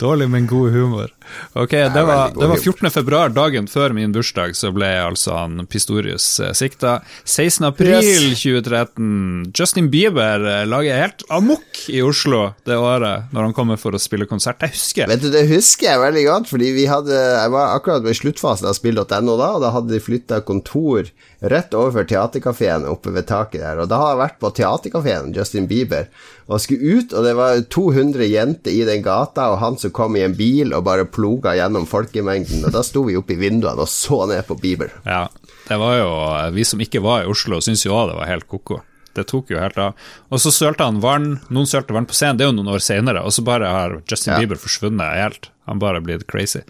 [0.00, 1.12] Dårlig, men god humor.
[1.54, 2.90] Ok, det var, det var 14.
[2.90, 6.98] februar, dagen før min bursdag, så ble altså han Pistorius eh, sikta.
[7.24, 7.64] 16.
[7.68, 8.42] april Yes.
[8.42, 9.52] 2013.
[9.54, 14.00] Justin Bieber eh, lager helt amok i Oslo det året, når han kommer for å
[14.02, 14.62] spille konsert.
[14.64, 15.08] Jeg husker.
[15.10, 18.68] Vet du, Det husker jeg veldig godt, fordi vi hadde Jeg var akkurat ved sluttfasen
[18.70, 21.08] av spill.no da, og da hadde de flytta kontor
[21.44, 23.82] rett overfor teaterkafeen oppe ved taket der.
[23.82, 26.06] Og da har jeg vært på teaterkafeen, Justin Bieber,
[26.48, 30.16] og skulle ut, og det var 200 jenter i den gata, og han som kom
[30.16, 33.86] i en bil og bare ploga gjennom folkemengden, og da sto vi oppe i vinduene
[33.86, 34.90] og så ned på Bieber.
[35.06, 35.28] Ja,
[35.68, 36.10] det var jo
[36.56, 38.80] Vi som ikke var i Oslo, syntes jo også det var helt ko-ko.
[39.14, 39.94] Det tok jo helt av.
[40.34, 42.82] Og så sølte han vann, noen sølte vann på scenen, det er jo noen år
[42.82, 44.40] senere, og så bare har Justin Ja.
[44.42, 45.50] Bieber forsvunnet helt.
[45.70, 46.64] Han bare blitt crazy.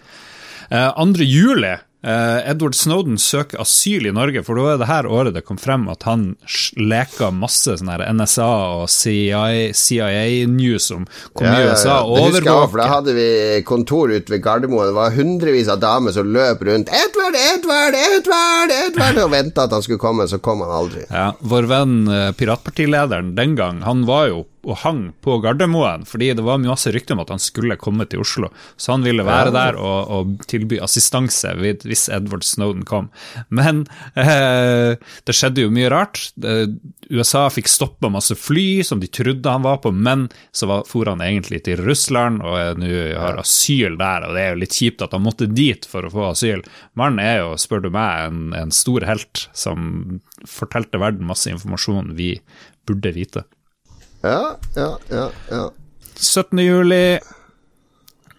[0.71, 1.25] Uh, 2.
[1.25, 5.45] juli eh, Edward Snowden søker asyl i Norge, for da er det her året det
[5.47, 6.35] kom frem at han
[6.77, 8.49] leka masse sånne her NSA
[8.81, 13.29] og CIA, CIA-news om hvor mye USA Det jeg også, for da hadde vi
[13.67, 14.91] kontor ute ved Gardermoen.
[14.91, 19.77] Det var hundrevis av damer som løp rundt 'Edvard, Edvard, Edvard!' Edvard Og venta at
[19.77, 21.07] han skulle komme, så kom han aldri.
[21.11, 26.33] Ja, Vår venn eh, piratpartilederen den gang, han var jo og hang på Gardermoen, fordi
[26.37, 28.51] det var masse rykter om at han skulle komme til Oslo.
[28.77, 33.11] Så han ville være der og, og tilby assistanse hvis Edward Snowden kom.
[33.49, 33.85] Men
[34.19, 36.21] eh, det skjedde jo mye rart.
[37.11, 41.09] USA fikk stoppa masse fly som de trodde han var på, men så var, for
[41.11, 45.05] han egentlig til Russland og nå har asyl der, og det er jo litt kjipt
[45.05, 46.65] at han måtte dit for å få asyl.
[46.99, 52.15] Mannen er jo, spør du meg, en, en stor helt som fortalte verden masse informasjon
[52.19, 52.37] vi
[52.89, 53.45] burde vite.
[54.25, 55.25] Ja, ja, ja.
[55.53, 55.65] ja.
[56.17, 56.59] 17.
[56.65, 57.01] juli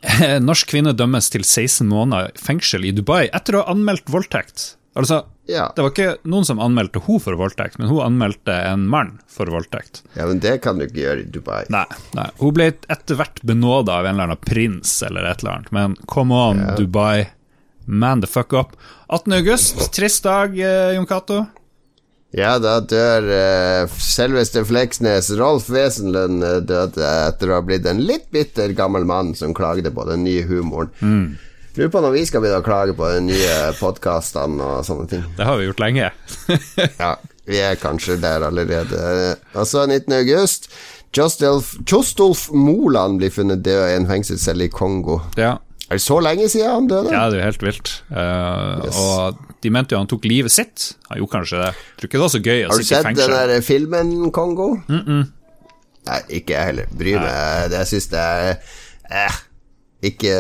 [0.02, 4.74] eh, Norsk kvinne dømmes til 16 måneder fengsel i Dubai etter å ha anmeldt voldtekt.
[4.96, 5.68] Altså, Ja.
[5.76, 9.46] det var ikke noen som anmeldte hun for voldtekt, men hun anmeldte en mann for
[9.52, 10.02] voldtekt.
[10.16, 11.66] ja, men det kan du ikke gjøre i Dubai.
[11.70, 12.30] Nei, nei.
[12.40, 15.98] hun ble etter hvert benåda av en eller annen prins eller et eller annet, men
[16.08, 17.28] come on, Dubai.
[17.86, 18.74] Man the fuck up.
[19.14, 19.34] 18.
[19.38, 21.44] august, trist dag, eh, Jon Cato.
[22.36, 25.30] Ja, da dør uh, selveste Fleksnes.
[25.40, 29.92] Rolf Wesenlund eh, døde etter å ha blitt en litt bitter gammel mann som klagde
[29.96, 30.92] på den nye humoren.
[31.76, 35.24] Lurer på når vi skal begynne å klage på de nye podkastene og sånne ting.
[35.38, 36.12] Det har vi gjort lenge.
[37.04, 37.14] Ja,
[37.46, 39.36] vi er kanskje der allerede.
[39.54, 40.16] Og så 19.
[40.20, 40.70] august.
[41.16, 45.22] Jostolf Moland blir funnet død i en fengselscelle i Kongo.
[45.40, 45.56] ja.
[45.86, 47.12] Er det så lenge siden han døde?
[47.14, 47.92] Ja, det er jo helt vilt.
[48.10, 48.98] Uh, Yes.
[48.98, 50.92] Og de mente jo han tok livet sitt.
[51.10, 51.72] Han gjorde kanskje det.
[51.76, 54.70] Jeg tror ikke det var så gøy å Har du sett den der filmen Kongo?
[56.06, 56.90] Nei, ikke jeg heller.
[56.94, 57.70] Bryr meg.
[57.74, 58.50] Det jeg syns det er
[59.10, 59.38] eh,
[60.10, 60.34] Ikke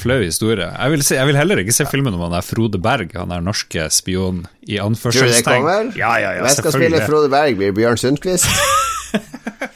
[0.00, 0.66] Flau historie.
[0.68, 3.32] Jeg vil, se, jeg vil heller ikke se filmen om han der Frode Berg, han
[3.32, 5.92] der norske spion i Tror du det kommer?
[5.96, 7.04] Ja, ja, ja, Hvem skal spille.
[7.08, 7.56] Frode Berg?
[7.60, 8.48] Blir Bjørn Sundquist?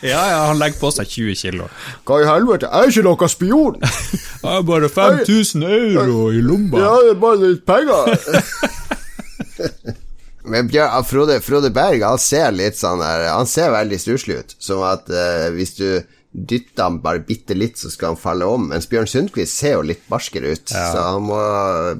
[0.00, 1.66] Ja, ja, han legger på seg 20 kilo.
[2.08, 2.68] Hva i helvete?
[2.70, 3.76] Jeg er ikke noen spion!
[4.40, 6.78] Jeg har bare 5000 euro i lomma.
[6.80, 8.08] Ja, det er bare litt penger.
[10.50, 14.54] Men Bjørn, Frode, Frode Berg han ser litt sånn her, Han ser veldig stusslig ut.
[14.62, 15.88] Som at eh, hvis du
[16.30, 18.68] dytter han bare bitte litt, så skal han falle om.
[18.70, 20.70] Mens Bjørn Sundquist ser jo litt barskere ut.
[20.70, 21.38] Så han må,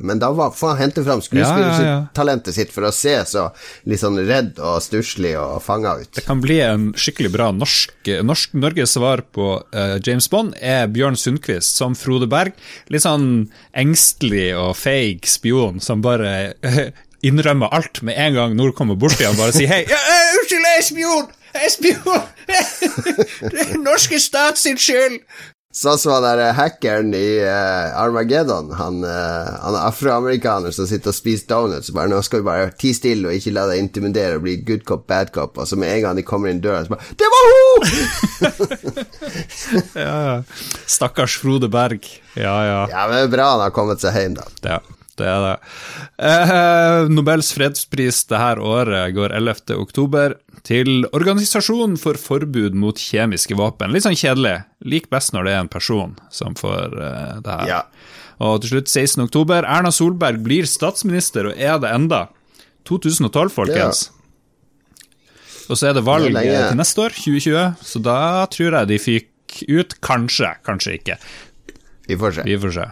[0.07, 2.53] men da var, får han hente fram Ja, ja, ja.
[2.55, 3.49] sitt for å se så
[3.91, 6.13] litt sånn redd og stusslig og fanga ut.
[6.15, 10.87] Det kan bli en skikkelig bra norsk, norsk Norges svar på uh, James Bond er
[10.91, 12.55] Bjørn Sundquist som Frode Berg.
[12.91, 16.95] Litt sånn engstelig og feig spion som bare eh,
[17.27, 19.83] innrømmer alt med en gang Nord kommer borti han bare sier hei.
[19.91, 21.31] Ja, eh, unnskyld, jeg er spion!
[21.55, 21.71] Er!
[23.51, 25.21] Det er den norske stat sin skyld!
[25.71, 28.73] Sånn som han der hackeren i uh, Armageddon.
[28.75, 31.93] Han, uh, han er afroamerikaner som sitter og spiser donuts.
[31.95, 34.83] Bare, 'Nå skal vi bare tie stille og ikke la deg intimidere og bli good
[34.89, 37.29] cop, bad cop.' Og så med en gang de kommer inn døra, så bare 'Det
[37.37, 37.87] var hun!'
[40.03, 40.37] Ja, ja.
[40.91, 42.03] Stakkars Frode Berg.
[42.35, 42.81] Ja, ja.
[42.91, 44.51] ja, men det er bra han har kommet seg hjem, da.
[44.67, 44.81] Ja,
[45.21, 45.55] det er det.
[46.31, 49.77] Eh, Nobels fredspris det her året går 11.
[49.79, 53.93] oktober til Organisasjonen for forbud mot kjemiske våpen.
[53.95, 54.59] Litt sånn kjedelig.
[54.85, 57.69] Lik best når det er en person som får eh, det her.
[57.71, 57.83] Ja.
[58.41, 59.27] Og til slutt 16.
[59.27, 59.67] oktober.
[59.69, 62.25] Erna Solberg blir statsminister, og er det enda.
[62.89, 64.09] 2012, folkens.
[65.71, 68.19] Og så er det valg Det er eh, til neste år, 2020, så da
[68.51, 69.95] tror jeg de fikk ut.
[70.03, 71.21] Kanskje, kanskje ikke.
[72.09, 72.47] Vi får se.
[72.49, 72.89] Vi får se.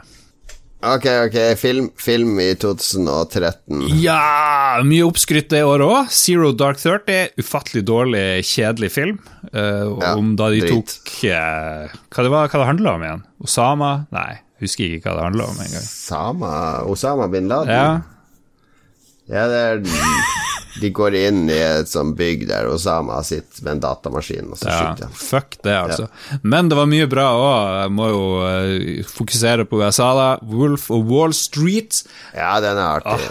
[0.79, 1.37] Ok, ok.
[1.59, 3.81] Film, film i 2013.
[3.99, 6.11] Ja, mye oppskrytt det året òg.
[6.15, 9.17] Zero Dark Thirty, ufattelig dårlig, kjedelig film.
[9.51, 10.71] Uh, Ja, om da de drit.
[10.71, 13.25] tok uh, Hva det var hva det handla om igjen?
[13.43, 13.91] Osama?
[14.15, 15.89] Nei, husker ikke hva det handla om engang.
[16.93, 17.75] Osama bin Laden?
[17.75, 18.18] Ja,
[19.29, 19.81] Ja, det er
[20.79, 24.69] De går inn i et sånt bygg der Osama sitter med en datamaskin, og så
[24.71, 25.17] ja, skyter han.
[25.19, 26.07] fuck det, altså.
[26.47, 27.73] Men det var mye bra òg.
[27.81, 30.29] Jeg må jo eh, fokusere på USA, da.
[30.47, 32.05] Wolf og Wall Street.
[32.37, 33.27] Ja, den er artig.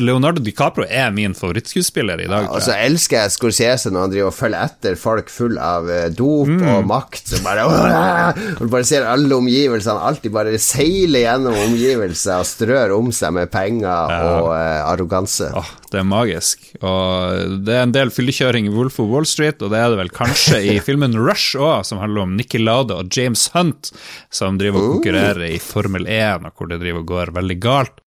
[0.00, 2.48] Leonardo DiCaprio er min favorittskuespiller i dag.
[2.50, 6.08] Og så elsker jeg Scorsese når han driver og følger etter folk full av eh,
[6.10, 6.62] dop Mm.
[6.72, 7.28] og makt.
[7.34, 7.64] Så bare,
[8.60, 13.50] og bare ser alle omgivelsene alltid bare seile gjennom omgivelser og strør om seg med
[13.52, 15.50] penger og uh, arroganse.
[15.56, 16.64] Oh, det er magisk.
[16.80, 20.00] Og det er en del fyllekjøring i Wolf of Wall Street, og det er det
[20.02, 23.92] vel kanskje i filmen Rush òg, som handler om Nikki Lade og James Hunt,
[24.32, 27.98] som driver og konkurrerer i Formel 1, og hvor det driver og går veldig galt.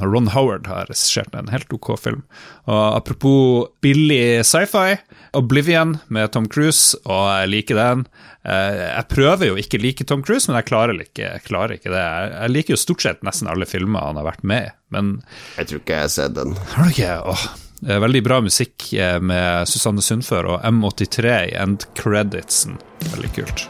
[0.00, 2.22] Ron Howard har regissert en helt ok film.
[2.70, 4.96] Og apropos billig sci-fi,
[5.36, 8.04] Oblivion med Tom Cruise, og jeg liker den.
[8.44, 12.04] Eh, jeg prøver jo ikke like Tom Cruise, men jeg klarer ikke, klarer ikke det.
[12.36, 15.12] Jeg liker jo stort sett nesten alle filmer han har vært med i, men
[15.58, 16.56] Jeg tror ikke jeg har sett den.
[16.76, 17.18] Har du ikke?
[17.34, 17.46] Åh.
[17.82, 22.78] Veldig bra musikk eh, med Susanne Sundfør og M83 i end creditsen.
[23.10, 23.66] Veldig kult.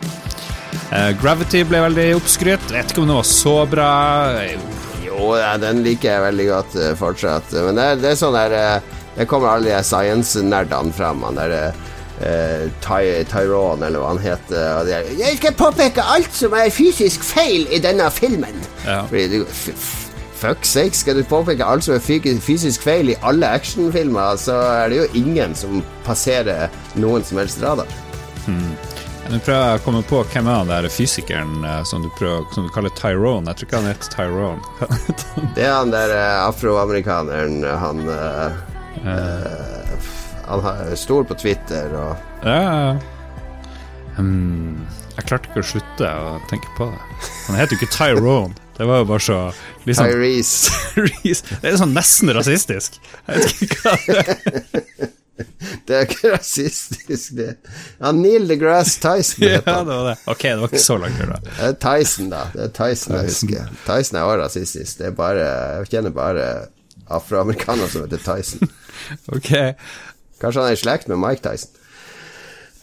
[0.93, 2.73] Eh, Gravity ble veldig oppskrytt.
[2.75, 3.93] Vet ikke om det var så bra.
[5.13, 7.55] Jo, ja, den liker jeg veldig godt uh, fortsatt.
[7.55, 8.59] Men det er, det er sånn der
[9.13, 11.21] Det kommer alle de science-nerdene fram.
[11.29, 14.79] Han der uh, Ty Tyrone, eller hva han heter.
[14.79, 18.65] Og de er, 'Jeg skal påpeke alt som er fysisk feil i denne filmen'.
[18.87, 19.03] Ja.
[19.11, 19.45] Fordi du
[20.43, 24.89] Fuck sake, skal du påpeke alt som er fysisk feil i alle actionfilmer, så er
[24.91, 26.67] det jo ingen som passerer
[26.99, 27.87] noen som helst radar.
[28.49, 28.73] Hmm.
[29.31, 32.67] Nå prøver jeg å komme på hvem er han der fysikeren som du, prøver, som
[32.67, 33.47] du kaller Tyrone.
[33.53, 34.89] Jeg tror ikke han heter Tyrone.
[35.57, 36.15] det er han der
[36.49, 38.59] afroamerikaneren, han uh,
[39.07, 40.11] uh,
[40.49, 42.99] Han er stor på Twitter og Ja,
[44.19, 44.83] um,
[45.15, 47.31] Jeg klarte ikke å slutte å tenke på det.
[47.47, 48.59] Han heter jo ikke Tyrone.
[48.77, 49.41] Det var jo bare så
[49.87, 51.61] liksom, Tyrese.
[51.63, 52.99] Det er sånn nesten rasistisk.
[53.29, 55.12] Jeg vet ikke hva det er.
[55.87, 57.55] Det er ikke rasistisk, det.
[57.99, 60.17] Ja, Neil deGrasse Tyson ja, det var det.
[60.31, 61.39] Ok, det var ikke så langt unna.
[61.47, 62.45] Det er Tyson, da.
[62.53, 63.75] Det er Tyson jeg husker.
[63.87, 64.99] Tyson er også rasistisk.
[65.01, 65.47] Det er bare
[65.79, 66.49] Jeg kjenner bare
[67.13, 68.69] afroamerikanere som heter Tyson.
[69.37, 69.53] ok.
[70.43, 71.73] Kanskje han er i slekt med Mike Tyson.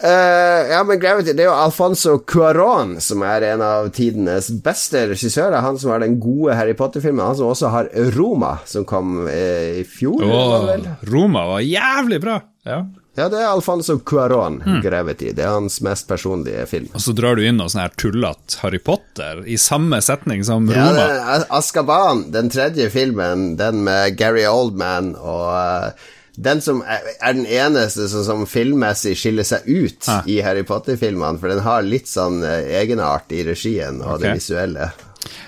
[0.04, 5.02] Uh, ja, men Gravity Det er jo Alfonso Cuarón som er en av tidenes beste
[5.12, 5.60] regissører.
[5.60, 7.26] Han som har den gode Harry Potter-filmen.
[7.26, 10.24] Han som også har Roma, som kom uh, i fjor.
[10.24, 10.70] Oh,
[11.10, 12.38] Roma var jævlig bra!
[12.70, 12.78] Ja.
[13.18, 14.78] ja, det er Alfonso Cuarón, mm.
[14.86, 15.34] Gravity.
[15.36, 16.88] Det er hans mest personlige film.
[16.96, 20.70] Og så drar du inn noe sånn her tullete Harry Potter i samme setning som
[20.70, 21.10] Roma.
[21.10, 26.08] Ja, Askaban, den tredje filmen, den med Gary Oldman og uh,
[26.40, 30.22] den som er, er den eneste som, som, filmmessig skiller seg ut ah.
[30.30, 34.24] i Harry Potter-filmene, for den har litt sånn uh, egenart i regien og okay.
[34.24, 34.92] det visuelle.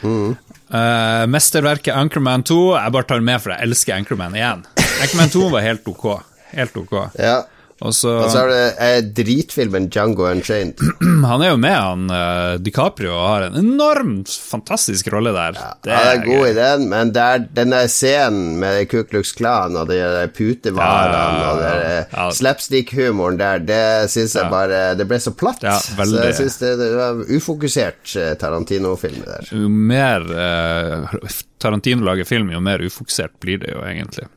[0.04, 0.34] Mm.
[0.72, 4.66] Uh, mesterverket Anchorman 2 Jeg bare tar med, for jeg elsker Anchorman igjen.
[4.76, 6.06] Anchorman 2 var helt ok.
[6.52, 6.96] Helt ok.
[7.16, 7.38] Ja.
[7.82, 10.78] Og så, og så er det eh, dritfilmen Django Unchained.
[11.32, 15.58] Han er jo med, han uh, DiCaprio, og har en enormt fantastisk rolle der.
[15.58, 19.02] Ja, det han er, er god i den, men der, den der scenen med Ku
[19.10, 19.98] Klux Klan og de
[20.36, 22.28] putevarene ja, og ja, ja.
[22.38, 25.64] slapstick-humoren der, det syns jeg bare Det ble så platt.
[25.64, 29.50] så jeg syns det, det, var ufokusert eh, Tarantino-film der.
[29.56, 31.18] Jo mer uh,
[31.62, 34.30] Tarantino lager film, jo mer ufokusert blir det jo egentlig.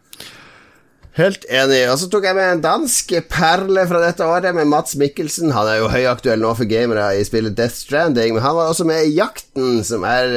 [1.15, 1.85] Helt enig.
[1.93, 5.53] Og så tok jeg med en dansk perle fra dette året, med Mats Mikkelsen.
[5.55, 8.87] Han er jo høyaktuell nå for gamere i spillet Death Stranding, men han var også
[8.89, 10.35] med i Jakten, som er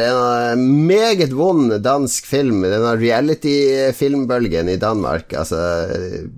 [0.52, 2.62] en meget vond dansk film.
[2.62, 5.58] Denne reality-filmbølgen i Danmark, altså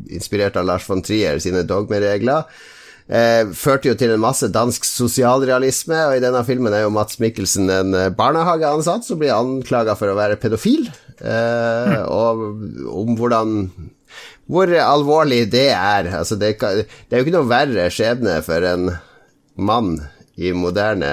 [0.08, 2.48] inspirert av Lars von Trier sine dogmeregler.
[3.12, 7.20] Eh, førte jo til en masse dansk sosialrealisme, og i denne filmen er jo Mats
[7.20, 10.88] Mikkelsen en barnehageansatt som blir anklaga for å være pedofil,
[11.20, 13.66] eh, og om hvordan
[14.50, 16.10] hvor alvorlig det er.
[16.20, 18.90] Altså, det, det, er jo ikke noe verre skjebne for en
[19.60, 20.00] mann
[20.40, 21.12] i moderne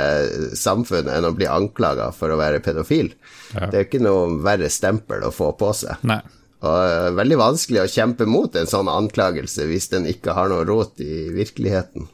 [0.57, 3.11] samfunn enn å bli anklaga for å være pedofil.
[3.53, 3.67] Ja.
[3.67, 6.01] Det er jo ikke noe verre stempel å få på seg.
[6.07, 6.23] Nei.
[6.67, 11.03] Og veldig vanskelig å kjempe mot en sånn anklagelse hvis den ikke har noe rot
[11.05, 12.09] i virkeligheten.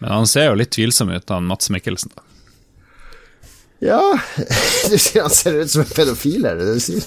[0.00, 2.12] Men han ser jo litt tvilsom ut, han Mats Mikkelsen.
[2.14, 2.26] da.
[3.80, 4.00] Ja
[4.92, 7.04] Du sier han ser ut som en pedofil, er det det du sier?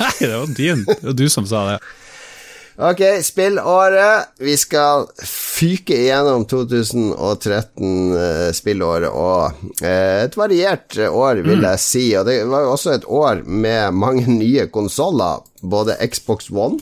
[0.00, 0.84] Nei, det var din.
[0.88, 1.78] Det var du som sa det.
[2.80, 4.28] Ok, spillåret.
[4.38, 9.52] Vi skal fyke igjennom 2013-spillåret eh, og
[9.84, 11.66] eh, et variert år, vil mm.
[11.66, 12.16] jeg si.
[12.16, 15.44] Og det var jo også et år med mange nye konsoller.
[15.60, 16.80] Både Xbox One,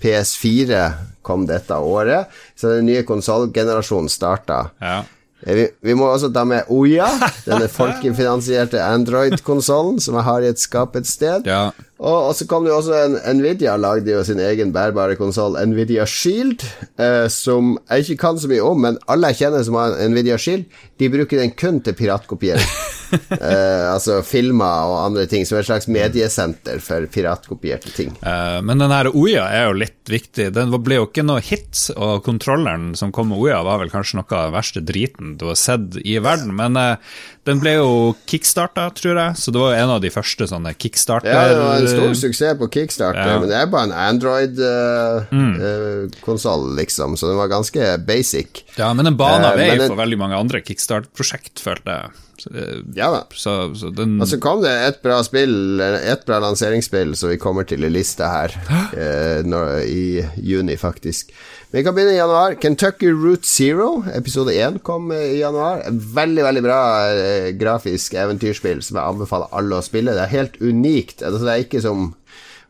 [0.00, 0.88] PS4
[1.24, 2.26] kom dette året,
[2.56, 4.72] så den nye konsollgenerasjonen starta.
[4.80, 5.04] Ja.
[5.44, 7.04] Eh, vi, vi, må også ta med Oya,
[7.44, 11.44] denne folkefinansierte Android-konsollen som jeg har i et skap et sted.
[11.48, 11.68] Ja.
[12.02, 16.06] Og, og, så kom det jo også Nvidia lagde jo sin egen bærbare konsoll, Nvidia
[16.10, 16.64] Shield,
[16.98, 20.38] eh, som jeg ikke kan så mye om, men alle jeg kjenner som har Nvidia
[20.40, 20.66] Shield,
[20.98, 22.66] de bruker den kun til piratkopiering.
[23.38, 28.14] eh, altså filmer og andre ting, som et slags mediesenter for piratkopierte ting.
[28.26, 30.50] Eh, men den her Oya er jo litt viktig.
[30.54, 34.20] Den ble jo ikke noe hit, og kontrolleren som kom med Oya, var vel kanskje
[34.20, 36.54] noe av den verste driten du har sett i verden.
[36.58, 37.14] Men eh,
[37.46, 37.88] den ble jo
[38.30, 41.30] kickstarta, tror jeg, så det var en av de første sånne kickstarter...
[41.34, 43.38] Ja, det var en stor suksess på kickstarter, ja.
[43.40, 46.74] men det er bare en Android-konsoll, uh, mm.
[46.74, 48.50] uh, liksom, så den var ganske basic.
[48.78, 52.06] Ja, men den bana vei for veldig mange andre kickstart-prosjekt, følte jeg.
[52.38, 53.26] Så, eh, Ja da.
[53.30, 57.40] så, så den Og så kom det et bra spill, et bra lanseringsspill, så vi
[57.40, 58.56] kommer til i lista her
[58.92, 61.32] eh, når, i juni, faktisk.
[61.74, 62.54] Vi kan begynne i januar.
[62.54, 65.80] Kentucky Route Zero, episode 1, kom eh, i januar.
[65.90, 66.76] Veldig, veldig bra
[67.10, 70.14] eh, grafisk eventyrspill som jeg anbefaler alle å spille.
[70.14, 71.24] Det er helt unikt.
[71.26, 72.12] Altså, det er ikke som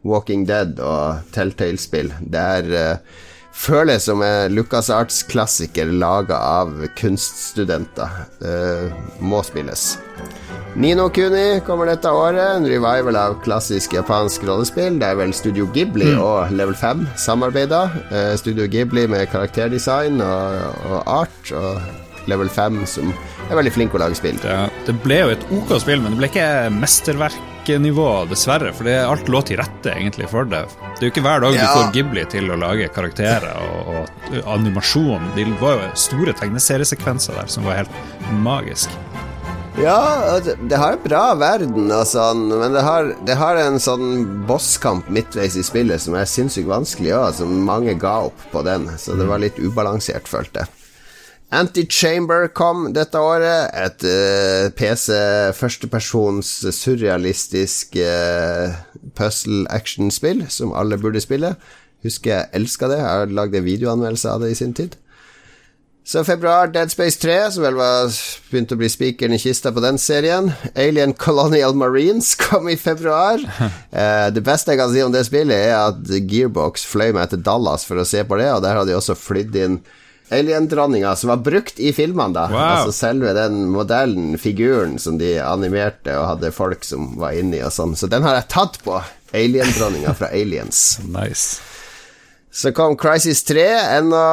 [0.09, 2.15] Walking Dead og Telltale-spill.
[2.33, 3.21] Det er uh,
[3.53, 8.23] føles som en LucasArts-klassiker laga av kunststudenter.
[8.41, 8.89] Uh,
[9.21, 9.99] må spilles.
[10.75, 12.57] Nino Kuni kommer dette året.
[12.57, 14.97] En revival av klassisk japansk rollespill.
[15.07, 17.85] Er vel Studio Ghibli og Level 5 samarbeida.
[18.11, 23.13] Uh, Studio Ghibli med karakterdesign og, og art, og Level 5 som
[23.51, 24.39] er veldig flink å lage spill.
[24.43, 24.55] det,
[24.89, 28.73] det ble jo et OK spill, men det ble ikke mesterverknivå, dessverre.
[28.75, 30.65] For det, alt lå til rette egentlig for det.
[30.97, 31.69] Det er jo ikke hver dag Ja.
[31.69, 34.09] du får Ghibli til å lage karakterer og,
[34.41, 35.31] og animasjon.
[35.39, 38.91] Det var jo store tegneseriesekvenser der som var helt magisk.
[39.75, 39.99] Ja,
[40.37, 44.45] altså, det har en bra verden og sånn, men det har, det har en sånn
[44.47, 48.87] bosskamp midtveis i spillet som er sinnssykt vanskelig òg, som mange ga opp på den,
[49.03, 50.81] så det var litt ubalansert, følte jeg.
[51.55, 53.71] Antichamber kom dette året.
[53.79, 55.19] Et uh, PC
[55.55, 58.75] førstepersons surrealistisk uh,
[59.19, 61.55] puzzle-action-spill som alle burde spille.
[62.05, 62.99] Husker jeg elska det.
[62.99, 64.99] Jeg har lagd en videoanmeldelse av det i sin tid.
[66.07, 68.11] Så i februar Dead Space 3, som vel var
[68.51, 70.51] begynte å bli spikeren i kista på den serien.
[70.77, 73.41] Alien Colonial Marines kom i februar.
[73.95, 77.45] Eh, det beste jeg kan si om det spillet, er at Gearbox fløy meg til
[77.47, 79.77] Dallas for å se på det, og der hadde de også flydd inn
[80.35, 82.49] Alien-dronninga, som var brukt i filmene, da.
[82.51, 82.59] Wow.
[82.59, 87.71] Altså selve den modellen, figuren, som de animerte og hadde folk som var inni og
[87.77, 87.95] sånn.
[87.95, 88.99] Så den har jeg tatt på.
[89.31, 90.99] Alien-dronninga fra Aliens.
[91.07, 91.61] Nice.
[92.55, 93.63] Så kom Crisis 3,
[93.99, 94.27] enda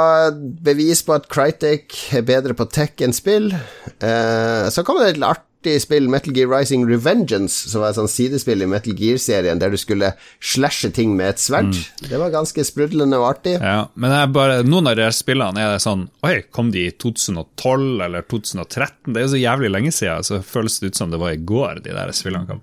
[0.61, 3.49] bevis på at Crytek er bedre på tech enn spill.
[3.49, 8.13] Eh, så kom det et artig spill, Metal Gear Rising Revengeance, som var et sånt
[8.13, 11.73] sidespill i Metal Gear-serien, der du skulle slashe ting med et sverd.
[12.05, 13.55] Det var ganske sprudlende og artig.
[13.57, 18.05] Ja, men bare, noen av de spillene er det sånn Oi, kom de i 2012
[18.05, 19.15] eller 2013?
[19.15, 21.41] Det er jo så jævlig lenge siden, så føles det ut som det var i
[21.41, 22.61] går, de der spillene kom.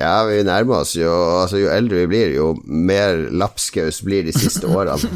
[0.00, 1.10] Ja, vi nærmer oss jo
[1.42, 5.10] altså, Jo eldre vi blir, jo mer lapskaus blir de siste årene.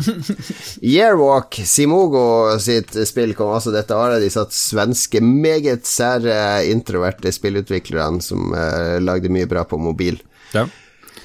[0.84, 2.24] Yearwalk, Simogo
[2.60, 4.20] sitt spill kom også dette året.
[4.20, 6.36] De satt svenske, meget sære,
[6.68, 10.20] introverte spillutviklerne som eh, lagde mye bra på mobil.
[10.52, 10.66] Ja.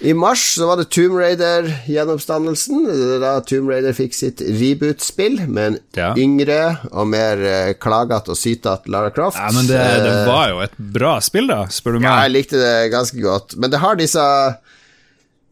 [0.02, 2.86] I mars så var det Tomb Raider-gjenoppstandelsen,
[3.20, 6.14] da Tomb Raider fikk sitt reboot-spill med en Ja.
[6.16, 9.36] yngre og mer eh, klagete og sytete Lara Croft.
[9.42, 9.76] Ja, men det,
[10.06, 12.08] det Eh, var jo et bra spill, da, spør du meg.
[12.08, 13.58] ja, jeg likte det ganske godt.
[13.60, 14.24] Men det har disse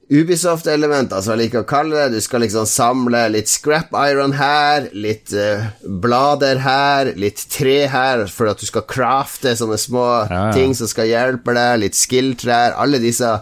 [0.08, 2.14] Ubisoft-elementer, som jeg liker å kalle det.
[2.16, 8.24] Du skal liksom samle litt scrap iron her, litt uh, blader her, litt tre her,
[8.32, 10.54] for at du skal crafte sånne små Ja, ja.
[10.56, 12.78] ting som skal hjelpe deg, litt skill-trær.
[12.80, 13.34] Alle disse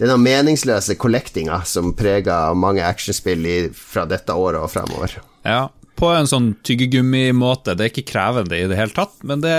[0.00, 5.18] denne meningsløse collectinga som preger mange actionspill i, fra dette året og fremover.
[5.46, 5.68] Ja,
[6.02, 7.76] på en sånn tyggegummi-måte.
[7.78, 9.52] Det er ikke krevende i det hele tatt, men det,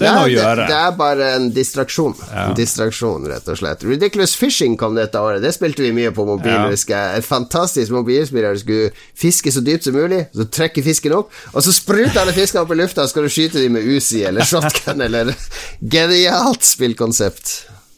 [0.00, 0.66] det er noe å gjøre.
[0.70, 2.14] det er bare en distraksjon.
[2.30, 3.84] En distraksjon, rett og slett.
[3.84, 5.42] Ridiculous Fishing kom dette året.
[5.44, 6.54] Det spilte vi mye på mobil.
[6.54, 6.70] Ja.
[6.70, 7.18] husker.
[7.18, 11.34] Et fantastisk mobilspill der du skulle fiske så dypt som mulig, så trekke fisken opp,
[11.52, 13.90] og så spruter alle fiskene opp i lufta, og så skal du skyte dem med
[13.90, 15.34] Uzi eller shotgun eller
[15.96, 17.54] Genialt spillkonsept.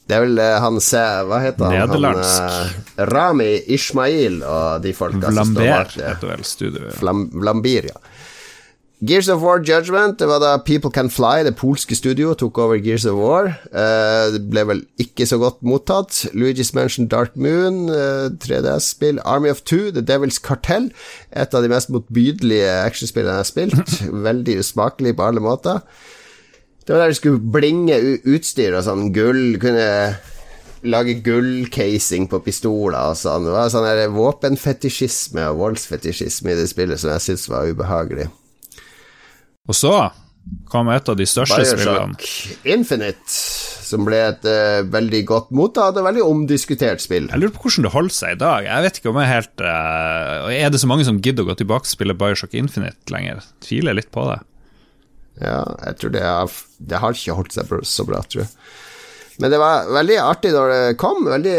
[0.08, 1.76] Det er vel eh, han se, Hva heter han?
[1.78, 2.40] Nederlandsk.
[2.42, 6.08] Han, eh, Rami Ishmael og de folka som står bak det.
[6.08, 6.96] heter vel studioet.
[6.98, 8.00] Flam Flambir, ja.
[9.02, 12.78] Gears of War Judgment, det var da People Can Fly, det polske studio, tok over
[12.78, 13.48] Gears of War.
[13.74, 16.20] Eh, det ble vel ikke så godt mottatt.
[16.38, 19.18] Luigi's Mansion Dark Moon, eh, 3DS-spill.
[19.24, 20.92] Army of Two, The Devil's Cartel.
[21.34, 23.96] Et av de mest motbydelige actionspillene jeg har spilt.
[24.28, 25.82] Veldig usmakelig på alle måter.
[26.82, 29.88] Det var der du skulle blinge utstyr og sånn gull, kunne
[30.82, 33.46] lage gullcasing på pistoler og sånn.
[33.46, 38.26] Det var sånn der våpenfetisjisme og voldsfetisjisme i det spillet som jeg syntes var ubehagelig.
[39.70, 39.94] Og så
[40.66, 42.16] kom et av de største spillene.
[42.18, 43.30] Bioshock Infinite,
[43.86, 47.28] som ble et uh, veldig godt mottatt og veldig omdiskutert spill.
[47.30, 48.66] Jeg lurer på hvordan det holder seg i dag.
[48.66, 51.60] Jeg vet ikke om jeg helt uh, Er det så mange som gidder å gå
[51.62, 53.44] tilbake og spille Bioshock Infinite lenger?
[53.62, 54.40] Tviler litt på det.
[55.40, 58.50] Ja, jeg tror det har, det har ikke holdt seg så bra, tror jeg.
[59.40, 61.24] Men det var veldig artig når det kom.
[61.24, 61.54] Veldig,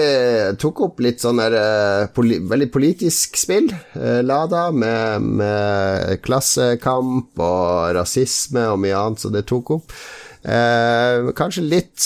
[0.61, 3.71] tok opp litt sånn der eh, poli, Veldig politisk spill.
[3.97, 9.95] eh, Lada med, med klassekamp og rasisme og mye annet, så det tok opp.
[10.43, 12.05] Eh, kanskje litt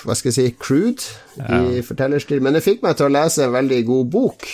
[0.00, 1.04] Hva skal jeg si crude
[1.76, 4.46] i fortellerstil, men det fikk meg til å lese en veldig god bok.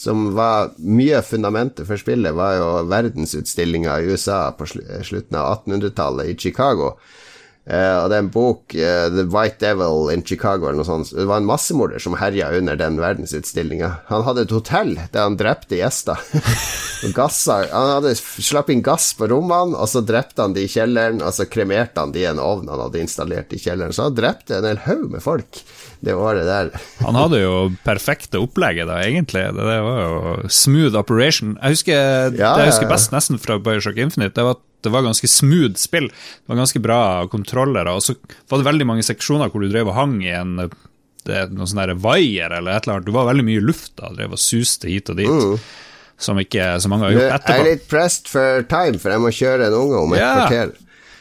[0.00, 5.58] Som var mye av fundamentet for spillet, var jo verdensutstillinga i USA på slutten av
[5.58, 6.94] 1800-tallet i Chicago.
[7.68, 11.12] Uh, og det er en bok, uh, The White Devil in Chicago, eller noe sånt.
[11.12, 13.90] Det var en massemorder som herja under den verdensutstillinga.
[14.08, 16.16] Han hadde et hotell der han drepte gjester.
[17.20, 21.20] gassa, han hadde slapp inn gass på rommene, og så drepte han de i kjelleren,
[21.20, 23.92] og så kremerte han de i en ovn han hadde installert i kjelleren.
[23.92, 25.60] Så han drepte en hel haug med folk
[26.00, 26.70] det året der.
[27.04, 29.42] han hadde jo perfekte opplegget, da, egentlig.
[29.52, 31.56] Det, det var jo smooth operation.
[31.60, 32.00] Jeg husker,
[32.38, 35.28] ja, det jeg husker best nesten fra Bioshock Infinite, det var at det var ganske
[35.28, 36.08] smooth spill.
[36.08, 37.92] Det var ganske bra kontrollere.
[37.92, 38.16] Og så
[38.48, 40.56] var det veldig mange seksjoner hvor du drev og hang i en
[41.28, 43.08] noen sånne vaier eller et eller annet.
[43.08, 45.28] Du var veldig mye i lufta, drev og suste hit og dit.
[45.28, 45.58] Uh.
[46.20, 47.52] Som ikke så mange har gjort etterpå.
[47.52, 50.40] Jeg er litt pressed for time, for jeg må kjøre en unge om et yeah.
[50.40, 50.74] kvarter.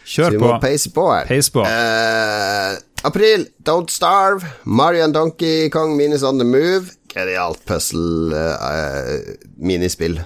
[0.09, 1.25] Kjør så vi må peise på her.
[1.29, 1.61] Peis på.
[1.61, 4.41] Uh, april, Don't Starve.
[4.65, 6.85] Marian Donkey Kong Minis on the Move.
[7.13, 10.17] Genialt puzzle-minispill.
[10.19, 10.23] Uh,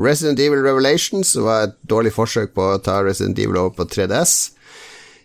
[0.00, 4.32] Resident Evil Revelations var et dårlig forsøk på å ta Resident Evil over på 3DS.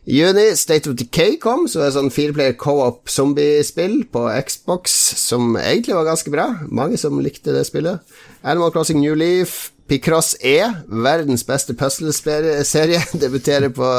[0.05, 5.55] I juni State of Decay kom, Det er sånn fireplayer co-op zombiespill på Xbox, som
[5.57, 6.45] egentlig var ganske bra.
[6.69, 7.99] Mange som likte det spillet.
[8.43, 9.71] Animal Crossing New Leaf.
[9.87, 13.91] Picross E, verdens beste puzzleserie, debuterer på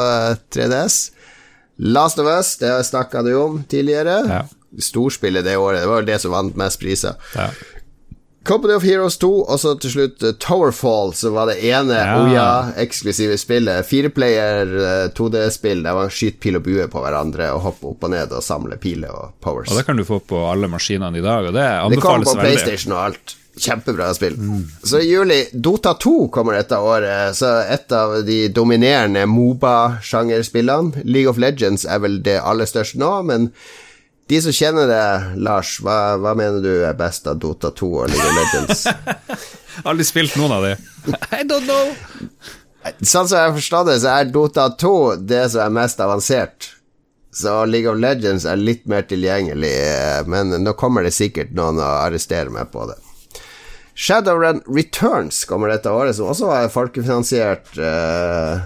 [0.53, 1.11] 3DS.
[1.77, 4.19] Last of Us, det snakka du om tidligere.
[4.27, 4.43] Ja.
[4.81, 7.15] Storspillet det året, det var vel det som vant mest priser.
[7.35, 7.51] Ja.
[8.47, 12.13] Company of Heroes 2, og så til slutt uh, Towerfall, som var det ene ja.
[12.21, 13.83] Oya-eksklusive spillet.
[13.87, 18.07] Fireplayer uh, eh, 2D-spill der man skyter pil og bue på hverandre og hopper opp
[18.07, 19.73] og ned og samler piler og powers.
[19.73, 21.99] Og Det kan du få på alle maskinene i dag, og det anbefales veldig.
[21.99, 23.35] Det kommer på PlayStation og alt.
[23.57, 24.37] Kjempebra spill.
[24.37, 24.63] Mm.
[24.83, 31.03] Så i juli Dota 2 kommer dette året, så et av de dominerende Moba-sjangerspillene.
[31.03, 33.51] League of Legends er vel det aller største nå, men
[34.27, 35.03] de som kjenner det,
[35.39, 38.83] Lars, hva, hva, mener du er best av Dota 2 og League of Legends?
[39.87, 40.73] Aldri spilt noen av de.
[41.31, 41.93] I don't know.
[42.99, 44.97] Sånn som jeg forstår det, så er Dota 2
[45.29, 46.73] det som er mest avansert.
[47.37, 49.73] Så League of Legends er litt mer tilgjengelig,
[50.27, 52.97] men nå kommer det sikkert noen å arrestere meg på det.
[53.97, 58.59] Shadowrun Returns kommer dette året, som også et folkefinansiert uh,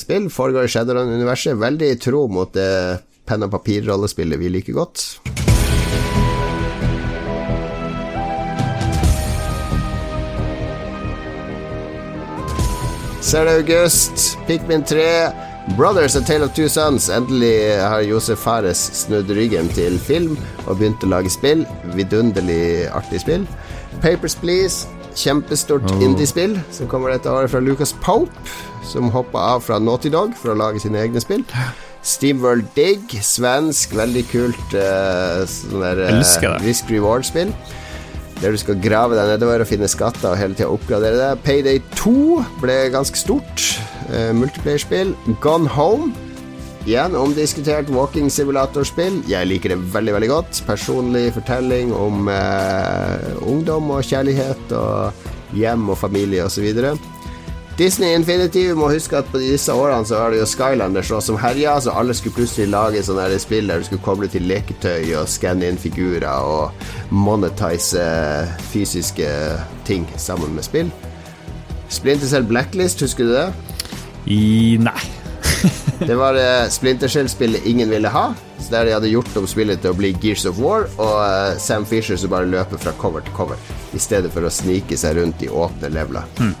[0.00, 0.30] spill.
[0.32, 1.58] Foregår i Shadowrun-universet.
[1.60, 5.04] Veldig tro mot det penn og papir-rollespillet vi liker godt.
[13.20, 14.30] Så er det august.
[14.48, 15.04] Pikmin 3.
[15.76, 17.10] Brothers A Tale of Two Sons.
[17.12, 21.66] Endelig har Josef Fares snudd ryggen til film og begynt å lage spill.
[21.92, 23.44] Vidunderlig artig spill.
[24.02, 24.88] Papers Please.
[25.18, 26.02] Kjempestort oh.
[26.04, 28.30] indiespill som kommer dette året fra Lucas Pope,
[28.86, 31.42] som hoppa av fra Naughty Dog for å lage sine egne spill.
[32.06, 37.52] Steamworld Dig, svensk, veldig kult uh, sånn der uh, risk reward-spill.
[38.40, 41.42] Der du skal grave deg nedover og finne skatter og hele tida oppgradere det.
[41.44, 43.66] Payday 2 ble ganske stort.
[44.08, 45.12] Uh, Multiplayer-spill.
[45.44, 46.14] Gone Home.
[46.88, 49.20] Igjen omdiskutert walking simulatorspill.
[49.28, 50.60] Jeg liker det veldig veldig godt.
[50.64, 55.26] Personlig fortelling om eh, ungdom og kjærlighet og
[55.56, 56.70] hjem og familie osv.
[57.76, 61.38] Disney Infinity, vi må huske at på disse årene så var det jo Skylanders som
[61.40, 65.28] herja, så alle skulle plutselig lage sånne spill der du skulle koble til leketøy og
[65.28, 66.74] skanne inn figurer og
[67.12, 68.04] monetize
[68.72, 69.30] fysiske
[69.88, 70.92] ting sammen med spill.
[71.92, 73.48] Splinter Cell Blacklist, husker du det?
[74.28, 75.19] I nei.
[76.08, 78.30] det var uh, Splinter Cell-spillet ingen ville ha.
[78.58, 81.58] Så Der de hadde gjort om spillet til å bli Gears of War, og uh,
[81.60, 83.60] Sam Fisher som bare løper fra cover til cover,
[83.92, 86.28] i stedet for å snike seg rundt i åpne leveler.
[86.40, 86.54] Mm.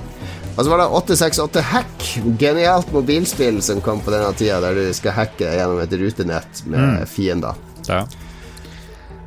[0.56, 2.02] Og så var det 868 Hack,
[2.40, 6.82] genialt mobilspill som kom på denne tida, der du skal hacke gjennom et rutenett med
[6.82, 7.06] mm.
[7.08, 7.62] fiender.
[7.88, 8.02] Ja.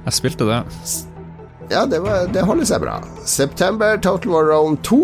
[0.03, 0.59] Jeg spilte det.
[1.71, 2.99] Ja, det, var, det holder seg bra.
[3.25, 4.99] September, Total War Round 2,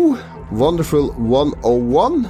[0.52, 2.28] Wonderful 101,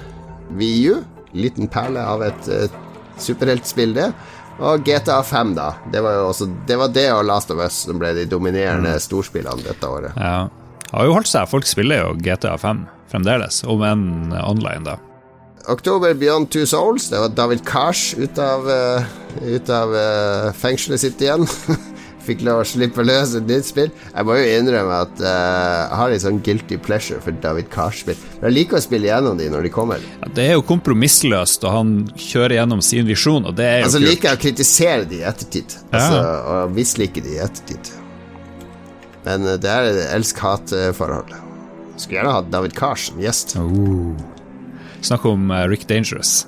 [0.54, 1.00] VU,
[1.32, 2.78] liten perle av et et
[3.20, 4.10] superheltspill, det.
[4.60, 5.74] Og GTA 5, da.
[5.92, 8.96] Det var jo også Det var det og Last of Us som ble de dominerende
[8.96, 9.04] mm.
[9.04, 10.16] storspillene dette året.
[10.16, 10.48] Ja.
[10.84, 11.46] Det har jo holdt seg.
[11.48, 14.96] Folk spiller jo GTA 5 fremdeles, om enn online, da.
[15.70, 17.08] Oktober Beyond Two Souls.
[17.10, 19.06] Det var David Kars ut av, uh,
[19.44, 21.46] ut av uh, fengselet sitt igjen.
[22.30, 23.88] Fikk lov å slippe løs et nytt spill.
[23.90, 28.18] Jeg må jo innrømme at uh, jeg har litt sånn guilty pleasure for David Kars-spill.
[28.36, 30.04] Men jeg liker å spille gjennom de når de kommer.
[30.20, 33.88] Ja, det er jo kompromissløst, og han kjører gjennom sin visjon, og det er jo
[33.88, 34.12] altså, kult.
[34.12, 36.38] liker jeg å kritisere de i ettertid, altså, ja.
[36.54, 37.92] og mislike de i ettertid.
[39.26, 41.34] Men det er et elsk-hat-forhold.
[41.98, 43.58] Skulle gjerne hatt David Cars som gjest.
[43.58, 44.14] Oh.
[45.02, 46.44] Snakk om uh, Rick Dangerous.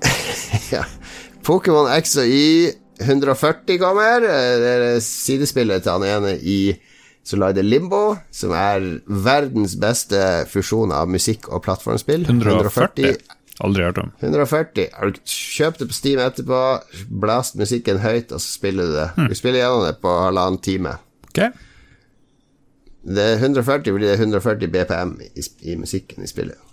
[0.74, 0.88] ja.
[1.44, 4.22] Pokémon X og Y 140 kommer.
[4.26, 6.60] Eh, det er sidespillet til han ene i
[7.28, 12.24] som lagde Limbo, som er verdens beste fusjon av musikk og plattformspill.
[12.24, 13.18] 140?
[13.60, 14.12] Aldri hørt om.
[14.22, 14.86] 140.
[14.94, 16.60] Har du kjøpt det på Steam etterpå,
[17.20, 19.08] blast musikken høyt, og så spiller du det.
[19.28, 20.94] Du spiller gjennom det på halvannen time.
[21.28, 21.50] Okay.
[23.08, 26.64] Det er 140 fordi det er 140 BPM i, i musikken i spillet.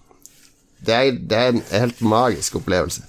[0.85, 3.03] Det er, det er en helt magisk opplevelse.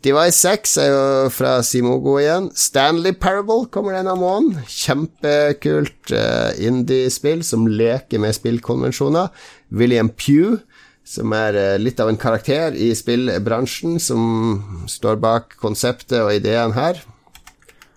[0.00, 2.46] Device 6 er jo fra Simogo igjen.
[2.56, 4.62] Stanley Parable kommer denne måneden.
[4.64, 9.28] Kjempekult uh, indie-spill som leker med spillkonvensjoner.
[9.68, 10.62] William Pugh,
[11.04, 16.72] som er uh, litt av en karakter i spillbransjen, som står bak konseptet og ideen
[16.78, 17.04] her.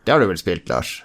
[0.03, 0.97] Det har du vel spilt, Lars?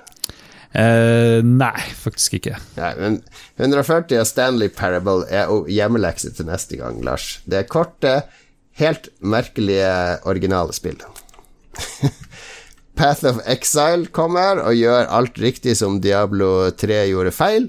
[0.75, 2.59] Uh, nei, faktisk ikke.
[2.75, 3.23] Nei, men
[3.63, 7.37] 140 av Stanley Parable er hjemmelekse til neste gang, Lars.
[7.47, 8.19] Det er korte,
[8.79, 9.91] helt merkelige
[10.29, 11.01] originale spill.
[12.99, 17.69] Path of Exile kommer og gjør alt riktig som Diablo 3 gjorde feil.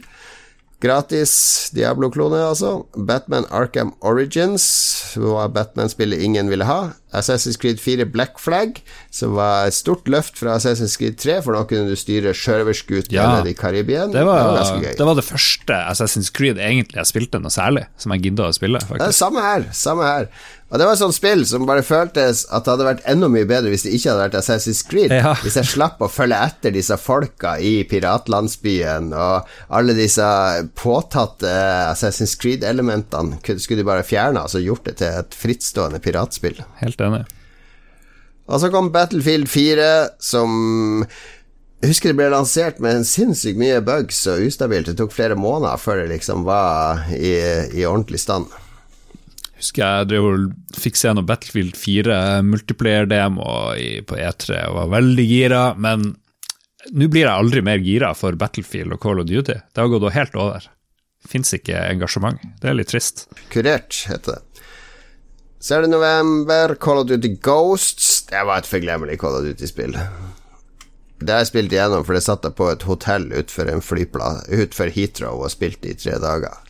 [0.79, 1.33] Gratis
[1.75, 2.85] Diablo-klone, altså.
[2.95, 4.63] Batman Arkham Origins
[5.19, 6.93] var Batman-spillet ingen ville ha.
[7.11, 8.79] Assassin's Creed 4 Black Flag,
[9.11, 13.17] som var et stort løft fra Assassin's Creed 3, for nå kunne du styre sjørøverskutene
[13.17, 13.43] Ja.
[13.43, 14.05] i Karibia.
[14.07, 18.15] Det det var det var det første Assassin's Creed egentlig jeg spilte noe særlig, som
[18.15, 18.79] jeg gidda å spille.
[18.79, 19.19] Det er faktisk.
[19.19, 20.29] samme her, samme her.
[20.69, 23.47] Og det var et sånt spill som bare føltes at det hadde vært enda mye
[23.49, 25.13] bedre hvis det ikke hadde vært Assassin's Creed.
[25.17, 25.33] Ja.
[25.41, 30.27] Hvis jeg slapp å følge etter disse folka i piratlandsbyen, og alle disse
[30.77, 31.49] påtatte
[31.89, 36.61] Assassin's Creed-elementene skulle de bare fjerne, og gjort det til et frittstående piratspill.
[36.83, 37.25] Helt enig.
[38.49, 39.89] Og så kom Battlefield 4,
[40.21, 41.03] som
[41.79, 44.89] jeg husker det ble lansert med en sinnssykt mye bugs og ustabilt.
[44.91, 47.37] Det tok flere måneder før det liksom var i,
[47.73, 48.49] i ordentlig stand.
[49.59, 52.17] Husker jeg fikk se noe Battlefield 4
[52.47, 53.45] multiplayer-demo
[54.07, 56.13] på E3 og var veldig gira, men
[56.95, 59.57] nå blir jeg aldri mer gira for Battlefield og Call of Duty.
[59.59, 60.69] Det har gått helt over.
[61.27, 62.39] Fins ikke engasjement.
[62.61, 63.25] Det er litt trist.
[63.51, 64.63] Kurert, heter det.
[65.59, 68.29] Så er det november, Call of Duty Ghosts.
[68.31, 69.97] Det var et forglemmelig Call of Duty-spill.
[71.19, 74.45] Det har jeg spilt igjennom, for det satt jeg på et hotell utenfor en flyplass
[74.47, 76.63] utenfor Heathrow og spilte i tre dager.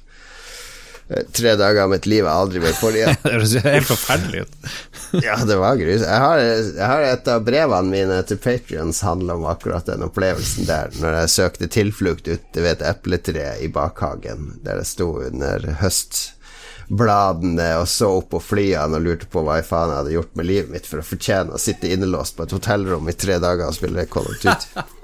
[1.09, 3.15] Eh, Tre dager av mitt liv jeg aldri vil få igjen.
[3.23, 4.55] Det høres helt forferdelig ut.
[5.25, 6.03] Ja, det var grus.
[6.05, 10.67] Jeg har, jeg har et av brevene mine til Patrions handla om akkurat den opplevelsen
[10.69, 15.65] der, når jeg søkte tilflukt ute ved et epletre i bakhagen, der jeg sto under
[15.81, 20.37] høstbladene og så opp på flyene og lurte på hva i faen jeg hadde gjort
[20.37, 23.65] med livet mitt for å fortjene å sitte innelåst på et hotellrom i tre dager
[23.71, 24.85] og spille Call of Duty.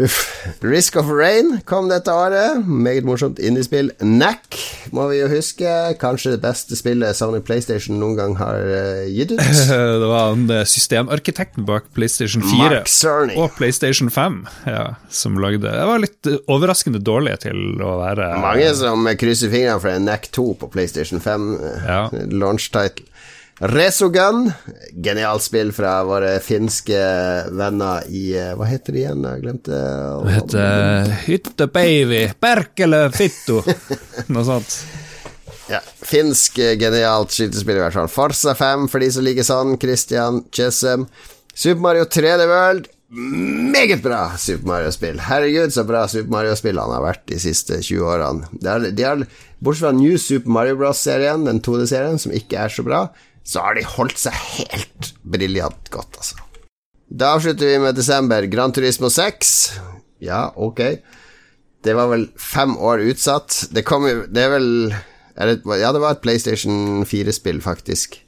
[0.00, 0.18] Uff.
[0.64, 2.62] Risk of Rain kom dette året.
[2.64, 3.90] Meget morsomt indiespill.
[4.00, 4.56] Knack
[4.96, 5.68] må vi jo huske.
[6.00, 9.42] Kanskje det beste spillet Sony PlayStation noen gang har eh, gitt ut.
[10.02, 15.68] Det var en eh, systemarkitekten bak PlayStation 4 Mark og PlayStation 5 ja, som lagde
[15.68, 20.08] Det var litt eh, overraskende dårlig til å være Mange som krysser fingrene for en
[20.08, 21.48] Knack 2 på PlayStation 5.
[21.60, 22.02] eh, Ja.
[22.32, 23.06] Launch title.
[23.60, 24.46] Resogun,
[25.04, 26.98] genialt spill fra våre finske
[27.52, 29.26] venner i eh, Hva heter de igjen?
[29.28, 29.82] Jeg glemte
[30.24, 33.60] Det heter Hyttebaby, Perkele Fitto,
[34.32, 34.78] noe sånt.
[35.70, 38.10] Ja, finsk eh, genialt skytespill i hvert fall.
[38.10, 39.76] Farsa 5 for de som liker sånn.
[39.80, 41.06] Christian Chessem.
[41.54, 42.90] Super Mario 3D World.
[43.12, 45.18] Meget bra Super Mario-spill.
[45.20, 48.48] Herregud, så bra Super Mario-spill han har vært de siste 20 årene.
[48.56, 49.24] De har, de har,
[49.60, 53.02] bortsett fra New Super Mario Bros.-serien, den 2D-serien, som ikke er så bra,
[53.44, 56.38] så har de holdt seg helt briljant godt, altså.
[57.12, 58.46] Da avslutter vi med desember.
[58.48, 59.50] Gran Turismo 6.
[60.24, 60.80] Ja, ok.
[61.84, 63.66] Det var vel fem år utsatt.
[63.74, 64.68] Det kom jo Det er vel
[65.36, 68.20] er det, Ja, det var et PlayStation 4-spill, faktisk.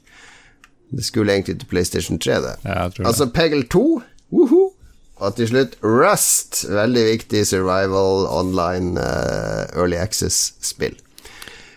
[0.91, 2.55] Det skulle egentlig til PlayStation 3, det.
[2.65, 4.01] Ja, altså Peggle 2,
[4.35, 4.71] Woohoo.
[5.15, 6.65] Og til slutt Rust.
[6.69, 10.97] Veldig viktig survival online uh, early access-spill.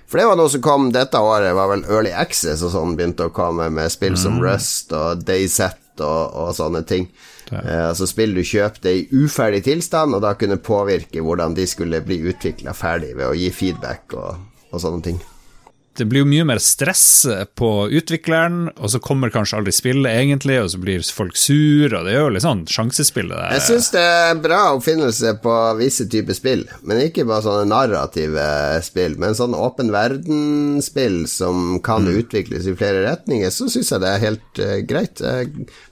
[0.09, 3.29] For det var noe som kom dette året, var vel Early Access og sånn begynte
[3.29, 7.11] å komme med spill som Rust og Dayset og, og sånne ting.
[7.53, 12.01] Eh, altså spill du kjøpte i uferdig tilstand, og da kunne påvirke hvordan de skulle
[12.05, 14.41] bli utvikla ferdig ved å gi feedback og,
[14.73, 15.21] og sånne ting.
[15.99, 17.27] Det blir jo mye mer stress
[17.59, 22.07] på utvikleren, og så kommer kanskje aldri spillet egentlig, og så blir folk sur, og
[22.07, 25.57] det er jo litt sånn sjansespill, det Jeg syns det er en bra oppfinnelse på
[25.81, 28.47] visse typer spill, men ikke bare sånne narrative
[28.87, 34.13] spill, men sånn åpen verden-spill som kan utvikles i flere retninger, så syns jeg det
[34.15, 35.19] er helt uh, greit.
[35.19, 35.43] Uh,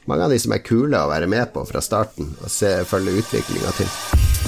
[0.06, 3.18] mange av de som er kule å være med på fra starten, og se, følge
[3.24, 4.45] utviklinga til.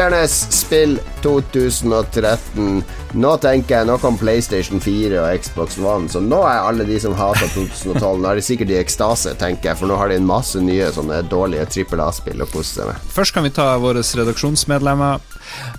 [0.00, 2.82] Lytternes spill 2013.
[3.20, 6.96] Nå tenker jeg nå om PlayStation 4 og Xbox One, så nå er alle de
[7.02, 10.16] som hater 2012, nå er de sikkert i ekstase, tenker jeg, for nå har de
[10.16, 13.10] en masse nye sånne dårlige trippel A-spill å kose seg med.
[13.12, 15.20] Først kan vi ta våre redaksjonsmedlemmer.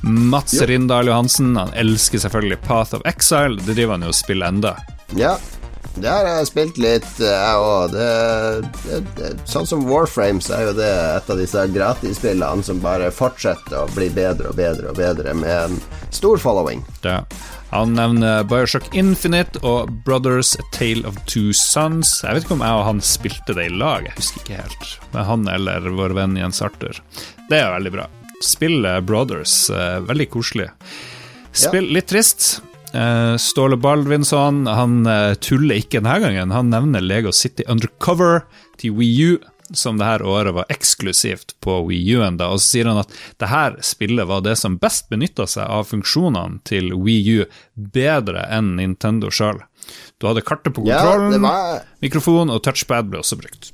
[0.06, 0.70] Mats Jo.
[0.70, 1.56] Rindal Johansen.
[1.58, 3.58] Han elsker selvfølgelig Path of Exile.
[3.58, 4.76] Det driver han jo og spiller enda.
[5.18, 5.34] Ja,
[5.96, 7.96] det har jeg spilt litt, jeg òg.
[9.50, 14.08] Sånn som Warframes er jo det et av disse gratisspillene som bare fortsetter å bli
[14.16, 15.82] bedre og bedre og bedre, med en
[16.14, 16.86] stor following.
[17.04, 17.24] Ja.
[17.72, 22.18] Han nevner Bioshock Infinite og Brothers A Tale of Two Sons.
[22.24, 24.90] Jeg vet ikke om jeg og han spilte det i lag, jeg husker ikke helt.
[25.14, 27.00] Med han eller vår venn Jens Arthur.
[27.48, 28.10] Det er veldig bra.
[28.44, 30.68] Spill eh, Brothers, eh, veldig koselig.
[31.52, 32.62] Spill litt trist.
[32.92, 36.52] Eh, Ståle Baldvinsson han eh, tuller ikke denne gangen.
[36.52, 38.44] Han nevner Lego City Undercover
[38.82, 39.38] til Wii U,
[39.72, 42.40] som det her året var eksklusivt på Wii U-en.
[42.44, 45.88] Og så sier han at det her spillet var det som best benytta seg av
[45.92, 47.46] funksjonene til Wii U,
[47.76, 49.64] bedre enn Nintendo sjøl.
[50.20, 53.72] Du hadde kartet på kontrollen, ja, var mikrofon og touchpad ble også brukt.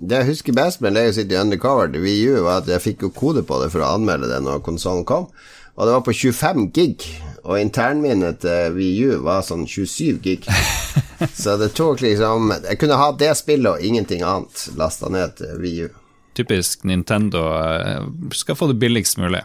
[0.00, 3.04] Det jeg husker best med Lego City Undercover til Wii U, var at jeg fikk
[3.04, 5.28] jo kode på det for å anmelde det når konsollen kom,
[5.74, 7.06] og det var på 25 gig.
[7.44, 10.44] Og internminnet til Wii U var sånn 27 gig.
[11.36, 15.56] Så det tok liksom Jeg kunne ha det spillet og ingenting annet lasta ned til
[15.62, 15.88] Wii U.
[16.36, 18.04] Typisk Nintendo eh,
[18.36, 19.42] skal få det billigst mulig.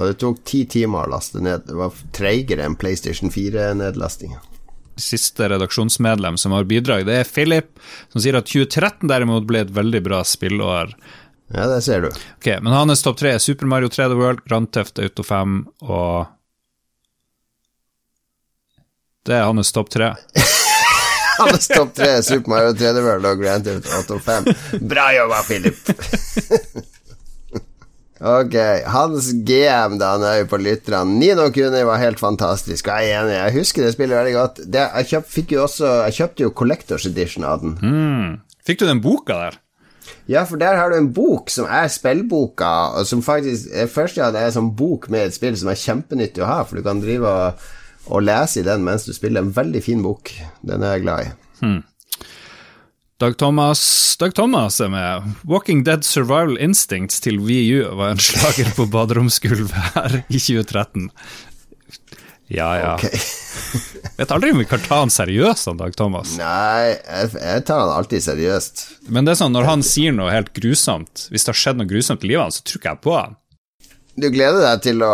[0.00, 1.66] Og det tok ti timer å laste ned.
[1.68, 4.40] Det var treigere enn PlayStation 4-nedlastinga.
[5.00, 7.70] Siste redaksjonsmedlem som har bidrag, det er Philip,
[8.12, 10.92] som sier at 2013 derimot ble et veldig bra spillår.
[11.54, 12.08] Ja, det ser du.
[12.08, 16.30] Ok, Men hans topp tre er Super Mario 3D World, Grand Theft Auto 5 og
[19.26, 20.14] Det er hans topp tre.
[21.38, 24.48] Hans topp tre er Super Mario 3D World og Grand Theft Auto 5.
[24.88, 25.78] Bra jobba, Philip!
[28.34, 28.56] ok,
[28.92, 31.16] hans GM, da, han er jo på lytterne.
[31.18, 33.38] Nino Kuni var helt fantastisk, og jeg er enig.
[33.38, 34.62] Jeg husker det spillet veldig godt.
[34.66, 37.78] Det, jeg, kjøpt, jo også, jeg kjøpte jo Collectors Edition av den.
[37.80, 38.30] Mm.
[38.68, 39.61] Fikk du den boka der?
[40.30, 44.20] Ja, for der har du en bok som er spillboka, og som faktisk eh, Først
[44.20, 46.78] ja, det er en sånn bok med et spill som er kjempenyttig å ha, for
[46.78, 47.64] du kan drive og,
[48.06, 49.42] og lese i den mens du spiller.
[49.42, 50.30] En veldig fin bok.
[50.62, 51.32] Den er jeg glad i.
[53.22, 53.82] Dag Thomas
[54.18, 55.28] Dag Thomas er med.
[55.46, 61.10] Walking Dead Survival Instincts til VU var en slager på baderomsgulvet her i 2013.
[62.52, 62.94] Ja, ja.
[64.02, 66.34] Jeg Vet aldri om vi kan ta han seriøst, en Dag Thomas.
[66.36, 68.82] Nei, jeg, jeg tar han alltid seriøst.
[69.14, 71.88] Men det er sånn, når han sier noe helt grusomt, hvis det har skjedd noe
[71.88, 73.38] grusomt i livet hans, så tror ikke jeg på han.
[74.20, 75.12] Du gleder deg til å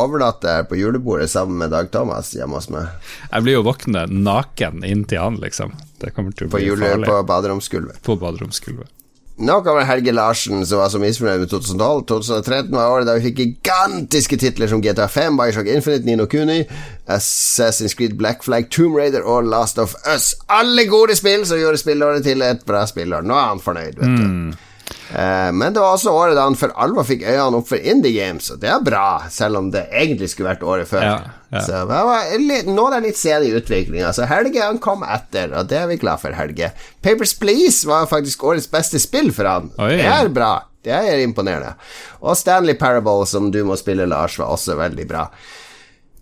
[0.00, 2.88] overnatte her på julebordet sammen med Dag Thomas hjemme hos meg?
[3.28, 5.74] Jeg blir jo våkne naken inntil han, liksom.
[6.00, 7.10] Det kommer til å På, jule, farlig.
[7.10, 8.00] på baderomsgulvet.
[8.08, 8.88] På baderomsgulvet.
[9.38, 12.04] Nå kommer Helge Larsen, som var så misfornøyd med 2012.
[12.10, 16.64] 2013 var året da vi fikk gigantiske titler som GTA 5, Bioshock Infinite, Nino Kuni,
[17.06, 20.32] Assassin's Creed Black Flag, Tomb Raider og Last of Us.
[20.50, 23.22] Alle gode spill som gjorde spillåret til et bra spillår.
[23.22, 24.26] Nå er han fornøyd, vet du.
[24.26, 24.64] Eh,
[25.08, 28.50] men det var også året da han for alvor fikk øynene opp for indie games,
[28.52, 31.04] og det er bra, selv om det egentlig skulle vært året før.
[31.06, 31.18] Ja,
[31.52, 31.62] ja.
[31.64, 35.04] Så det var litt, nå er det litt sen i utviklinga, så Helge han kom
[35.08, 36.72] etter, og det er vi glad for, Helge.
[37.04, 39.70] Papers Please var faktisk årets beste spill for han.
[39.80, 39.94] Oi.
[39.96, 40.52] Det er bra.
[40.84, 41.74] Det er imponerende.
[42.22, 45.26] Og Stanley Parable, som du må spille, Lars, var også veldig bra.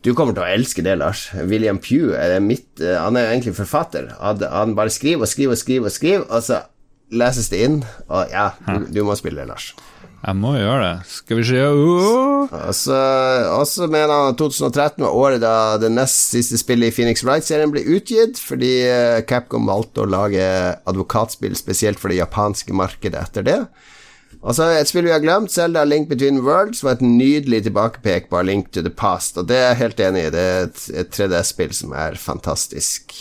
[0.06, 1.26] Du kommer til å elske det, Lars.
[1.50, 4.12] William Pugh er mitt, eh, Han er jo egentlig forfatter.
[4.20, 6.62] Han, han bare skriver og skriver og skriver, og skriver og så
[7.12, 7.82] leses det inn.
[8.08, 9.72] Og ja, du, du må spille det, Lars.
[10.26, 10.94] Jeg må gjøre det.
[11.12, 12.54] Skal vi se Åh.
[12.56, 17.22] Og så mener han at 2013 var året da det nest siste spillet i Phoenix
[17.26, 20.46] Wright-serien ble utgitt, fordi eh, Capcom valgte å lage
[20.88, 23.60] advokatspill spesielt for det japanske markedet etter det.
[24.42, 28.28] Og så et spill vi har glemt, Selda Link Between Worlds, var et nydelig tilbakepek
[28.30, 30.34] på Link to the Past, og det er jeg helt enig i.
[30.34, 30.68] Det er
[31.02, 33.14] et 3D-spill som er fantastisk.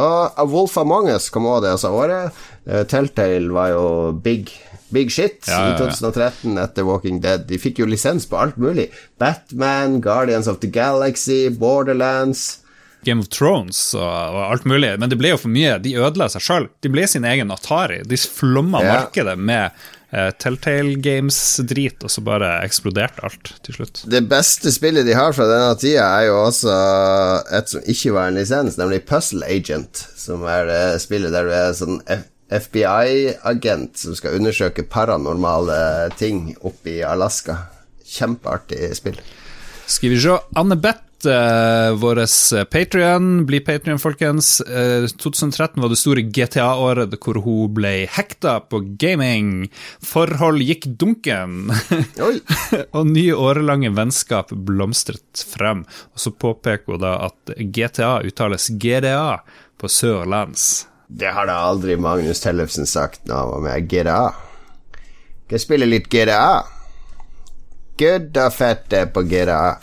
[0.00, 2.32] A Wolf Among Us kom òg det altså året.
[2.66, 3.84] Eh, Telltale var jo
[4.24, 4.48] big,
[4.94, 5.74] big shit Ja, ja, ja.
[5.74, 7.44] i 2013 etter Walking Dead.
[7.48, 8.88] De fikk jo lisens på alt mulig.
[9.20, 12.58] Batman, Guardians of the Galaxy, Borderlands
[13.04, 15.74] Game of Thrones og, alt mulig, men det ble jo for mye.
[15.82, 16.68] De ødela seg sjøl.
[16.86, 17.98] De ble sin egen Atari.
[18.06, 19.74] De flomma markedet med
[20.12, 24.04] eh, Telltale Games-drit, og så bare eksploderte alt til slutt.
[24.12, 26.76] Det beste spillet de har fra denne tida, er jo også
[27.58, 31.56] et som ikke var en lisens, nemlig Puzzle Agent, som er det spillet der du
[31.56, 32.00] er sånn
[32.52, 37.56] FBI-agent som skal undersøke paranormale ting oppe i Alaska.
[38.12, 39.16] Kjempeartig spill.
[39.92, 40.36] Skal vi se.
[40.56, 42.22] Anne Beth, uh, vår
[42.64, 44.60] Patrion, bli Patrion, folkens.
[44.60, 49.68] Uh, 2013 var det store GTA-året hvor hun ble hekta på gaming.
[50.00, 51.74] Forhold gikk dunken.
[52.96, 55.84] og nye årelange vennskap blomstret frem.
[56.16, 59.42] Og så påpeker hun da at GTA uttales GDA
[59.76, 60.86] på sørlands.
[61.12, 64.22] Det har da aldri Magnus Tellefsen sagt når han var med GDA.
[65.44, 66.80] Skal jeg spille litt GTA?
[68.02, 69.78] Good og fett på gira.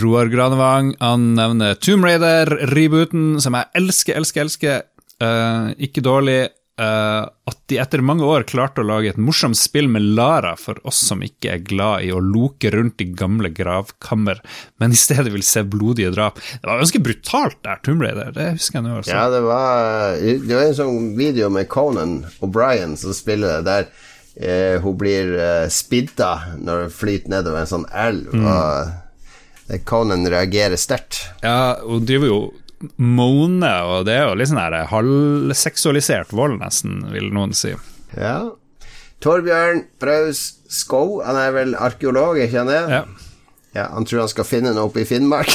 [0.00, 4.86] Roar Granevang han nevner Tomb Raider-rebooten, som jeg elsker, elsker, elsker.
[5.20, 6.46] Uh, ikke dårlig.
[6.80, 10.80] Uh, at de etter mange år klarte å lage et morsomt spill med Lara for
[10.88, 14.42] oss som ikke er glad i å loke rundt i gamle gravkammer,
[14.80, 16.40] men i stedet vil se blodige drap.
[16.40, 18.32] Det var ganske brutalt der, Tomb Raider.
[18.36, 18.98] Det husker jeg nå.
[19.02, 19.12] Altså.
[19.12, 24.05] Ja, det var, det var en sånn video med Conan O'Brien som spiller det der.
[24.36, 28.46] Eh, hun blir eh, spidda når hun flyter nedover en sånn elv, mm.
[28.52, 31.22] og Conan reagerer sterkt.
[31.42, 32.40] Ja, hun driver jo
[33.00, 37.72] Mone, og det er jo litt sånn her halvseksualisert vold, nesten, vil noen si.
[38.12, 38.52] Ja.
[39.24, 42.82] Torbjørn Braus Skov, han er vel arkeolog, ikke han det?
[42.92, 43.02] Ja.
[43.78, 43.86] ja.
[43.94, 45.54] Han tror han skal finne noe oppe i Finnmark.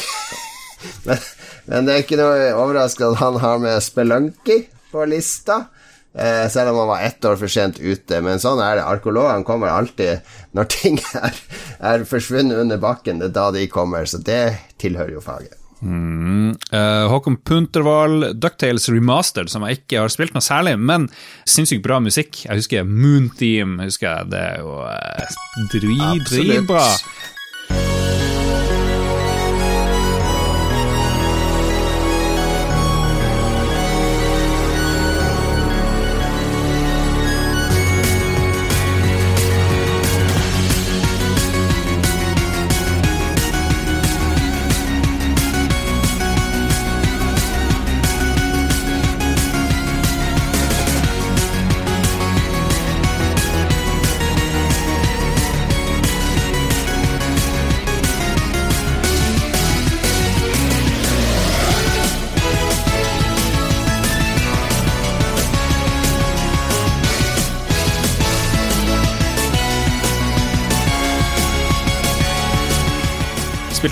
[1.07, 1.21] men,
[1.67, 5.67] men, det er ikke noe overraskende at han har med spelunky på lista.
[6.11, 8.19] Eh, selv om han var ett år for sent ute.
[8.23, 8.87] Men sånn er det.
[8.87, 10.27] Arkeologene kommer alltid
[10.57, 11.41] når ting er,
[11.93, 13.21] er forsvunnet under bakken.
[13.21, 14.07] Det er da de kommer.
[14.09, 14.43] Så det
[14.81, 15.57] tilhører jo faget.
[15.81, 16.51] Mm.
[16.69, 21.07] Uh, Håkon Puntervall, Ducktales Remastered, som jeg ikke har spilt noe særlig, men
[21.49, 22.43] sinnssykt bra musikk.
[22.45, 25.39] Jeg husker Moon Theme, husker jeg, det er jo uh,
[25.73, 25.97] dri,
[26.29, 26.85] dritbra.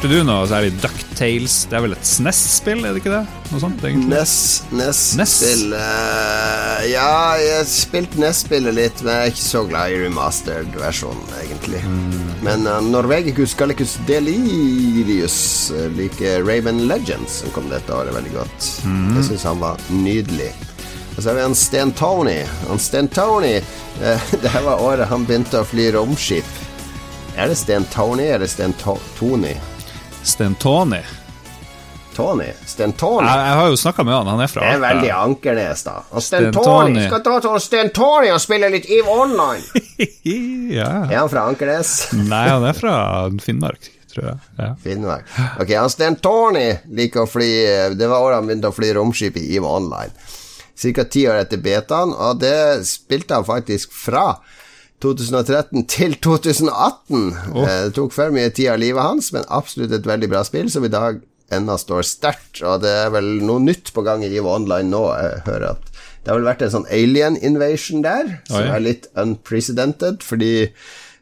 [0.10, 1.56] Spilte du noe særlig Ducktales?
[1.69, 3.41] Det er vel et SNES-spill, er det ikke det?
[3.52, 4.10] Noe sånt, egentlig?
[4.10, 4.31] NES,
[4.73, 11.30] NES-spill Uh, Ja, jeg spilte NES-spillet litt, men jeg er ikke så glad i remastered-versjonen,
[11.44, 11.84] egentlig.
[11.86, 12.34] Mm.
[12.41, 15.38] Men uh, Norvegicus Gallicus Delirius
[15.77, 18.73] uh, liker Raven Legends, som kom dette året, veldig godt.
[18.90, 19.14] Mm.
[19.19, 20.56] Jeg syns han var nydelig.
[21.11, 22.40] Og så har vi han Sten Tony.
[22.65, 26.61] Han Sten Tony uh, Det her var året han begynte å fly romskip.
[27.38, 29.53] Er det Sten Tony eller Sten Tony?
[30.23, 31.01] Stentoni.
[32.19, 32.49] Tony?
[32.65, 33.27] Stentoni?
[33.27, 35.93] Jeg, jeg har jo snakka med han, han er fra Det er veldig Ankernes, da.
[36.11, 39.85] Og Stentoni Skal ta til Stentoni og spille litt EVE Online!
[40.79, 40.89] ja.
[41.07, 41.93] Er han fra Ankernes?
[42.33, 42.97] Nei, han er fra
[43.39, 44.43] Finnmark, tror jeg.
[44.59, 44.73] Ja.
[44.83, 45.31] Finnmark.
[45.63, 46.67] Ok, han Stentoni
[46.99, 47.49] liker å fly
[47.95, 50.11] Det var året han begynte å fly romskip i EVE Online.
[50.79, 51.03] Ca.
[51.11, 54.33] ti år etter betaen, og det spilte han faktisk fra
[55.03, 57.26] 2013 til 2018.
[57.53, 57.63] Oh.
[57.63, 60.85] Det tok for mye tid av livet hans, men absolutt et veldig bra spill som
[60.85, 61.21] i dag
[61.55, 62.61] ennå står sterkt.
[62.61, 65.03] Og det er vel noe nytt på gang i EVO Online nå.
[65.17, 68.73] Jeg hører at det har vel vært en sånn alien invasion der, som oh, ja.
[68.76, 70.51] er litt unprecedented, fordi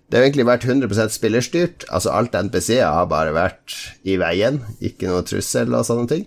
[0.08, 1.86] det har egentlig vært 100% spillerstyrt.
[1.94, 3.76] Altså alt NPC-er har bare vært
[4.08, 6.26] i veien, ikke noe trussel og sånne ting.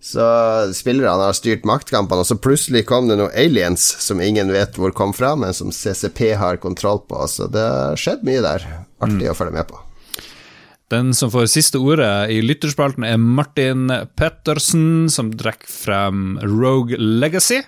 [0.00, 0.24] Så
[0.72, 4.94] spillerne har styrt maktkampene, og så plutselig kom det noen aliens som ingen vet hvor
[4.96, 7.20] kom fra, men som CCP har kontroll på.
[7.28, 8.64] Så det har skjedd mye der.
[9.00, 9.32] Artig mm.
[9.32, 9.82] å følge med på.
[10.90, 17.60] Den som får siste ordet i lytterspalten, er Martin Pettersen, som trekker frem Rogue Legacy.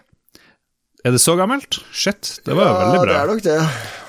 [1.03, 1.81] Er det så gammelt?
[1.91, 3.11] Shit, det var ja, veldig bra.
[3.11, 3.59] Det er nok det.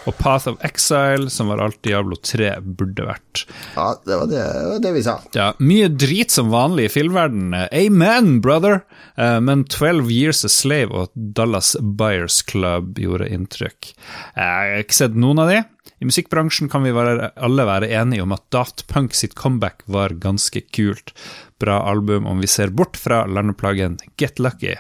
[0.03, 3.45] Og Path of Exile, som var alt Diablo 3 burde vært.
[3.74, 4.44] Ja, det var det,
[4.84, 5.15] det, vi sa.
[5.34, 7.56] Ja, Mye drit som vanlig i filmverdenen.
[7.72, 8.84] Amen, brother!
[9.18, 13.94] Uh, men 12 Years a Slave og Dallas Buyers Club gjorde inntrykk.
[14.36, 15.64] Jeg har ikke sett noen av de.
[16.03, 20.14] I musikkbransjen kan vi være, alle være enige om at Daft Punk sitt comeback var
[20.22, 21.15] ganske kult.
[21.64, 24.76] Bra album om vi ser bort fra landeplagen Get Lucky.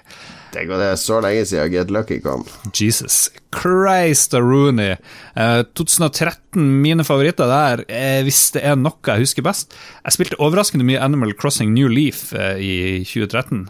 [0.53, 2.43] Tenk at det er så lenge siden Get Lucky kom.
[2.77, 4.95] Jesus Christ Rooney.
[5.33, 9.73] Uh, 2013, mine favoritter der, uh, hvis det er noe jeg husker best
[10.03, 13.65] Jeg spilte overraskende mye Animal Crossing New Leaf uh, i 2013.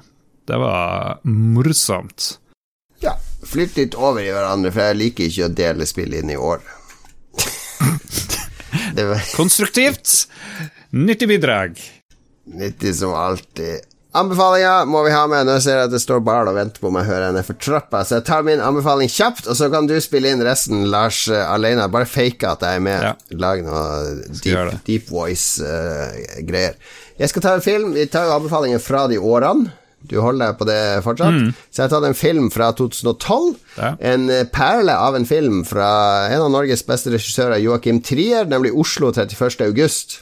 [0.47, 2.33] Det var morsomt.
[3.03, 3.15] Ja.
[3.47, 6.63] Flytt litt over i hverandre, for jeg liker ikke å dele spill inn i år.
[9.39, 10.27] Konstruktivt.
[10.91, 11.79] Nyttig bidrag.
[12.45, 13.92] nyttig som alltid.
[14.13, 15.47] Anbefalinger må vi ha med.
[15.49, 17.57] Nå ser jeg at det står Barl og venter på meg, hører jeg ned for
[17.57, 18.03] trappa.
[18.05, 21.41] Så jeg tar min anbefaling kjapt, og så kan du spille inn resten, Lars, uh,
[21.49, 21.89] alene.
[21.93, 23.07] Bare fake at jeg er med.
[23.09, 23.13] Ja.
[23.41, 23.85] Lag noe
[24.43, 26.77] deep, deep voice-greier.
[27.17, 27.95] jeg skal ta en film.
[27.97, 29.73] Vi tar jo anbefalinger fra de årene.
[30.03, 31.37] Du holder deg på det fortsatt?
[31.71, 33.53] Så jeg har tatt en film fra 2012.
[33.77, 33.93] Ja.
[34.11, 35.87] En eh, perle av en film fra
[36.27, 39.63] en av Norges beste regissører, Joakim Trier, nemlig Oslo 31.
[39.63, 40.19] august.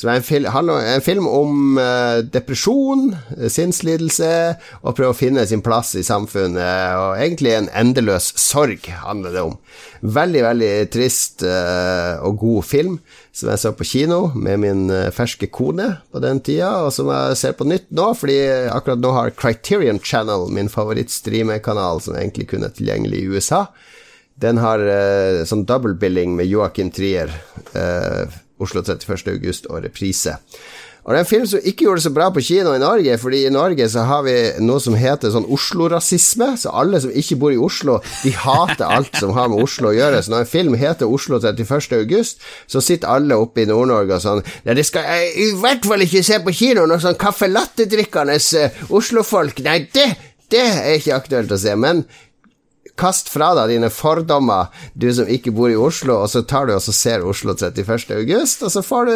[0.00, 4.30] Som er en, fil en film om uh, depresjon, eh, sinnslidelse,
[4.80, 6.96] og prøve å finne sin plass i samfunnet.
[6.96, 9.58] Og egentlig en endeløs sorg handler det om.
[10.00, 12.96] Veldig, veldig trist uh, og god film,
[13.36, 14.82] som jeg så på kino med min
[15.12, 18.40] ferske kone på den tida, og som jeg ser på nytt nå, fordi
[18.72, 23.66] akkurat nå har Criterion Channel, min favorittstreamekanal, som egentlig kun er tilgjengelig i USA,
[24.40, 27.28] den har uh, sånn double billing med Joakim Trier.
[27.76, 29.26] Eh, Oslo 31.
[29.34, 30.36] august og reprise.
[31.04, 33.16] Og det er en film som ikke gjorde det så bra på kino i Norge,
[33.18, 36.50] fordi i Norge så har vi noe som heter sånn Oslo-rasisme.
[36.60, 39.96] Så alle som ikke bor i Oslo, de hater alt som har med Oslo å
[39.96, 40.20] gjøre.
[40.22, 41.96] Så når en film heter Oslo 31.
[42.02, 45.88] august, så sitter alle oppe i Nord-Norge og sånn Nei, det skal jeg i hvert
[45.88, 49.64] fall ikke se på kino, noe sånn kaffe latte-drikkende uh, Oslo-folk.
[49.64, 50.10] Nei, det,
[50.52, 51.72] det er ikke aktuelt å se.
[51.80, 52.04] Men
[53.00, 56.74] Kast fra deg dine fordommer, du som ikke bor i Oslo, og så tar du
[56.74, 58.12] og så ser Oslo 31.
[58.18, 59.14] august, og så får du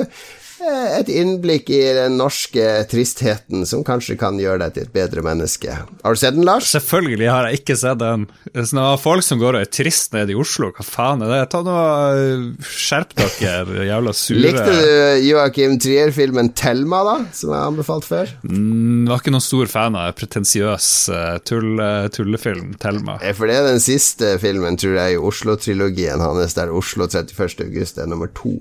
[0.99, 5.75] et innblikk i den norske tristheten som kanskje kan gjøre deg til et bedre menneske.
[6.05, 6.71] Har du sett den, Lars?
[6.75, 8.27] Selvfølgelig har jeg ikke sett den.
[8.55, 11.41] Sånne folk som går og er trist nede i Oslo, hva faen er det?
[11.53, 11.75] Ta nå
[12.65, 18.33] Skjerp dere, jævla sure Likte du Joakim Trier-filmen Thelma, da, som jeg anbefalt før?
[18.47, 21.77] Mm, Var ikke noen stor fan av pretensiøs eh, tull,
[22.15, 23.19] tullefilm, Thelma.
[23.23, 27.65] Eh, For det er den siste filmen, tror jeg, i Oslo-trilogien hans, der Oslo 31.
[27.69, 28.59] august er nummer to.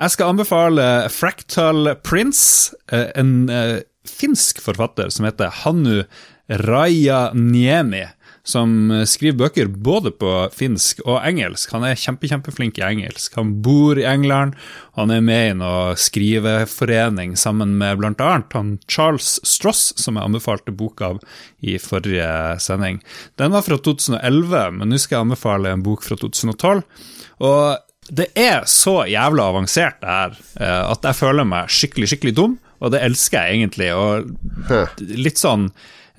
[0.00, 6.06] Jeg skal anbefale Fractal Prince, eh, en eh, finsk forfatter som heter Hannu
[6.48, 8.06] Rajaniemi,
[8.40, 11.74] som eh, skriver bøker både på finsk og engelsk.
[11.76, 13.36] Han er kjempe, kjempeflink i engelsk.
[13.36, 14.56] Han bor i England,
[14.96, 21.04] han er med i noe skriveforening sammen med annet Charles Stross, som jeg anbefalte bok
[21.10, 21.20] av
[21.60, 23.02] i forrige sending.
[23.36, 26.84] Den var fra 2011, men nå skal jeg anbefale en bok fra 2012.
[27.44, 32.36] Og det er så jævla avansert, det her, eh, at jeg føler meg skikkelig, skikkelig
[32.36, 33.90] dum, og det elsker jeg egentlig.
[33.94, 35.70] Og litt sånn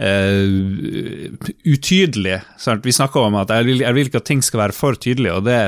[0.02, 1.30] Uh,
[1.68, 2.40] utydelig.
[2.58, 2.82] Sant?
[2.88, 5.36] Vi snakker om at jeg vil, jeg vil ikke at ting skal være for tydelige,
[5.38, 5.60] og det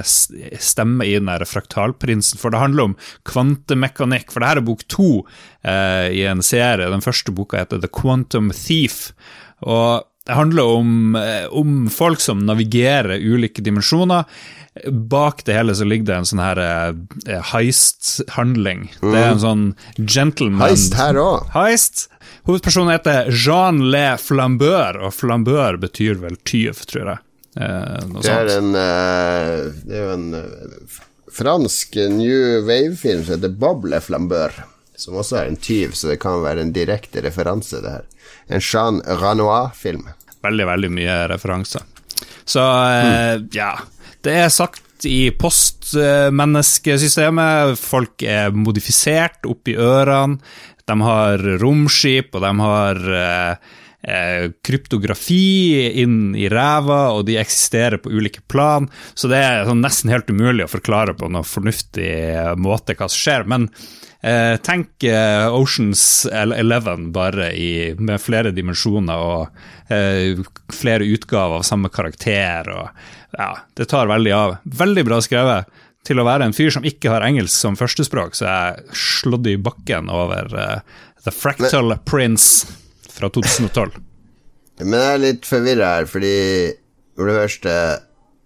[0.64, 2.96] stemmer i den der fraktalprinsen, for det handler om
[3.30, 4.34] kvantemekanikk.
[4.34, 6.90] For det her er bok to uh, i en serie.
[6.90, 9.12] Den første boka heter The Quantum Thief.
[9.62, 14.24] Og det handler om, eh, om folk som navigerer ulike dimensjoner.
[14.90, 18.88] Bak det hele så ligger det en sånn her eh, heist-handling.
[19.04, 19.66] Det er en sånn
[20.00, 21.52] gentleman Heist her òg.
[21.54, 22.08] Heist.
[22.48, 27.24] Hovedpersonen heter Jean Le Flambeur, og flambeur betyr vel tyv, tror jeg.
[27.60, 31.02] Eh, Det er en uh, Det er jo en uh,
[31.34, 34.56] fransk new wave-film som heter Bob Le Flambeur.
[35.04, 38.06] Som også er en tyv, så det kan være en direkte referanse, det her.
[38.48, 40.08] En Jean Renoir-film.
[40.44, 41.82] Veldig, veldig mye referanser.
[42.48, 43.74] Så eh, ja.
[44.24, 47.80] Det er sagt i postmenneskesystemet.
[47.80, 50.38] Folk er modifisert oppi ørene.
[50.88, 53.56] De har romskip, og de har eh,
[54.04, 58.90] eh, kryptografi inn i ræva, og de eksisterer på ulike plan.
[59.14, 62.14] Så det er sånn nesten helt umulig å forklare på noe fornuftig
[62.60, 63.48] måte hva som skjer.
[63.50, 63.70] Men
[64.22, 70.44] eh, tenk eh, Oceans Eleven bare i, med flere dimensjoner og eh,
[70.74, 72.70] flere utgaver av samme karakter.
[72.74, 73.08] Og,
[73.40, 74.60] ja, det tar veldig av.
[74.84, 75.82] Veldig bra skrevet.
[76.04, 79.56] Til å være en fyr som ikke har engelsk som førstespråk, så jeg slått i
[79.56, 82.83] bakken over eh, The Fractal Prince
[83.14, 84.00] fra 2012.
[84.82, 86.34] Men jeg er litt forvirra her, fordi
[87.14, 87.76] for det første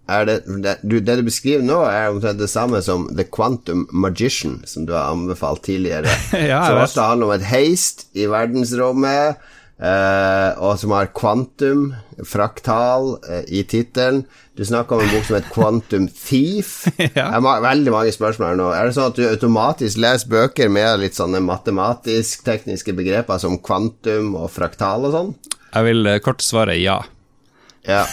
[0.07, 3.85] er det, det, du, det du beskriver nå, er omtrent det samme som The Quantum
[3.91, 6.11] Magician, som du har anbefalt tidligere.
[6.52, 9.41] Ja, som også handler om et heist i verdensrommet,
[9.80, 11.90] eh, og som har kvantum,
[12.26, 14.24] fraktal, uh, i tittelen.
[14.58, 16.88] Du snakker om en bok som heter Quantum Thief.
[16.98, 17.28] Ja.
[17.34, 18.72] Jeg har veldig mange spørsmål her nå.
[18.74, 24.34] Er det sånn at du automatisk leser bøker med litt sånne matematisk-tekniske begreper som kvantum
[24.38, 25.32] og fraktal og sånn?
[25.74, 26.99] Jeg vil uh, kort svare ja.
[27.88, 28.04] Ja.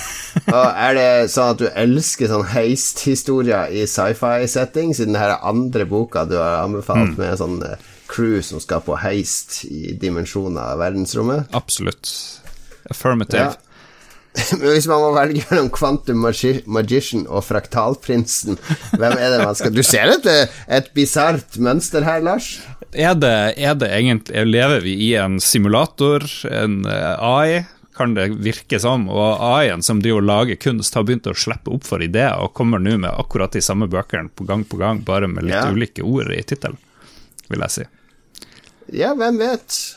[0.44, 5.48] Og er det sånn at du elsker sånn heist-historier i sci-fi-setting, siden det her er
[5.50, 10.72] andre boka du har anbefalt med sånn eh, crew som skal på heist i dimensjoner
[10.74, 11.50] av verdensrommet?
[11.58, 12.10] Absolutt.
[12.90, 13.50] Affirmative.
[13.50, 13.60] Ja.
[14.58, 18.56] Men hvis man må velge mellom Quantum Magi Magician og Fraktalprinsen,
[18.98, 20.26] hvem er det man skal Du ser et,
[20.74, 22.48] et bisart mønster her, Lars?
[22.90, 23.30] Er det,
[23.62, 27.62] er det egentlig Lever vi i en simulator, en eh, AI?
[27.94, 29.04] Kan det virke som.
[29.06, 32.50] Og AI-en som driver og lager kunst, har begynt å slippe opp for ideer, og
[32.58, 35.68] kommer nå med akkurat de samme bøkene på gang på gang, bare med litt Ja.
[35.70, 36.74] ulike ord i tittelen,
[37.46, 37.86] vil jeg si.
[38.92, 39.96] Ja, hvem vet?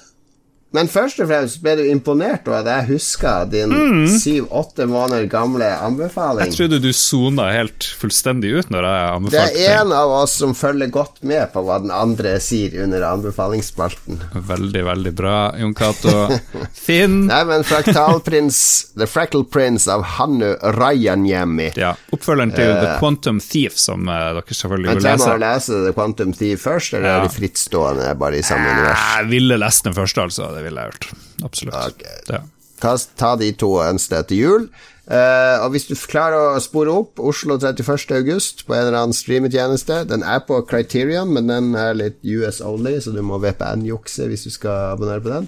[0.76, 3.72] Men først og fremst ble du imponert over at jeg huska din
[4.12, 6.50] syv-åtte måneder gamle anbefaling.
[6.52, 10.52] Jeg trodde du sona helt fullstendig ut når jeg Det er en av oss som
[10.58, 14.20] følger godt med på hva den andre sier under anbefalingsspalten.
[14.50, 16.14] Veldig, veldig bra, Jon Cato.
[16.88, 17.24] Finn.
[17.32, 18.60] Nei, men Fraktalprins
[19.00, 21.72] The Fractal Prince av Hannu Rajanjemi.
[21.80, 25.42] Ja, oppfølgeren til The Quantum Thief, som uh, dere selvfølgelig Men vil trenger man å
[25.46, 25.72] lese.
[25.72, 27.18] lese The Quantum Thief først, eller Ja.
[27.24, 29.08] er de frittstående bare i samme univers?
[29.16, 30.52] Jeg ville lest den første, altså.
[30.58, 31.10] Det ville jeg gjort.
[31.46, 31.82] Absolutt.
[31.94, 32.22] Okay.
[32.34, 32.44] Ja.
[32.82, 34.70] Ta, ta de to og sted til jul.
[35.08, 38.10] Uh, og hvis du klarer å spore opp Oslo 31.
[38.18, 42.60] august på en eller annen streametjeneste Den er på Criterion, men den er litt US
[42.60, 45.48] only, så du må VPN-jukse hvis du skal abonnere på den.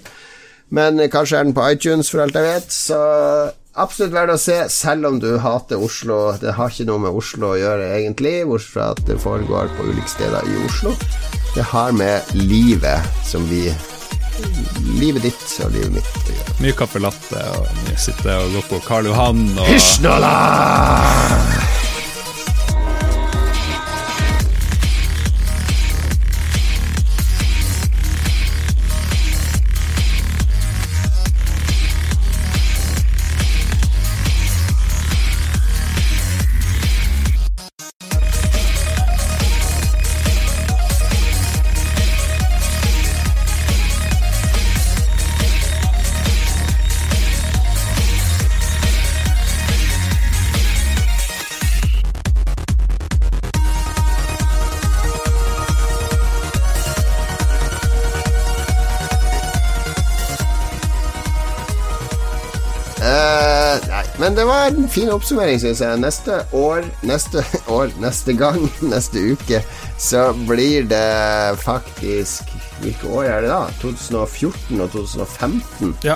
[0.72, 2.72] Men kanskje er den på iTunes, for alt jeg vet.
[2.72, 2.96] Så
[3.74, 6.22] absolutt verdt å se, selv om du hater Oslo.
[6.40, 9.90] Det har ikke noe med Oslo å gjøre, egentlig, bortsett fra at det foregår på
[9.90, 10.94] ulike steder i Oslo.
[11.52, 13.66] Det har med livet som vi
[15.00, 16.32] Livet ditt og livet mitt.
[16.60, 20.34] Mye caffè latte, og mye sitte og gå på Karl Johan og Hysjnola!
[21.40, 21.89] Eh,
[64.90, 66.00] fin oppsummering, syns jeg.
[66.02, 67.42] Neste år, neste
[67.78, 68.60] år, neste gang,
[68.92, 69.62] neste uke,
[70.00, 72.50] så blir det faktisk
[72.80, 73.64] Hvilke år er det da?
[73.82, 75.90] 2014 og 2015?
[76.06, 76.14] Ja.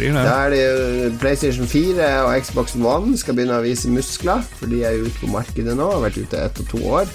[0.00, 4.70] Da er det jo PlayStation 4 og Xbox One skal begynne å vise muskler, for
[4.72, 5.90] de er jo ute på markedet nå.
[5.92, 7.10] Har vært ute ett og to år.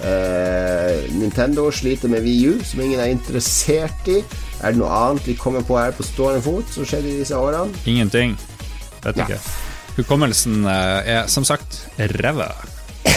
[0.00, 4.22] Uh, Nintendo sliter med VU, som ingen er interessert i.
[4.64, 7.36] Er det noe annet vi kommer på her på stående fot som skjedde i disse
[7.36, 7.76] årene?
[7.84, 8.38] Ingenting.
[9.04, 9.26] Vet Ja.
[9.28, 9.42] ikke.
[10.00, 11.82] Hukommelsen eh, er som sagt
[12.20, 12.50] ræva.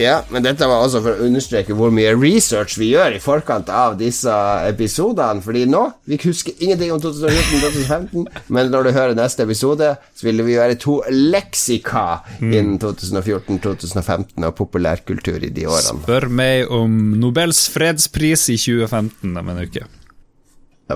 [0.00, 3.68] Ja, men dette var også for å understreke hvor mye research vi gjør i forkant
[3.72, 4.32] av disse
[4.66, 5.42] episodene.
[5.44, 10.42] Fordi nå Vi husker ingenting om 2014-2015, men når du hører neste episode, så vil
[10.46, 16.02] vi være to leksika innen 2014-2015 og populærkultur i de årene.
[16.02, 19.86] Spør meg om Nobels fredspris i 2015 om en uke.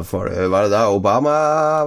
[0.02, 1.34] Får du- Var det da Obama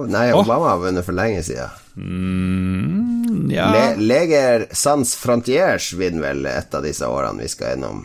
[0.08, 0.30] Nei.
[0.32, 1.68] Obama har vunnet for lenge siden.
[1.98, 8.04] Mm, ja Le Leger Sans Frontiers vinner vel et av disse årene vi skal gjennom.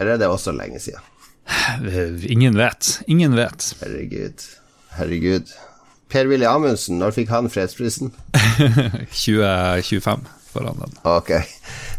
[0.00, 1.00] Eller er det også lenge siden?
[1.46, 3.00] Eh, Ingen vet.
[3.06, 3.74] Ingen vet.
[3.82, 4.42] Herregud.
[4.96, 5.52] Herregud.
[6.10, 8.12] Per-Willy Amundsen, når fikk han fredsprisen?
[9.10, 10.20] 2025
[10.52, 10.92] foran den.
[11.04, 11.30] Ok.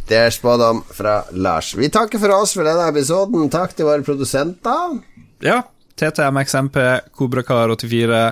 [0.07, 1.73] Det er spådom fra Lars.
[1.75, 3.49] Vi takker for oss for denne episoden.
[3.53, 4.97] Takk til våre produsenter.
[5.43, 5.61] Ja.
[5.99, 6.77] TTMXMP,
[7.17, 8.23] Kobrakar84,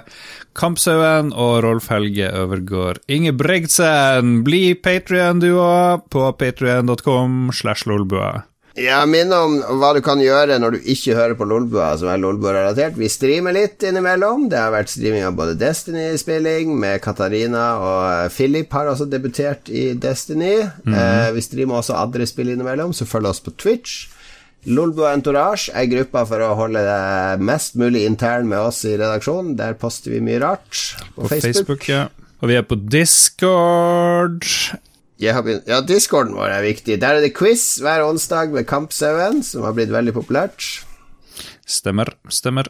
[0.55, 4.41] Kampsauen og Rolf Helge Øvergård Ingebrigtsen.
[4.47, 8.45] Bli Patrion du òg, på patrion.com slash lolbua.
[8.75, 12.19] Ja, minn om hva du kan gjøre når du ikke hører på Lolbua, som er
[12.19, 12.97] Lolbua-relatert.
[12.99, 14.49] Vi streamer litt innimellom.
[14.51, 19.93] Det har vært streaming av både Destiny-spilling med Katarina, og Philip har også debutert i
[19.95, 20.57] Destiny.
[20.91, 24.09] eh, vi streamer også andre spill innimellom, så følg oss på Twitch.
[24.65, 29.53] Lolbua Entourage er gruppa for å holde det mest mulig intern med oss i redaksjonen.
[29.59, 30.71] Der poster vi mye rart
[31.13, 31.53] på, På Facebook.
[31.53, 32.07] Facebook, ja.
[32.41, 34.41] Og vi er på Discord.
[35.15, 36.97] Begynt, ja, Discorden vår er viktig.
[37.01, 40.65] Der er det quiz hver onsdag med Kampsauen, som har blitt veldig populært.
[41.65, 42.67] Stemmer, stemmer.